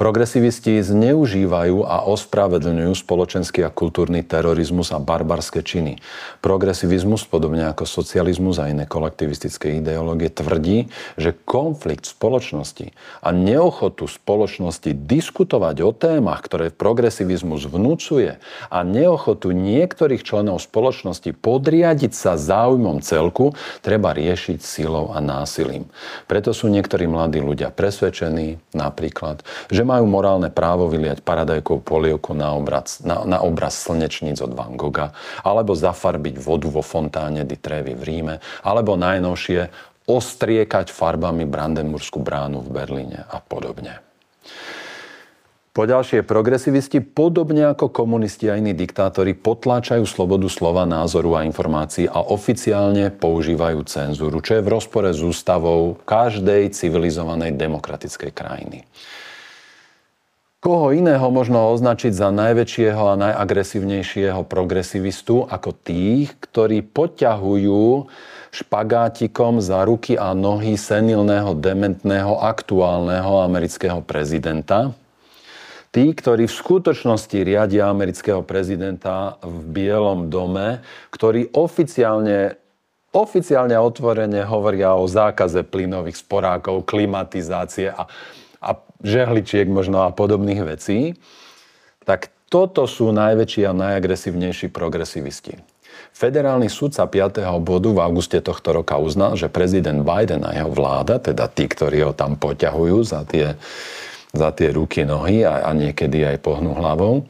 Progresivisti 0.00 0.80
zneužívajú 0.80 1.84
a 1.84 2.08
ospravedlňujú 2.08 3.04
spoločenský 3.04 3.68
a 3.68 3.68
kultúrny 3.68 4.24
terorizmus 4.24 4.96
a 4.96 4.98
barbarské 4.98 5.60
činy. 5.60 6.00
Progresivizmus, 6.40 7.28
podobne 7.28 7.68
ako 7.68 7.84
socializmus 7.84 8.56
a 8.56 8.72
iné 8.72 8.88
kolektivistické 8.88 9.76
ideológie, 9.76 10.32
tvrdí, 10.32 10.88
že 11.20 11.36
konflikt 11.44 12.08
spoločnosti 12.08 12.96
a 13.20 13.28
neochotu 13.28 14.08
spoločnosti 14.08 14.88
diskutovať 15.04 15.76
o 15.84 15.92
témach, 15.92 16.48
ktoré 16.48 16.72
progresivizmus 16.72 17.68
vnúcuje 17.68 18.40
a 18.72 18.78
neochotu 18.80 19.52
niektorých 19.52 20.24
členov 20.24 20.64
spoločnosti 20.64 21.28
podriadiť 21.36 22.16
sa 22.16 22.40
záujmom 22.40 23.04
celku, 23.04 23.52
treba 23.84 24.16
riešiť 24.16 24.64
silou 24.64 25.12
a 25.12 25.20
násilím. 25.20 25.92
Preto 26.24 26.56
sú 26.56 26.72
niektorí 26.72 27.04
mladí 27.04 27.44
ľudia 27.44 27.68
presvedčení 27.68 28.56
napríklad, 28.72 29.44
že 29.68 29.89
nemajú 29.90 30.06
morálne 30.06 30.54
právo 30.54 30.86
vyliať 30.86 31.26
paradajkovú 31.26 31.82
polievku 31.82 32.30
na 32.30 32.54
obraz, 32.54 33.02
na, 33.02 33.26
na 33.26 33.42
obraz 33.42 33.74
slnečníc 33.74 34.38
od 34.38 34.54
Van 34.54 34.78
Gogha, 34.78 35.10
alebo 35.42 35.74
zafarbiť 35.74 36.38
vodu 36.38 36.70
vo 36.70 36.78
fontáne 36.78 37.42
di 37.42 37.58
Trevi 37.58 37.98
v 37.98 38.02
Ríme, 38.06 38.34
alebo 38.62 38.94
najnovšie 38.94 39.66
ostriekať 40.06 40.94
farbami 40.94 41.42
Brandenburskú 41.42 42.22
bránu 42.22 42.62
v 42.62 42.70
Berlíne 42.70 43.26
a 43.26 43.42
podobne. 43.42 43.98
Poďalšie, 45.74 46.22
progresivisti, 46.22 47.02
podobne 47.02 47.66
ako 47.74 47.90
komunisti 47.90 48.46
a 48.46 48.58
iní 48.58 48.74
diktátori, 48.74 49.34
potláčajú 49.34 50.06
slobodu 50.06 50.46
slova, 50.50 50.86
názoru 50.86 51.34
a 51.34 51.46
informácií 51.46 52.06
a 52.06 52.22
oficiálne 52.22 53.10
používajú 53.10 53.82
cenzúru, 53.86 54.38
čo 54.38 54.58
je 54.58 54.66
v 54.66 54.70
rozpore 54.70 55.10
s 55.10 55.22
ústavou 55.22 55.98
každej 56.06 56.74
civilizovanej 56.74 57.58
demokratickej 57.58 58.30
krajiny. 58.34 58.86
Koho 60.60 60.92
iného 60.92 61.24
možno 61.32 61.72
označiť 61.72 62.12
za 62.12 62.28
najväčšieho 62.28 63.16
a 63.16 63.16
najagresívnejšieho 63.16 64.44
progresivistu 64.44 65.48
ako 65.48 65.72
tých, 65.72 66.36
ktorí 66.36 66.84
poťahujú 66.84 68.04
špagátikom 68.52 69.64
za 69.64 69.88
ruky 69.88 70.20
a 70.20 70.36
nohy 70.36 70.76
senilného, 70.76 71.56
dementného, 71.56 72.44
aktuálneho 72.44 73.40
amerického 73.40 74.04
prezidenta, 74.04 74.92
Tí, 75.90 76.14
ktorí 76.14 76.46
v 76.46 76.54
skutočnosti 76.54 77.34
riadia 77.34 77.90
amerického 77.90 78.46
prezidenta 78.46 79.42
v 79.42 79.74
Bielom 79.74 80.30
dome, 80.30 80.86
ktorí 81.10 81.50
oficiálne 81.50 82.54
oficiálne 83.10 83.74
otvorene 83.74 84.46
hovoria 84.46 84.94
o 84.94 85.10
zákaze 85.10 85.66
plynových 85.66 86.22
sporákov, 86.22 86.86
klimatizácie 86.86 87.90
a, 87.90 88.06
a 88.60 88.76
žehličiek 89.00 89.66
možno 89.66 90.04
a 90.04 90.12
podobných 90.12 90.62
vecí, 90.64 91.16
tak 92.04 92.28
toto 92.52 92.84
sú 92.84 93.10
najväčší 93.10 93.64
a 93.64 93.72
najagresívnejší 93.72 94.68
progresivisti. 94.68 95.58
Federálny 96.10 96.66
sudca 96.66 97.06
5. 97.06 97.46
bodu 97.62 97.90
v 97.94 98.02
auguste 98.02 98.42
tohto 98.42 98.74
roka 98.74 98.98
uznal, 98.98 99.38
že 99.38 99.52
prezident 99.52 100.02
Biden 100.02 100.42
a 100.42 100.52
jeho 100.52 100.72
vláda, 100.72 101.22
teda 101.22 101.46
tí, 101.46 101.70
ktorí 101.70 102.02
ho 102.02 102.12
tam 102.12 102.34
poťahujú 102.36 102.98
za 103.06 103.22
tie 103.24 103.56
za 104.30 104.54
tie 104.54 104.70
ruky, 104.70 105.02
nohy 105.02 105.42
a, 105.42 105.66
a 105.66 105.70
niekedy 105.74 106.22
aj 106.22 106.38
pohnú 106.38 106.78
hlavou, 106.78 107.26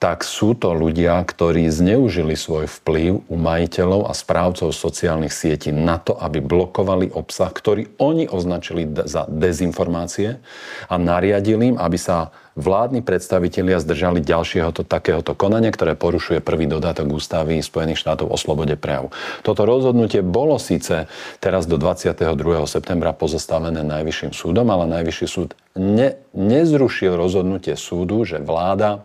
tak 0.00 0.24
sú 0.24 0.56
to 0.56 0.72
ľudia, 0.72 1.20
ktorí 1.20 1.68
zneužili 1.68 2.32
svoj 2.32 2.64
vplyv 2.80 3.20
u 3.28 3.36
majiteľov 3.36 4.08
a 4.08 4.16
správcov 4.16 4.72
sociálnych 4.72 5.28
sietí 5.28 5.76
na 5.76 6.00
to, 6.00 6.16
aby 6.16 6.40
blokovali 6.40 7.12
obsah, 7.12 7.52
ktorý 7.52 7.92
oni 8.00 8.24
označili 8.24 8.88
za 9.04 9.28
dezinformácie 9.28 10.40
a 10.88 10.94
nariadili 10.96 11.76
im, 11.76 11.76
aby 11.76 12.00
sa 12.00 12.32
vládni 12.56 13.04
predstavitelia 13.04 13.76
zdržali 13.76 14.24
ďalšieho 14.24 14.72
to, 14.72 14.88
takéhoto 14.88 15.36
konania, 15.36 15.68
ktoré 15.68 15.92
porušuje 15.92 16.40
prvý 16.40 16.64
dodatok 16.64 17.12
ústavy 17.12 17.60
Spojených 17.60 18.00
štátov 18.00 18.32
o 18.32 18.40
slobode 18.40 18.80
prejavu. 18.80 19.12
Toto 19.44 19.68
rozhodnutie 19.68 20.24
bolo 20.24 20.56
síce 20.56 21.12
teraz 21.44 21.68
do 21.68 21.76
22. 21.76 22.24
septembra 22.64 23.12
pozostavené 23.12 23.84
Najvyšším 23.84 24.32
súdom, 24.32 24.64
ale 24.72 24.88
Najvyšší 24.88 25.26
súd 25.28 25.52
ne, 25.76 26.16
nezrušil 26.32 27.14
rozhodnutie 27.20 27.76
súdu, 27.76 28.24
že 28.24 28.40
vláda 28.40 29.04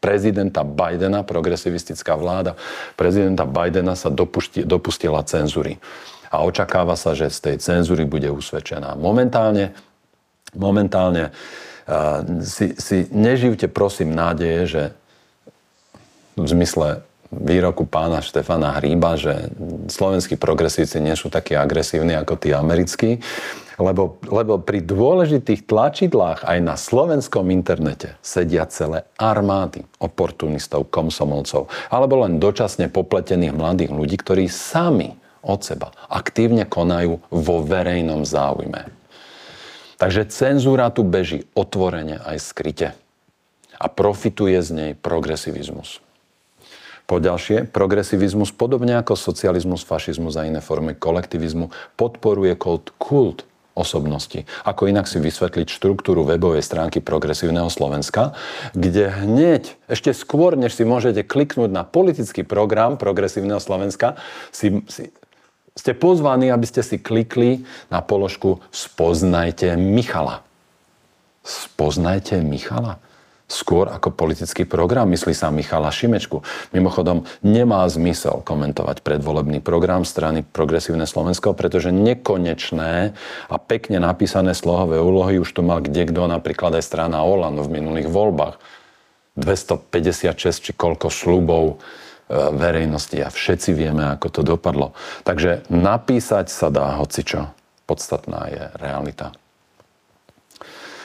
prezidenta 0.00 0.64
Bidena, 0.64 1.22
progresivistická 1.22 2.16
vláda 2.16 2.56
prezidenta 2.96 3.44
Bidena 3.44 3.92
sa 3.94 4.08
dopusti, 4.08 4.64
dopustila 4.64 5.20
cenzúry. 5.22 5.76
A 6.32 6.42
očakáva 6.42 6.96
sa, 6.96 7.12
že 7.12 7.28
z 7.28 7.38
tej 7.38 7.56
cenzúry 7.60 8.08
bude 8.08 8.32
usvedčená. 8.32 8.96
Momentálne, 8.96 9.76
momentálne 10.56 11.30
uh, 11.30 12.22
si, 12.40 12.72
si 12.80 13.06
neživte 13.12 13.68
prosím 13.68 14.16
nádeje, 14.16 14.60
že 14.66 14.82
v 16.40 16.46
zmysle 16.48 17.04
výroku 17.30 17.86
pána 17.86 18.24
Štefana 18.24 18.74
Hríba, 18.78 19.14
že 19.14 19.54
slovenskí 19.86 20.34
progresívci 20.34 20.98
nie 20.98 21.14
sú 21.14 21.30
takí 21.30 21.54
agresívni 21.54 22.18
ako 22.18 22.34
tí 22.34 22.50
americkí, 22.50 23.22
lebo, 23.80 24.20
lebo 24.28 24.60
pri 24.60 24.84
dôležitých 24.84 25.64
tlačidlách 25.64 26.44
aj 26.44 26.58
na 26.60 26.76
slovenskom 26.76 27.48
internete 27.48 28.20
sedia 28.20 28.68
celé 28.68 29.08
armády 29.16 29.88
oportunistov, 29.96 30.92
komsomolcov, 30.92 31.72
alebo 31.88 32.20
len 32.20 32.36
dočasne 32.36 32.92
popletených 32.92 33.56
mladých 33.56 33.90
ľudí, 33.90 34.20
ktorí 34.20 34.52
sami 34.52 35.16
od 35.40 35.64
seba 35.64 35.96
aktívne 36.12 36.68
konajú 36.68 37.24
vo 37.32 37.56
verejnom 37.64 38.28
záujme. 38.28 38.92
Takže 39.96 40.28
cenzúra 40.28 40.92
tu 40.92 41.04
beží 41.04 41.48
otvorene 41.56 42.20
aj 42.20 42.36
skryte. 42.40 42.88
A 43.80 43.88
profituje 43.88 44.60
z 44.60 44.70
nej 44.76 44.90
progresivizmus. 44.92 46.04
Poďalšie, 47.08 47.64
progresivizmus, 47.66 48.52
podobne 48.52 48.94
ako 49.00 49.16
socializmus, 49.16 49.82
fašizmus 49.82 50.36
a 50.36 50.46
iné 50.46 50.60
formy 50.62 50.94
kolektivizmu, 50.94 51.72
podporuje 51.96 52.54
kult, 52.54 52.92
kult 53.02 53.49
osobnosti. 53.80 54.44
Ako 54.68 54.86
inak 54.86 55.08
si 55.08 55.16
vysvetliť 55.16 55.72
štruktúru 55.72 56.28
webovej 56.28 56.60
stránky 56.60 57.00
Progresívneho 57.00 57.72
Slovenska, 57.72 58.36
kde 58.76 59.08
hneď, 59.08 59.74
ešte 59.88 60.12
skôr, 60.12 60.54
než 60.54 60.76
si 60.76 60.84
môžete 60.84 61.24
kliknúť 61.24 61.72
na 61.72 61.82
politický 61.82 62.44
program 62.44 63.00
Progresívneho 63.00 63.58
Slovenska, 63.58 64.20
si, 64.52 64.84
si, 64.86 65.08
ste 65.74 65.96
pozvaní, 65.96 66.52
aby 66.52 66.66
ste 66.68 66.84
si 66.84 67.00
klikli 67.00 67.64
na 67.88 68.04
položku 68.04 68.60
Spoznajte 68.68 69.74
Michala. 69.80 70.44
Spoznajte 71.40 72.44
Michala? 72.44 73.00
Skôr 73.50 73.90
ako 73.90 74.14
politický 74.14 74.62
program, 74.62 75.10
myslí 75.10 75.34
sa 75.34 75.50
Michala 75.50 75.90
Šimečku. 75.90 76.40
Mimochodom, 76.70 77.26
nemá 77.42 77.82
zmysel 77.90 78.46
komentovať 78.46 79.02
predvolebný 79.02 79.58
program 79.58 80.06
strany 80.06 80.46
Progresívne 80.46 81.04
Slovensko, 81.04 81.52
pretože 81.52 81.90
nekonečné 81.90 83.12
a 83.50 83.56
pekne 83.58 83.98
napísané 83.98 84.54
slohové 84.54 85.02
úlohy 85.02 85.42
už 85.42 85.50
tu 85.50 85.66
mal 85.66 85.82
kde 85.82 86.06
kto, 86.06 86.30
napríklad 86.30 86.78
aj 86.78 86.86
strana 86.86 87.26
Olan 87.26 87.58
v 87.58 87.68
minulých 87.68 88.06
voľbách. 88.06 88.62
256 89.34 90.66
či 90.70 90.72
koľko 90.74 91.08
slubov 91.08 91.64
e, 91.66 91.76
verejnosti 92.54 93.18
a 93.18 93.30
všetci 93.30 93.70
vieme, 93.74 94.06
ako 94.14 94.26
to 94.30 94.40
dopadlo. 94.42 94.92
Takže 95.26 95.70
napísať 95.70 96.50
sa 96.50 96.68
dá 96.68 96.98
hocičo. 96.98 97.50
Podstatná 97.86 98.46
je 98.50 98.64
realita. 98.78 99.34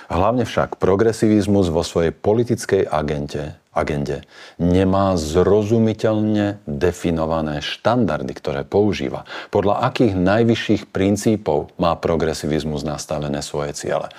Hlavne 0.05 0.45
však 0.45 0.77
progresivizmus 0.77 1.73
vo 1.73 1.81
svojej 1.81 2.13
politickej 2.13 2.85
agente, 2.85 3.57
agende 3.73 4.21
nemá 4.61 5.17
zrozumiteľne 5.17 6.61
definované 6.69 7.65
štandardy, 7.65 8.33
ktoré 8.37 8.61
používa. 8.61 9.25
Podľa 9.49 9.81
akých 9.89 10.13
najvyšších 10.13 10.83
princípov 10.93 11.73
má 11.81 11.97
progresivizmus 11.97 12.85
nastavené 12.85 13.41
svoje 13.41 13.73
ciele. 13.73 14.13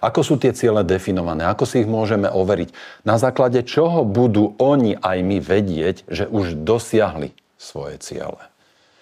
Ako 0.00 0.24
sú 0.24 0.34
tie 0.40 0.56
ciele 0.56 0.80
definované? 0.84 1.44
Ako 1.44 1.68
si 1.68 1.84
ich 1.84 1.88
môžeme 1.88 2.28
overiť? 2.28 2.72
Na 3.04 3.20
základe 3.20 3.60
čoho 3.64 4.04
budú 4.04 4.56
oni 4.56 4.96
aj 4.96 5.18
my 5.20 5.38
vedieť, 5.40 6.08
že 6.08 6.24
už 6.24 6.56
dosiahli 6.64 7.36
svoje 7.60 8.00
ciele? 8.00 8.49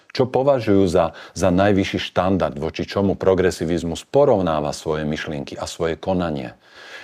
Čo 0.09 0.25
považujú 0.25 0.89
za, 0.89 1.13
za 1.37 1.49
najvyšší 1.53 1.99
štandard, 2.01 2.57
voči 2.57 2.85
čomu 2.85 3.13
progresivizmus 3.13 4.05
porovnáva 4.09 4.73
svoje 4.73 5.05
myšlienky 5.05 5.53
a 5.53 5.69
svoje 5.69 5.95
konanie. 5.95 6.57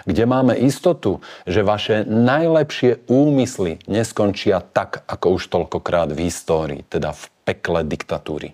Kde 0.05 0.29
máme 0.29 0.53
istotu, 0.53 1.25
že 1.49 1.65
vaše 1.65 2.05
najlepšie 2.05 3.09
úmysly 3.09 3.81
neskončia 3.89 4.61
tak, 4.61 5.01
ako 5.09 5.41
už 5.41 5.49
toľkokrát 5.49 6.13
v 6.13 6.29
histórii, 6.29 6.81
teda 6.85 7.17
v 7.17 7.23
pekle 7.45 7.81
diktatúry. 7.81 8.53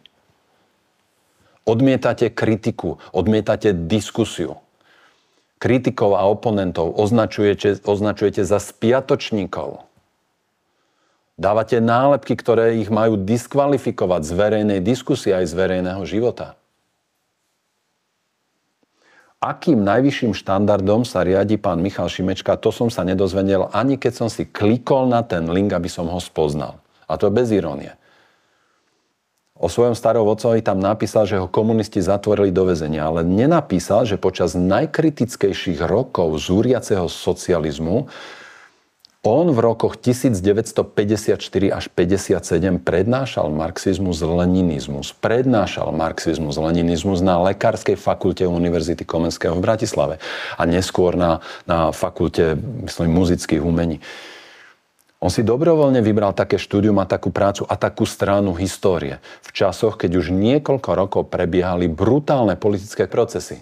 Odmietate 1.67 2.31
kritiku, 2.31 3.03
odmietate 3.11 3.75
diskusiu. 3.75 4.63
Kritikov 5.61 6.17
a 6.17 6.25
oponentov 6.25 6.97
označujete, 6.97 7.85
označujete 7.85 8.41
za 8.41 8.57
spiatočníkov 8.57 9.90
Dávate 11.39 11.79
nálepky, 11.79 12.35
ktoré 12.35 12.79
ich 12.79 12.91
majú 12.91 13.15
diskvalifikovať 13.15 14.21
z 14.27 14.31
verejnej 14.35 14.79
diskusie 14.83 15.31
aj 15.31 15.47
z 15.49 15.53
verejného 15.55 16.03
života. 16.03 16.59
Akým 19.41 19.81
najvyšším 19.81 20.37
štandardom 20.37 21.01
sa 21.01 21.25
riadi 21.25 21.57
pán 21.57 21.81
Michal 21.81 22.13
Šimečka, 22.13 22.61
to 22.61 22.69
som 22.69 22.93
sa 22.93 23.01
nedozvedel 23.01 23.73
ani 23.73 23.97
keď 23.97 24.13
som 24.13 24.29
si 24.29 24.45
klikol 24.45 25.09
na 25.09 25.25
ten 25.25 25.49
link, 25.49 25.73
aby 25.73 25.89
som 25.89 26.05
ho 26.05 26.21
spoznal. 26.21 26.77
A 27.09 27.17
to 27.17 27.33
bez 27.33 27.49
irónie. 27.49 27.97
O 29.61 29.69
svojom 29.69 29.93
starom 29.93 30.25
otcovi 30.25 30.61
tam 30.65 30.81
napísal, 30.81 31.25
že 31.29 31.37
ho 31.37 31.49
komunisti 31.49 32.01
zatvorili 32.01 32.49
do 32.49 32.69
väzenia, 32.69 33.05
ale 33.09 33.21
nenapísal, 33.21 34.09
že 34.09 34.17
počas 34.21 34.57
najkritickejších 34.57 35.81
rokov 35.85 36.33
zúriaceho 36.37 37.05
socializmu 37.05 38.09
On 39.21 39.45
v 39.45 39.59
rokoch 39.61 40.01
1954 40.01 41.37
až 41.69 41.85
57 41.93 42.41
prednášal 42.81 43.53
marxizmus, 43.53 44.17
leninizmus. 44.17 45.13
Prednášal 45.13 45.93
marxizmus, 45.93 46.57
leninizmus 46.57 47.21
na 47.21 47.37
Lekárskej 47.37 48.01
fakulte 48.01 48.49
Univerzity 48.49 49.05
Komenského 49.05 49.53
v 49.53 49.61
Bratislave 49.61 50.17
a 50.57 50.65
neskôr 50.65 51.13
na, 51.13 51.37
na 51.69 51.93
fakulte, 51.93 52.57
myslím, 52.89 53.13
muzických 53.13 53.61
umení. 53.61 54.01
On 55.21 55.29
si 55.29 55.45
dobrovoľne 55.45 56.01
vybral 56.01 56.33
také 56.33 56.57
štúdium 56.57 56.97
a 56.97 57.05
takú 57.05 57.29
prácu 57.29 57.61
a 57.69 57.77
takú 57.77 58.09
stranu 58.09 58.57
histórie 58.57 59.21
v 59.45 59.49
časoch, 59.53 60.01
keď 60.01 60.17
už 60.17 60.33
niekoľko 60.33 60.89
rokov 60.97 61.21
prebiehali 61.29 61.85
brutálne 61.85 62.57
politické 62.57 63.05
procesy. 63.05 63.61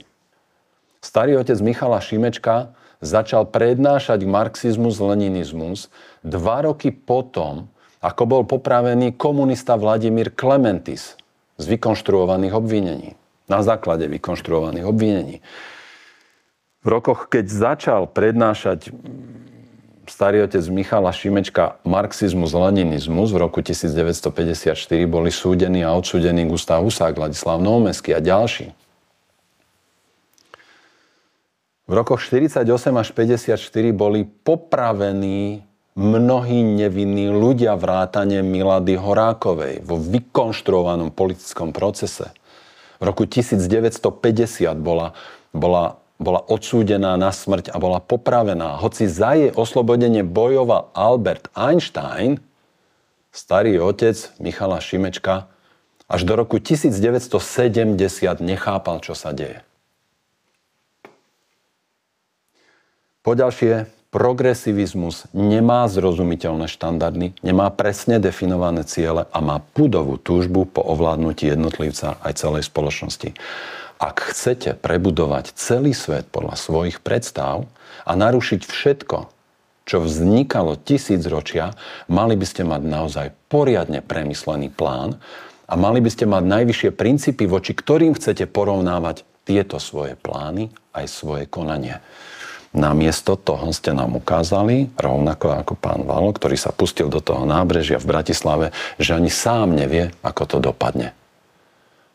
Starý 1.03 1.35
otec 1.35 1.59
Michala 1.59 1.99
Šimečka 1.99 2.78
začal 2.99 3.47
prednášať 3.47 4.27
marxizmus, 4.27 4.99
leninizmus 4.99 5.87
dva 6.23 6.67
roky 6.67 6.91
potom, 6.91 7.71
ako 7.99 8.23
bol 8.27 8.43
popravený 8.47 9.15
komunista 9.15 9.75
Vladimír 9.75 10.31
Klementis 10.31 11.19
z 11.59 11.63
vykonštruovaných 11.67 12.53
obvinení. 12.55 13.19
Na 13.49 13.65
základe 13.65 14.05
vykonštruovaných 14.07 14.85
obvinení. 14.85 15.41
V 16.79 16.87
rokoch, 16.87 17.27
keď 17.27 17.45
začal 17.49 18.01
prednášať 18.07 18.93
starý 20.09 20.47
otec 20.47 20.63
Michala 20.73 21.13
Šimečka 21.13 21.77
marxizmus, 21.85 22.55
leninizmus 22.55 23.29
v 23.29 23.37
roku 23.45 23.61
1954 23.61 24.73
boli 25.05 25.29
súdení 25.29 25.85
a 25.85 25.93
odsúdení 25.93 26.49
Gustav 26.49 26.81
Husák, 26.81 27.13
Vladislav 27.13 27.61
Novomeský 27.61 28.17
a 28.17 28.19
ďalší. 28.19 28.73
V 31.89 31.97
rokoch 31.97 32.21
48 32.21 32.69
až 33.01 33.09
54 33.17 33.57
boli 33.97 34.21
popravení 34.21 35.65
mnohí 35.97 36.61
nevinní 36.61 37.33
ľudia 37.33 37.73
vrátane 37.73 38.45
Milady 38.45 38.93
Horákovej 38.93 39.81
vo 39.81 39.97
vykonštruovanom 39.97 41.09
politickom 41.09 41.73
procese. 41.73 42.29
V 43.01 43.09
roku 43.09 43.25
1950 43.25 44.05
bola, 44.77 45.17
bola, 45.49 45.97
bola 46.21 46.45
odsúdená 46.45 47.17
na 47.17 47.33
smrť 47.33 47.73
a 47.73 47.81
bola 47.81 47.97
popravená. 47.97 48.77
Hoci 48.77 49.09
za 49.09 49.33
jej 49.33 49.49
oslobodenie 49.49 50.21
bojoval 50.21 50.93
Albert 50.93 51.49
Einstein, 51.57 52.37
starý 53.33 53.81
otec 53.81 54.29
Michala 54.37 54.77
Šimečka, 54.77 55.49
až 56.05 56.21
do 56.21 56.37
roku 56.37 56.61
1970 56.61 57.33
nechápal, 58.45 59.01
čo 59.01 59.17
sa 59.17 59.33
deje. 59.33 59.65
Poďalšie, 63.29 63.85
progresivizmus 64.09 65.29
nemá 65.37 65.85
zrozumiteľné 65.85 66.65
štandardy, 66.65 67.37
nemá 67.45 67.69
presne 67.69 68.17
definované 68.17 68.81
ciele 68.89 69.29
a 69.29 69.37
má 69.37 69.61
pudovú 69.61 70.17
túžbu 70.17 70.65
po 70.65 70.81
ovládnutí 70.81 71.45
jednotlivca 71.45 72.17
aj 72.25 72.41
celej 72.41 72.65
spoločnosti. 72.65 73.37
Ak 74.01 74.33
chcete 74.33 74.73
prebudovať 74.81 75.53
celý 75.53 75.93
svet 75.93 76.25
podľa 76.33 76.57
svojich 76.57 77.05
predstav 77.05 77.69
a 78.01 78.11
narušiť 78.17 78.65
všetko, 78.65 79.29
čo 79.85 79.97
vznikalo 80.01 80.81
tisíc 80.81 81.21
ročia, 81.29 81.77
mali 82.09 82.33
by 82.33 82.49
ste 82.49 82.65
mať 82.65 82.81
naozaj 82.81 83.27
poriadne 83.45 84.01
premyslený 84.01 84.73
plán 84.73 85.21
a 85.69 85.77
mali 85.77 86.01
by 86.01 86.09
ste 86.09 86.25
mať 86.25 86.49
najvyššie 86.49 86.97
princípy, 86.97 87.45
voči 87.45 87.77
ktorým 87.77 88.17
chcete 88.17 88.49
porovnávať 88.49 89.21
tieto 89.45 89.77
svoje 89.77 90.17
plány 90.17 90.73
aj 90.97 91.05
svoje 91.05 91.45
konanie. 91.45 92.01
Namiesto 92.69 93.33
toho 93.33 93.73
ste 93.73 93.97
nám 93.97 94.13
ukázali, 94.13 94.93
rovnako 94.93 95.57
ako 95.65 95.73
pán 95.73 96.05
Valo, 96.05 96.29
ktorý 96.29 96.53
sa 96.53 96.69
pustil 96.69 97.09
do 97.09 97.17
toho 97.17 97.41
nábrežia 97.49 97.97
v 97.97 98.09
Bratislave, 98.13 98.65
že 99.01 99.17
ani 99.17 99.33
sám 99.33 99.73
nevie, 99.73 100.13
ako 100.21 100.43
to 100.45 100.57
dopadne. 100.61 101.17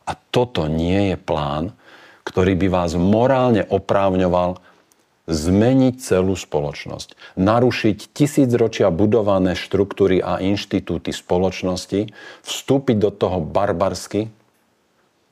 A 0.06 0.14
toto 0.14 0.70
nie 0.70 1.10
je 1.10 1.16
plán, 1.18 1.74
ktorý 2.22 2.54
by 2.54 2.68
vás 2.70 2.94
morálne 2.94 3.66
oprávňoval 3.66 4.62
zmeniť 5.24 5.94
celú 5.98 6.36
spoločnosť, 6.36 7.40
narušiť 7.40 8.12
tisícročia 8.12 8.92
budované 8.92 9.56
štruktúry 9.56 10.20
a 10.20 10.38
inštitúty 10.38 11.10
spoločnosti, 11.16 12.12
vstúpiť 12.44 12.96
do 13.00 13.10
toho 13.10 13.40
barbarsky, 13.40 14.28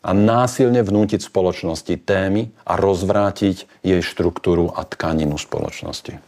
a 0.02 0.10
násilne 0.10 0.82
vnútiť 0.82 1.22
spoločnosti 1.22 1.94
témy 2.02 2.50
a 2.66 2.74
rozvrátiť 2.74 3.86
jej 3.86 4.02
štruktúru 4.02 4.74
a 4.74 4.82
tkaninu 4.82 5.38
spoločnosti. 5.38 6.18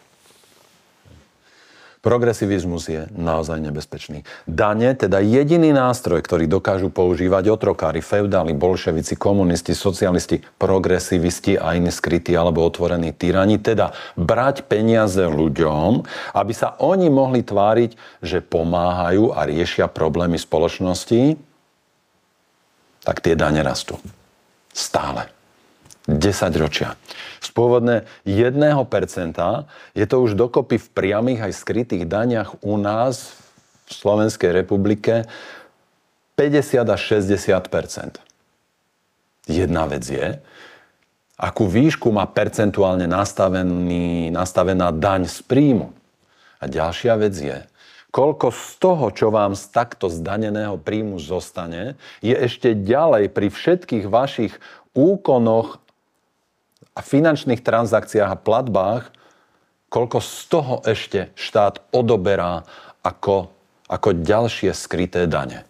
Progresivizmus 2.04 2.84
je 2.84 3.08
naozaj 3.16 3.64
nebezpečný. 3.64 4.28
Dane, 4.44 4.92
teda 4.92 5.24
jediný 5.24 5.72
nástroj, 5.72 6.20
ktorý 6.20 6.44
dokážu 6.44 6.92
používať 6.92 7.48
otrokári, 7.48 8.04
feudáli, 8.04 8.52
bolševici, 8.52 9.16
komunisti, 9.16 9.72
socialisti, 9.72 10.44
progresivisti 10.60 11.56
a 11.56 11.72
iní 11.72 11.88
skrytí 11.88 12.36
alebo 12.36 12.60
otvorení 12.68 13.16
tyrani, 13.16 13.56
teda 13.56 13.96
brať 14.20 14.68
peniaze 14.68 15.24
ľuďom, 15.24 16.04
aby 16.36 16.52
sa 16.52 16.76
oni 16.76 17.08
mohli 17.08 17.40
tváriť, 17.40 18.20
že 18.20 18.44
pomáhajú 18.44 19.32
a 19.32 19.48
riešia 19.48 19.88
problémy 19.88 20.36
spoločnosti, 20.36 21.40
tak 23.04 23.20
tie 23.20 23.36
dane 23.36 23.60
rastú. 23.60 24.00
Stále. 24.72 25.30
10 26.04 26.20
ročia. 26.60 27.00
Z 27.40 27.48
pôvodne 27.56 28.04
1% 28.28 28.52
je 29.96 30.04
to 30.04 30.16
už 30.20 30.36
dokopy 30.36 30.76
v 30.76 30.88
priamých 30.92 31.48
aj 31.48 31.52
skrytých 31.64 32.04
daniach 32.04 32.60
u 32.60 32.76
nás 32.76 33.32
v 33.88 33.90
Slovenskej 33.92 34.52
republike 34.52 35.24
50 36.36 36.84
až 36.84 37.00
60% 37.20 38.20
Jedna 39.44 39.84
vec 39.84 40.08
je, 40.08 40.40
akú 41.36 41.68
výšku 41.68 42.08
má 42.08 42.24
percentuálne 42.24 43.04
nastavený, 43.04 44.32
nastavená 44.32 44.88
daň 44.88 45.28
z 45.28 45.44
príjmu. 45.44 45.92
A 46.56 46.64
ďalšia 46.64 47.12
vec 47.20 47.36
je, 47.36 47.58
koľko 48.14 48.54
z 48.54 48.78
toho, 48.78 49.10
čo 49.10 49.34
vám 49.34 49.58
z 49.58 49.74
takto 49.74 50.06
zdaneného 50.06 50.78
príjmu 50.78 51.18
zostane, 51.18 51.98
je 52.22 52.30
ešte 52.30 52.70
ďalej 52.78 53.34
pri 53.34 53.50
všetkých 53.50 54.06
vašich 54.06 54.54
úkonoch 54.94 55.82
a 56.94 57.02
finančných 57.02 57.58
transakciách 57.58 58.30
a 58.30 58.38
platbách, 58.38 59.10
koľko 59.90 60.22
z 60.22 60.34
toho 60.46 60.74
ešte 60.86 61.34
štát 61.34 61.82
odoberá 61.90 62.62
ako, 63.02 63.50
ako 63.90 64.08
ďalšie 64.22 64.70
skryté 64.70 65.26
dane. 65.26 65.66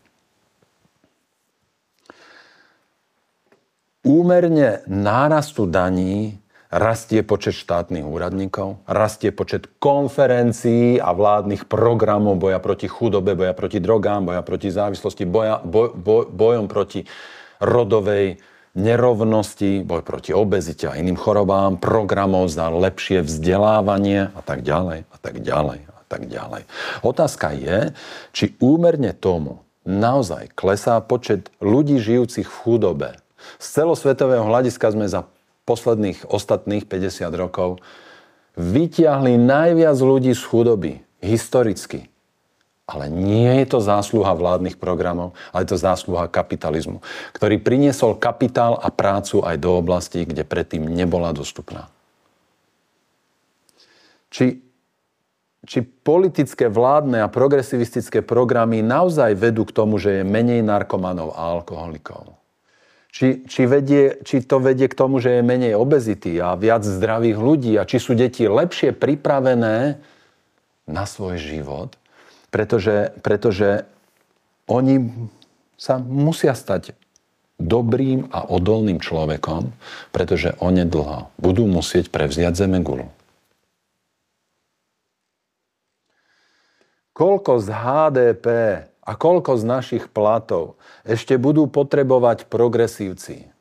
Úmerne 4.05 4.85
nárastu 4.85 5.65
daní 5.65 6.44
rastie 6.75 7.23
počet 7.23 7.55
štátnych 7.55 8.03
úradníkov, 8.03 8.83
rastie 8.91 9.31
počet 9.31 9.71
konferencií 9.79 10.99
a 10.99 11.15
vládnych 11.15 11.71
programov 11.71 12.43
boja 12.43 12.59
proti 12.59 12.91
chudobe, 12.91 13.39
boja 13.39 13.55
proti 13.55 13.79
drogám, 13.79 14.27
boja 14.27 14.43
proti 14.43 14.75
závislosti, 14.75 15.23
boja, 15.23 15.63
boj, 15.63 15.95
boj, 15.95 16.27
bojom 16.35 16.67
proti 16.67 17.07
rodovej 17.63 18.43
nerovnosti, 18.75 19.87
boj 19.87 20.03
proti 20.03 20.35
obezite 20.35 20.91
a 20.91 20.99
iným 20.99 21.15
chorobám, 21.15 21.79
programov 21.79 22.51
za 22.51 22.67
lepšie 22.67 23.23
vzdelávanie 23.23 24.35
a 24.35 24.41
tak 24.43 24.67
ďalej 24.67 25.07
a 25.07 25.17
tak 25.23 25.47
ďalej 25.47 25.79
a 25.87 26.01
tak 26.11 26.27
ďalej. 26.27 26.63
Otázka 27.07 27.55
je, 27.55 27.95
či 28.35 28.59
úmerne 28.59 29.15
tomu 29.15 29.63
naozaj 29.87 30.51
klesá 30.59 30.99
počet 30.99 31.55
ľudí 31.63 32.03
žijúcich 32.03 32.51
v 32.51 32.61
chudobe. 32.67 33.11
Z 33.63 33.85
celosvetového 33.85 34.43
hľadiska 34.43 34.91
sme 34.91 35.07
za 35.07 35.23
posledných 35.65 36.29
ostatných 36.29 36.85
50 36.85 37.29
rokov 37.35 37.81
vytiahli 38.55 39.35
najviac 39.41 39.99
ľudí 39.99 40.33
z 40.37 40.43
chudoby 40.45 40.93
historicky. 41.25 42.13
Ale 42.85 43.09
nie 43.09 43.65
je 43.65 43.67
to 43.73 43.79
zásluha 43.81 44.37
vládnych 44.37 44.77
programov, 44.77 45.33
ale 45.57 45.65
je 45.65 45.73
to 45.73 45.81
zásluha 45.81 46.29
kapitalizmu, 46.29 47.01
ktorý 47.33 47.57
priniesol 47.57 48.21
kapitál 48.21 48.77
a 48.77 48.93
prácu 48.93 49.41
aj 49.41 49.57
do 49.57 49.81
oblasti, 49.81 50.29
kde 50.29 50.45
predtým 50.45 50.85
nebola 50.85 51.33
dostupná. 51.33 51.89
Či, 54.29 54.61
či 55.65 55.79
politické, 55.81 56.69
vládne 56.69 57.25
a 57.25 57.33
progresivistické 57.33 58.21
programy 58.21 58.85
naozaj 58.85 59.33
vedú 59.33 59.65
k 59.65 59.73
tomu, 59.73 59.97
že 59.97 60.21
je 60.21 60.29
menej 60.29 60.61
narkomanov 60.61 61.33
a 61.33 61.57
alkoholikov? 61.57 62.44
Či, 63.15 63.47
či, 63.47 63.63
vedie, 63.71 64.19
či 64.27 64.43
to 64.43 64.59
vedie 64.59 64.91
k 64.91 64.99
tomu, 64.99 65.23
že 65.23 65.39
je 65.39 65.47
menej 65.47 65.79
obezity 65.79 66.35
a 66.43 66.59
viac 66.59 66.83
zdravých 66.83 67.39
ľudí 67.39 67.79
a 67.79 67.87
či 67.87 68.03
sú 68.03 68.19
deti 68.19 68.51
lepšie 68.51 68.91
pripravené 68.91 70.03
na 70.91 71.05
svoj 71.07 71.39
život, 71.39 71.95
pretože, 72.51 73.15
pretože 73.23 73.87
oni 74.67 75.15
sa 75.79 76.03
musia 76.03 76.59
stať 76.59 76.99
dobrým 77.63 78.35
a 78.35 78.51
odolným 78.51 78.99
človekom, 78.99 79.71
pretože 80.11 80.59
onedlho 80.59 81.31
budú 81.39 81.71
musieť 81.71 82.11
prevziať 82.11 82.67
zeme 82.67 82.83
gulu. 82.83 83.07
Koľko 87.15 87.63
z 87.63 87.69
HDP 87.71 88.47
a 89.05 89.13
koľko 89.13 89.61
z 89.61 89.65
našich 89.69 90.05
platov 90.09 90.81
ešte 91.05 91.37
budú 91.37 91.69
potrebovať 91.69 92.49
progresívci 92.49 93.53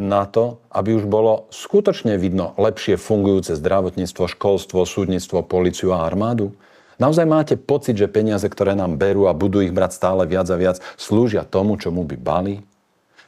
na 0.00 0.24
to, 0.24 0.62
aby 0.72 0.96
už 0.96 1.04
bolo 1.04 1.50
skutočne 1.52 2.16
vidno 2.16 2.56
lepšie 2.56 2.96
fungujúce 2.96 3.58
zdravotníctvo, 3.58 4.24
školstvo, 4.30 4.86
súdnictvo, 4.88 5.44
policiu 5.44 5.92
a 5.92 6.08
armádu? 6.08 6.56
Naozaj 6.96 7.26
máte 7.28 7.54
pocit, 7.60 7.96
že 7.96 8.08
peniaze, 8.08 8.44
ktoré 8.48 8.72
nám 8.72 8.96
berú 8.96 9.28
a 9.28 9.36
budú 9.36 9.60
ich 9.60 9.72
brať 9.72 9.96
stále 9.96 10.24
viac 10.24 10.48
a 10.48 10.56
viac, 10.56 10.80
slúžia 10.96 11.44
tomu, 11.44 11.76
čomu 11.76 12.04
by 12.04 12.16
bali? 12.16 12.54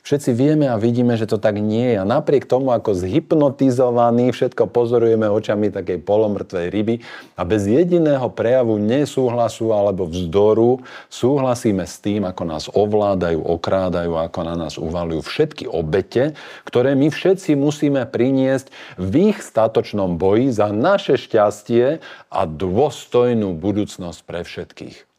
Všetci 0.03 0.35
vieme 0.35 0.67
a 0.67 0.75
vidíme, 0.75 1.15
že 1.15 1.31
to 1.31 1.39
tak 1.39 1.63
nie 1.63 1.95
je. 1.95 2.03
A 2.03 2.05
napriek 2.05 2.43
tomu, 2.51 2.75
ako 2.75 2.91
zhypnotizovaní, 2.91 4.35
všetko 4.35 4.67
pozorujeme 4.67 5.31
očami 5.31 5.71
takej 5.71 6.03
polomrtvej 6.03 6.75
ryby 6.75 7.07
a 7.39 7.47
bez 7.47 7.71
jediného 7.71 8.27
prejavu 8.35 8.83
nesúhlasu 8.83 9.71
alebo 9.71 10.11
vzdoru 10.11 10.83
súhlasíme 11.07 11.87
s 11.87 12.03
tým, 12.03 12.27
ako 12.27 12.43
nás 12.43 12.67
ovládajú, 12.67 13.47
okrádajú, 13.47 14.19
ako 14.19 14.41
na 14.43 14.55
nás 14.59 14.75
uvalujú 14.75 15.23
všetky 15.23 15.71
obete, 15.71 16.35
ktoré 16.67 16.99
my 16.99 17.07
všetci 17.07 17.55
musíme 17.55 18.03
priniesť 18.03 18.75
v 18.99 19.31
ich 19.31 19.39
statočnom 19.39 20.19
boji 20.19 20.51
za 20.51 20.75
naše 20.75 21.15
šťastie 21.15 22.03
a 22.27 22.41
dôstojnú 22.43 23.55
budúcnosť 23.55 24.21
pre 24.27 24.43
všetkých. 24.43 25.12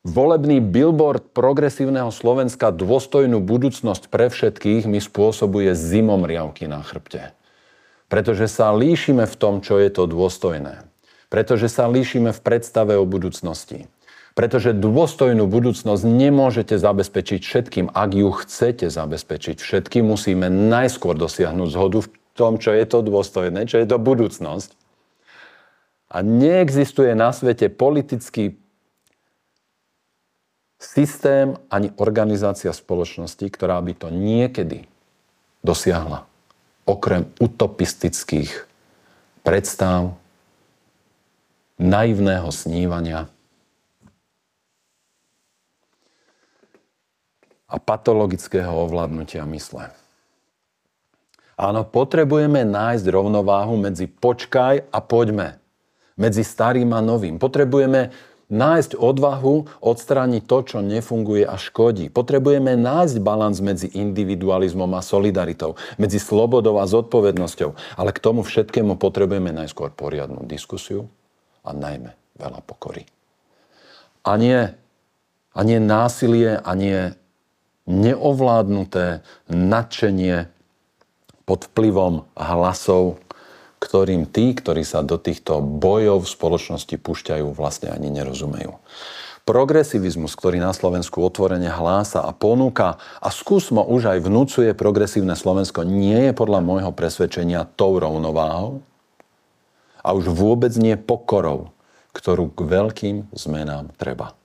Volebný 0.00 0.64
billboard 0.64 1.36
progresívneho 1.36 2.08
Slovenska 2.08 2.72
dôstojnú 2.72 3.44
budúcnosť 3.44 4.08
pre 4.08 4.32
všetkých 4.32 4.88
mi 4.88 4.96
spôsobuje 4.96 5.76
zimomriavky 5.76 6.64
na 6.64 6.80
chrbte. 6.80 7.36
Pretože 8.08 8.48
sa 8.48 8.72
líšime 8.72 9.28
v 9.28 9.34
tom, 9.36 9.60
čo 9.60 9.76
je 9.76 9.92
to 9.92 10.08
dôstojné. 10.08 10.88
Pretože 11.28 11.68
sa 11.68 11.84
líšime 11.84 12.32
v 12.32 12.40
predstave 12.40 12.96
o 12.96 13.04
budúcnosti. 13.04 13.92
Pretože 14.32 14.72
dôstojnú 14.72 15.44
budúcnosť 15.44 16.02
nemôžete 16.08 16.80
zabezpečiť 16.80 17.40
všetkým. 17.44 17.86
Ak 17.92 18.16
ju 18.16 18.32
chcete 18.32 18.88
zabezpečiť 18.88 19.60
všetkým, 19.60 20.08
musíme 20.08 20.48
najskôr 20.48 21.12
dosiahnuť 21.12 21.68
zhodu 21.76 21.98
v 22.00 22.08
tom, 22.32 22.56
čo 22.56 22.72
je 22.72 22.88
to 22.88 23.04
dôstojné, 23.04 23.68
čo 23.68 23.76
je 23.76 23.84
to 23.84 24.00
budúcnosť. 24.00 24.72
A 26.08 26.24
neexistuje 26.24 27.12
na 27.12 27.36
svete 27.36 27.68
politický 27.68 28.56
systém 30.80 31.60
ani 31.68 31.92
organizácia 32.00 32.72
spoločnosti, 32.72 33.44
ktorá 33.44 33.76
by 33.84 33.92
to 34.00 34.08
niekedy 34.08 34.88
dosiahla. 35.60 36.24
Okrem 36.88 37.28
utopistických 37.36 38.64
predstav, 39.44 40.16
naivného 41.76 42.48
snívania 42.48 43.28
a 47.70 47.76
patologického 47.78 48.68
ovládnutia 48.68 49.46
mysle. 49.48 49.94
Áno, 51.60 51.84
potrebujeme 51.84 52.64
nájsť 52.64 53.04
rovnováhu 53.12 53.76
medzi 53.76 54.08
počkaj 54.08 54.88
a 54.88 54.98
poďme. 55.04 55.60
Medzi 56.16 56.44
starým 56.44 56.92
a 56.92 57.00
novým. 57.00 57.36
Potrebujeme 57.40 58.12
nájsť 58.50 58.98
odvahu, 58.98 59.80
odstrániť 59.80 60.42
to, 60.44 60.58
čo 60.66 60.78
nefunguje 60.82 61.46
a 61.46 61.54
škodí. 61.54 62.10
Potrebujeme 62.10 62.74
nájsť 62.74 63.16
balans 63.22 63.62
medzi 63.62 63.88
individualizmom 63.94 64.90
a 64.98 65.00
solidaritou, 65.00 65.78
medzi 65.96 66.18
slobodou 66.18 66.82
a 66.82 66.90
zodpovednosťou. 66.90 67.96
Ale 67.96 68.10
k 68.10 68.22
tomu 68.22 68.42
všetkému 68.42 68.98
potrebujeme 68.98 69.54
najskôr 69.54 69.94
poriadnu 69.94 70.42
diskusiu 70.44 71.06
a 71.62 71.70
najmä 71.70 72.12
veľa 72.36 72.60
pokory. 72.66 73.06
A 74.26 74.36
nie, 74.36 74.60
a 75.54 75.60
nie 75.64 75.78
násilie, 75.80 76.60
a 76.60 76.70
nie 76.76 77.16
neovládnuté 77.88 79.24
nadšenie 79.48 80.50
pod 81.48 81.66
vplyvom 81.72 82.28
hlasov 82.38 83.18
ktorým 83.80 84.28
tí, 84.28 84.52
ktorí 84.52 84.84
sa 84.84 85.00
do 85.00 85.16
týchto 85.16 85.64
bojov 85.64 86.28
v 86.28 86.32
spoločnosti 86.32 86.94
púšťajú, 87.00 87.50
vlastne 87.56 87.88
ani 87.90 88.12
nerozumejú. 88.12 88.76
Progresivizmus, 89.48 90.36
ktorý 90.36 90.60
na 90.60 90.70
Slovensku 90.70 91.24
otvorene 91.24 91.72
hlása 91.72 92.22
a 92.22 92.30
ponúka 92.30 93.00
a 93.18 93.28
skúsmo 93.32 93.82
už 93.82 94.14
aj 94.14 94.18
vnúcuje 94.22 94.70
progresívne 94.76 95.34
Slovensko, 95.34 95.82
nie 95.82 96.30
je 96.30 96.32
podľa 96.36 96.60
môjho 96.60 96.92
presvedčenia 96.92 97.66
tou 97.74 97.96
rovnováhou 97.98 98.84
a 100.04 100.08
už 100.12 100.28
vôbec 100.30 100.70
nie 100.76 100.94
pokorou, 100.94 101.72
ktorú 102.12 102.52
k 102.52 102.60
veľkým 102.62 103.16
zmenám 103.32 103.90
treba. 103.96 104.39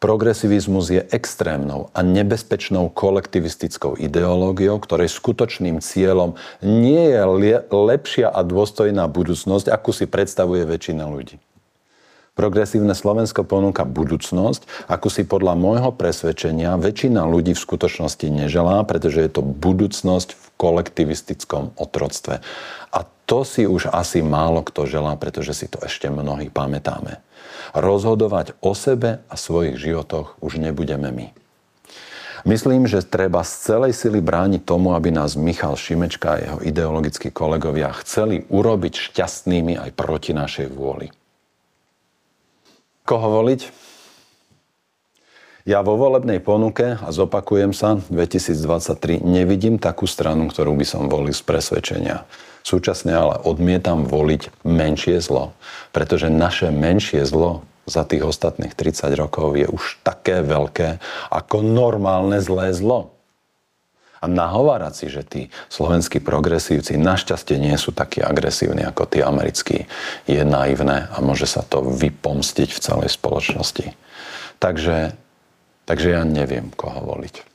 Progresivizmus 0.00 0.88
je 0.88 1.04
extrémnou 1.12 1.92
a 1.92 2.00
nebezpečnou 2.00 2.88
kolektivistickou 2.88 4.00
ideológiou, 4.00 4.80
ktorej 4.80 5.12
skutočným 5.12 5.84
cieľom 5.84 6.40
nie 6.64 7.12
je 7.12 7.20
lepšia 7.68 8.32
a 8.32 8.40
dôstojná 8.40 9.04
budúcnosť, 9.12 9.68
akú 9.68 9.92
si 9.92 10.08
predstavuje 10.08 10.64
väčšina 10.64 11.04
ľudí. 11.04 11.36
Progresívne 12.32 12.96
Slovensko 12.96 13.44
ponúka 13.44 13.84
budúcnosť, 13.84 14.88
ako 14.88 15.12
si 15.12 15.28
podľa 15.28 15.52
môjho 15.60 15.92
presvedčenia 15.92 16.80
väčšina 16.80 17.20
ľudí 17.28 17.52
v 17.52 17.60
skutočnosti 17.60 18.24
neželá, 18.24 18.80
pretože 18.88 19.20
je 19.20 19.28
to 19.28 19.44
budúcnosť 19.44 20.32
v 20.32 20.44
kolektivistickom 20.56 21.76
otroctve. 21.76 22.40
A 22.96 22.98
to 23.28 23.44
si 23.44 23.68
už 23.68 23.92
asi 23.92 24.24
málo 24.24 24.64
kto 24.64 24.88
želá, 24.88 25.20
pretože 25.20 25.52
si 25.52 25.68
to 25.68 25.76
ešte 25.84 26.08
mnohí 26.08 26.48
pamätáme. 26.48 27.20
Rozhodovať 27.72 28.58
o 28.62 28.74
sebe 28.74 29.22
a 29.30 29.34
svojich 29.38 29.78
životoch 29.78 30.38
už 30.42 30.58
nebudeme 30.58 31.10
my. 31.14 31.26
Myslím, 32.48 32.88
že 32.88 33.04
treba 33.04 33.44
z 33.44 33.52
celej 33.68 33.92
sily 33.92 34.24
brániť 34.24 34.64
tomu, 34.64 34.96
aby 34.96 35.12
nás 35.12 35.36
Michal 35.36 35.76
Šimečka 35.76 36.28
a 36.36 36.40
jeho 36.40 36.58
ideologickí 36.64 37.28
kolegovia 37.28 37.92
chceli 38.00 38.48
urobiť 38.48 39.12
šťastnými 39.12 39.76
aj 39.76 39.90
proti 39.92 40.32
našej 40.32 40.72
vôli. 40.72 41.12
Koho 43.04 43.28
voliť? 43.42 43.60
Ja 45.68 45.84
vo 45.84 46.00
volebnej 46.00 46.40
ponuke, 46.40 46.96
a 46.96 47.08
zopakujem 47.12 47.76
sa, 47.76 48.00
2023 48.08 49.20
nevidím 49.20 49.76
takú 49.76 50.08
stranu, 50.08 50.48
ktorú 50.48 50.72
by 50.72 50.86
som 50.88 51.12
volil 51.12 51.36
z 51.36 51.44
presvedčenia. 51.44 52.24
Súčasne 52.60 53.16
ale 53.16 53.40
odmietam 53.40 54.04
voliť 54.04 54.64
menšie 54.68 55.18
zlo, 55.24 55.56
pretože 55.96 56.28
naše 56.28 56.68
menšie 56.68 57.24
zlo 57.24 57.64
za 57.88 58.06
tých 58.06 58.22
ostatných 58.22 58.76
30 58.76 59.10
rokov 59.16 59.56
je 59.58 59.66
už 59.66 59.98
také 60.04 60.44
veľké 60.44 61.00
ako 61.32 61.64
normálne 61.64 62.38
zlé 62.38 62.70
zlo. 62.76 63.16
A 64.20 64.28
nahovárať 64.28 64.92
si, 64.92 65.06
že 65.08 65.24
tí 65.24 65.42
slovenskí 65.72 66.20
progresívci 66.20 67.00
našťastie 67.00 67.56
nie 67.56 67.72
sú 67.80 67.96
takí 67.96 68.20
agresívni 68.20 68.84
ako 68.84 69.08
tí 69.08 69.24
americkí, 69.24 69.88
je 70.28 70.42
naivné 70.44 71.08
a 71.08 71.24
môže 71.24 71.48
sa 71.48 71.64
to 71.64 71.80
vypomstiť 71.80 72.68
v 72.68 72.82
celej 72.84 73.16
spoločnosti. 73.16 73.96
Takže, 74.60 75.16
takže 75.88 76.08
ja 76.12 76.22
neviem, 76.28 76.68
koho 76.76 77.00
voliť. 77.00 77.48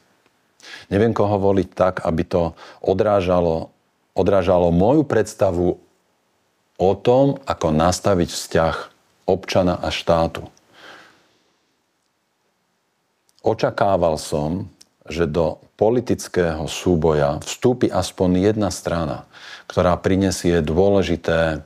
Neviem, 0.90 1.14
koho 1.14 1.38
voliť 1.38 1.70
tak, 1.78 2.02
aby 2.02 2.26
to 2.26 2.58
odrážalo 2.82 3.75
odrážalo 4.16 4.72
moju 4.72 5.04
predstavu 5.04 5.78
o 6.80 6.92
tom, 6.96 7.38
ako 7.44 7.76
nastaviť 7.76 8.30
vzťah 8.32 8.76
občana 9.28 9.76
a 9.78 9.92
štátu. 9.92 10.48
Očakával 13.46 14.18
som, 14.18 14.72
že 15.06 15.30
do 15.30 15.62
politického 15.78 16.66
súboja 16.66 17.38
vstúpi 17.46 17.92
aspoň 17.92 18.50
jedna 18.50 18.74
strana, 18.74 19.30
ktorá 19.70 19.94
prinesie 20.02 20.66
dôležité 20.66 21.62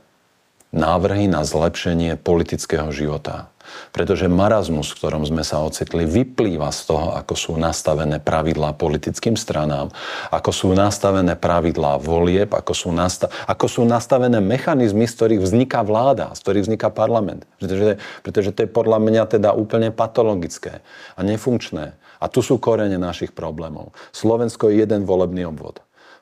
návrhy 0.70 1.26
na 1.30 1.42
zlepšenie 1.42 2.18
politického 2.18 2.90
života 2.94 3.50
pretože 3.90 4.30
marazmus, 4.30 4.90
v 4.90 4.98
ktorom 4.98 5.22
sme 5.26 5.42
sa 5.46 5.62
ocitli, 5.62 6.06
vyplýva 6.06 6.70
z 6.74 6.80
toho, 6.90 7.14
ako 7.16 7.34
sú 7.34 7.52
nastavené 7.58 8.18
pravidlá 8.22 8.74
politickým 8.74 9.34
stranám, 9.38 9.90
ako 10.30 10.50
sú 10.50 10.68
nastavené 10.74 11.34
pravidlá 11.38 11.98
volieb, 12.02 12.50
ako 12.50 12.72
sú, 12.74 12.90
nastav- 12.90 13.30
ako 13.46 13.66
sú 13.66 13.82
nastavené 13.86 14.38
mechanizmy, 14.42 15.06
z 15.06 15.14
ktorých 15.16 15.42
vzniká 15.42 15.80
vláda, 15.86 16.34
z 16.34 16.40
ktorých 16.42 16.66
vzniká 16.70 16.88
parlament. 16.90 17.46
Pretože, 17.58 17.98
pretože 18.22 18.50
to 18.54 18.66
je 18.66 18.70
podľa 18.70 18.98
mňa 19.02 19.22
teda 19.38 19.50
úplne 19.54 19.90
patologické 19.94 20.82
a 21.14 21.20
nefunkčné. 21.22 21.98
A 22.20 22.28
tu 22.28 22.44
sú 22.44 22.60
korene 22.60 23.00
našich 23.00 23.32
problémov. 23.32 23.96
Slovensko 24.12 24.68
je 24.68 24.84
jeden 24.84 25.08
volebný 25.08 25.48
obvod. 25.48 25.80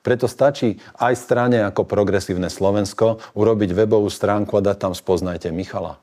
Preto 0.09 0.25
stačí 0.25 0.81
aj 0.97 1.21
strane 1.21 1.61
ako 1.69 1.85
progresívne 1.85 2.49
Slovensko 2.49 3.21
urobiť 3.37 3.77
webovú 3.77 4.09
stránku 4.09 4.57
a 4.57 4.65
dať 4.65 4.89
tam 4.89 4.93
spoznajte 4.97 5.53
Michala 5.53 6.01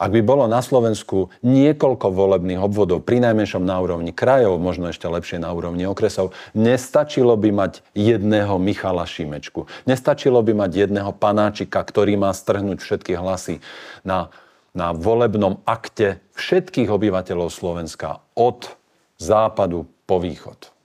Ak 0.00 0.08
by 0.08 0.24
bolo 0.24 0.48
na 0.48 0.64
Slovensku 0.64 1.28
niekoľko 1.44 2.16
volebných 2.16 2.56
obvodov, 2.56 3.04
pri 3.04 3.20
najmenšom 3.20 3.60
na 3.60 3.76
úrovni 3.76 4.16
krajov, 4.16 4.56
možno 4.56 4.88
ešte 4.88 5.04
lepšie 5.04 5.36
na 5.36 5.52
úrovni 5.52 5.84
okresov, 5.84 6.32
nestačilo 6.56 7.36
by 7.36 7.52
mať 7.52 7.84
jedného 7.92 8.56
Michala 8.56 9.04
Šimečku. 9.04 9.68
Nestačilo 9.84 10.40
by 10.40 10.56
mať 10.56 10.88
jedného 10.88 11.12
panáčika, 11.12 11.84
ktorý 11.84 12.16
má 12.16 12.32
strhnúť 12.32 12.80
všetky 12.80 13.20
hlasy 13.20 13.60
na, 14.00 14.32
na 14.72 14.96
volebnom 14.96 15.60
akte 15.68 16.24
všetkých 16.40 16.88
obyvateľov 16.88 17.52
Slovenska 17.52 18.24
od 18.32 18.72
západu 19.20 19.84
po 20.08 20.16
východ. 20.24 20.79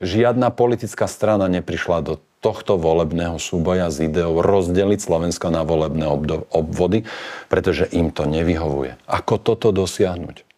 Žiadna 0.00 0.48
politická 0.48 1.04
strana 1.04 1.44
neprišla 1.52 2.00
do 2.00 2.14
tohto 2.40 2.80
volebného 2.80 3.36
súboja 3.36 3.92
s 3.92 4.00
ideou 4.00 4.40
rozdeliť 4.40 4.96
Slovensko 4.96 5.52
na 5.52 5.60
volebné 5.60 6.08
obvody, 6.48 7.04
pretože 7.52 7.84
im 7.92 8.08
to 8.08 8.24
nevyhovuje. 8.24 8.96
Ako 9.04 9.36
toto 9.36 9.76
dosiahnuť? 9.76 10.48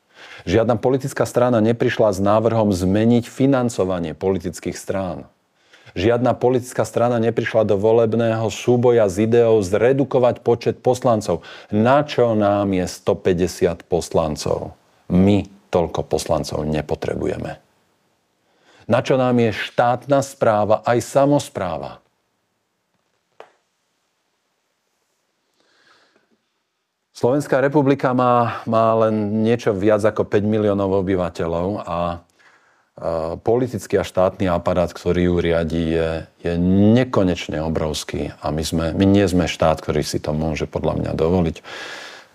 Žiadna 0.46 0.78
politická 0.78 1.26
strana 1.26 1.58
neprišla 1.58 2.14
s 2.14 2.22
návrhom 2.22 2.70
zmeniť 2.70 3.26
financovanie 3.26 4.14
politických 4.14 4.78
strán. 4.78 5.26
Žiadna 5.98 6.38
politická 6.38 6.86
strana 6.86 7.18
neprišla 7.18 7.66
do 7.66 7.74
volebného 7.74 8.46
súboja 8.46 9.10
s 9.10 9.18
ideou 9.18 9.58
zredukovať 9.58 10.40
počet 10.46 10.76
poslancov. 10.78 11.42
Na 11.74 12.06
čo 12.06 12.38
nám 12.38 12.70
je 12.72 12.86
150 12.86 13.90
poslancov? 13.90 14.78
My 15.10 15.50
toľko 15.74 16.06
poslancov 16.06 16.62
nepotrebujeme. 16.62 17.71
Na 18.90 19.04
čo 19.04 19.14
nám 19.14 19.38
je 19.38 19.50
štátna 19.54 20.22
správa, 20.22 20.82
aj 20.82 20.98
samozpráva. 21.02 22.02
Slovenská 27.12 27.62
republika 27.62 28.10
má, 28.10 28.64
má 28.66 28.98
len 29.06 29.46
niečo 29.46 29.70
viac 29.70 30.02
ako 30.02 30.26
5 30.26 30.42
miliónov 30.42 31.06
obyvateľov 31.06 31.86
a 31.86 31.98
politický 33.40 33.96
a 33.96 34.04
štátny 34.04 34.52
aparát, 34.52 34.92
ktorý 34.92 35.30
ju 35.32 35.34
riadi, 35.40 35.84
je, 35.96 36.10
je 36.44 36.52
nekonečne 36.92 37.62
obrovský. 37.64 38.36
A 38.44 38.52
my, 38.52 38.62
sme, 38.62 38.86
my 38.92 39.04
nie 39.08 39.24
sme 39.24 39.48
štát, 39.48 39.80
ktorý 39.80 40.04
si 40.04 40.20
to 40.20 40.36
môže 40.36 40.68
podľa 40.68 41.00
mňa 41.00 41.12
dovoliť. 41.16 41.56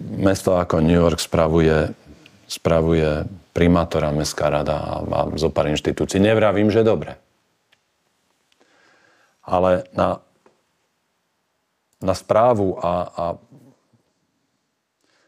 Mesto 0.02 0.58
ako 0.58 0.82
New 0.82 0.98
York 0.98 1.22
spravuje, 1.22 1.93
spravuje 2.48 3.28
primátora, 3.52 4.16
mestská 4.16 4.48
rada 4.48 4.80
a 4.80 4.91
mám 5.04 5.36
zo 5.36 5.52
pár 5.52 5.68
inštitúcií. 5.68 6.24
Nevravím, 6.24 6.72
že 6.72 6.88
dobre. 6.88 7.20
Ale 9.43 9.84
na, 9.91 10.24
na 12.00 12.16
správu 12.16 12.80
a, 12.80 12.93
a, 13.08 13.26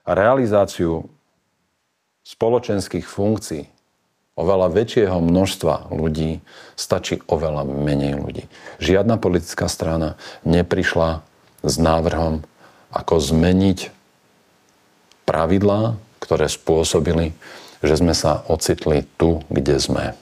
a 0.07 0.11
realizáciu 0.15 1.11
spoločenských 2.23 3.03
funkcií 3.03 3.67
oveľa 4.39 4.71
väčšieho 4.71 5.19
množstva 5.19 5.91
ľudí 5.91 6.39
stačí 6.79 7.19
oveľa 7.27 7.67
menej 7.67 8.15
ľudí. 8.15 8.43
Žiadna 8.79 9.19
politická 9.19 9.67
strana 9.67 10.15
neprišla 10.47 11.19
s 11.59 11.75
návrhom, 11.75 12.47
ako 12.95 13.19
zmeniť 13.19 13.91
pravidlá, 15.27 15.99
ktoré 16.29 16.45
spôsobili, 16.45 17.33
že 17.81 17.97
sme 17.97 18.13
sa 18.13 18.45
ocitli 18.45 19.01
tu, 19.17 19.41
kde 19.49 19.81
sme. 19.81 20.13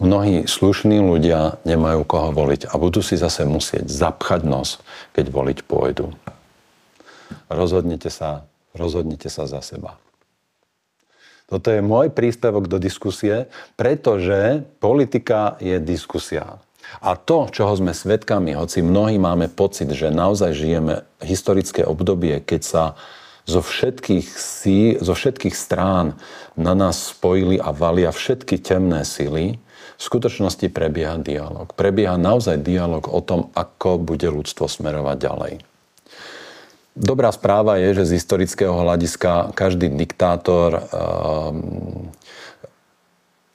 Mnohí 0.00 0.48
slušní 0.48 1.04
ľudia 1.04 1.60
nemajú 1.68 2.08
koho 2.08 2.32
voliť 2.32 2.72
a 2.72 2.80
budú 2.80 3.04
si 3.04 3.20
zase 3.20 3.44
musieť 3.44 3.92
zapchať 3.92 4.48
nos, 4.48 4.80
keď 5.12 5.28
voliť 5.28 5.58
pôjdu. 5.68 6.16
Rozhodnite 7.52 8.08
sa, 8.08 8.48
rozhodnite 8.72 9.28
sa 9.28 9.44
za 9.44 9.60
seba. 9.60 10.00
Toto 11.44 11.68
je 11.68 11.84
môj 11.84 12.08
príspevok 12.08 12.72
do 12.72 12.80
diskusie, 12.80 13.52
pretože 13.76 14.64
politika 14.80 15.60
je 15.60 15.76
diskusia. 15.76 16.56
A 17.04 17.20
to, 17.20 17.52
čoho 17.52 17.76
sme 17.76 17.92
svedkami, 17.92 18.56
hoci 18.56 18.80
mnohí 18.80 19.20
máme 19.20 19.52
pocit, 19.52 19.92
že 19.92 20.08
naozaj 20.08 20.56
žijeme 20.56 21.04
historické 21.20 21.84
obdobie, 21.84 22.40
keď 22.40 22.60
sa 22.64 22.84
zo 23.48 23.64
všetkých, 23.64 24.28
sí, 24.36 25.00
zo 25.00 25.16
všetkých 25.16 25.56
strán 25.56 26.20
na 26.52 26.76
nás 26.76 27.16
spojili 27.16 27.56
a 27.56 27.72
valia 27.72 28.12
všetky 28.12 28.60
temné 28.60 29.08
sily, 29.08 29.56
v 29.98 30.02
skutočnosti 30.06 30.70
prebieha 30.70 31.18
dialog. 31.18 31.74
Prebieha 31.74 32.14
naozaj 32.14 32.62
dialog 32.62 33.10
o 33.10 33.18
tom, 33.18 33.50
ako 33.58 33.98
bude 33.98 34.30
ľudstvo 34.30 34.70
smerovať 34.70 35.16
ďalej. 35.18 35.52
Dobrá 36.94 37.34
správa 37.34 37.82
je, 37.82 38.02
že 38.02 38.14
z 38.14 38.22
historického 38.22 38.74
hľadiska 38.74 39.54
každý 39.58 39.90
diktátor 39.90 40.86
um, 40.90 42.10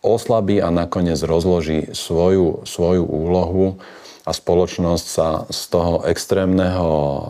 oslabí 0.03 0.59
a 0.59 0.67
nakoniec 0.67 1.19
rozloží 1.23 1.91
svoju, 1.95 2.67
svoju 2.67 3.03
úlohu 3.07 3.79
a 4.23 4.31
spoločnosť 4.31 5.05
sa 5.05 5.43
z 5.51 5.61
toho 5.67 6.07
extrémneho 6.07 6.89
eh, 6.91 7.23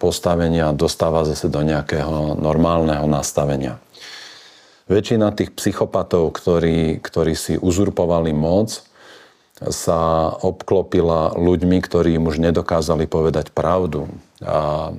postavenia 0.00 0.72
dostáva 0.72 1.28
zase 1.28 1.52
do 1.52 1.60
nejakého 1.60 2.40
normálneho 2.40 3.04
nastavenia. 3.04 3.80
Väčšina 4.84 5.32
tých 5.32 5.56
psychopatov, 5.56 6.36
ktorí, 6.36 7.00
ktorí 7.00 7.32
si 7.32 7.56
uzurpovali 7.56 8.36
moc, 8.36 8.84
sa 9.72 10.28
obklopila 10.44 11.32
ľuďmi, 11.38 11.78
ktorí 11.80 12.20
im 12.20 12.28
už 12.28 12.42
nedokázali 12.42 13.08
povedať 13.08 13.54
pravdu. 13.54 14.10
A 14.44 14.90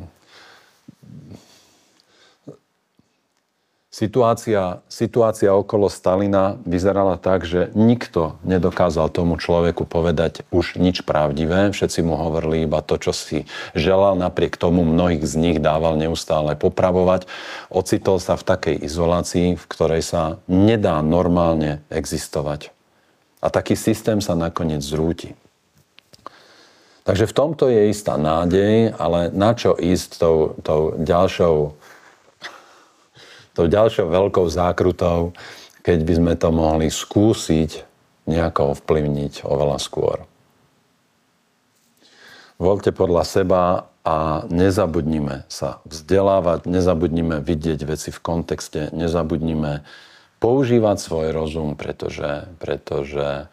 Situácia, 3.96 4.84
situácia 4.92 5.56
okolo 5.56 5.88
Stalina 5.88 6.60
vyzerala 6.68 7.16
tak, 7.16 7.48
že 7.48 7.72
nikto 7.80 8.36
nedokázal 8.44 9.08
tomu 9.08 9.40
človeku 9.40 9.88
povedať 9.88 10.44
už 10.52 10.76
nič 10.76 11.08
pravdivé. 11.08 11.72
Všetci 11.72 12.04
mu 12.04 12.20
hovorili 12.20 12.68
iba 12.68 12.84
to, 12.84 13.00
čo 13.00 13.16
si 13.16 13.48
želal. 13.72 14.20
Napriek 14.20 14.60
tomu 14.60 14.84
mnohých 14.84 15.24
z 15.24 15.40
nich 15.40 15.58
dával 15.64 15.96
neustále 15.96 16.60
popravovať. 16.60 17.24
Ocitol 17.72 18.20
sa 18.20 18.36
v 18.36 18.44
takej 18.44 18.84
izolácii, 18.84 19.56
v 19.56 19.66
ktorej 19.72 20.04
sa 20.04 20.44
nedá 20.52 21.00
normálne 21.00 21.80
existovať. 21.88 22.76
A 23.40 23.48
taký 23.48 23.80
systém 23.80 24.20
sa 24.20 24.36
nakoniec 24.36 24.84
zrúti. 24.84 25.40
Takže 27.08 27.32
v 27.32 27.38
tomto 27.38 27.72
je 27.72 27.96
istá 27.96 28.20
nádej, 28.20 28.92
ale 29.00 29.32
na 29.32 29.56
čo 29.56 29.72
ísť 29.72 30.20
tou, 30.20 30.38
tou 30.68 31.00
ďalšou 31.00 31.80
tou 33.56 33.66
ďalšou 33.72 34.12
veľkou 34.12 34.46
zákrutou, 34.52 35.32
keď 35.82 36.00
by 36.04 36.14
sme 36.14 36.34
to 36.36 36.50
mohli 36.52 36.92
skúsiť 36.92 37.88
nejako 38.28 38.76
ovplyvniť 38.76 39.48
oveľa 39.48 39.78
skôr. 39.80 40.28
Voľte 42.60 42.92
podľa 42.92 43.24
seba 43.24 43.64
a 44.06 44.46
nezabudnime 44.48 45.50
sa 45.50 45.82
vzdelávať, 45.88 46.70
nezabudnime 46.70 47.42
vidieť 47.42 47.80
veci 47.84 48.10
v 48.14 48.20
kontexte, 48.22 48.94
nezabudnime 48.94 49.82
používať 50.38 50.98
svoj 51.02 51.28
rozum, 51.34 51.74
pretože, 51.74 52.46
pretože 52.62 53.50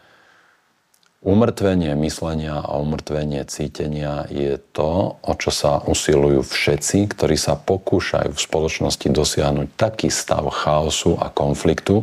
Umrtvenie 1.23 1.95
myslenia 2.03 2.67
a 2.67 2.83
umrtvenie 2.83 3.47
cítenia 3.47 4.27
je 4.27 4.59
to, 4.75 5.23
o 5.23 5.33
čo 5.39 5.55
sa 5.55 5.79
usilujú 5.79 6.43
všetci, 6.43 7.15
ktorí 7.15 7.39
sa 7.39 7.55
pokúšajú 7.55 8.35
v 8.35 8.43
spoločnosti 8.43 9.07
dosiahnuť 9.07 9.69
taký 9.79 10.11
stav 10.11 10.51
chaosu 10.51 11.15
a 11.23 11.31
konfliktu, 11.31 12.03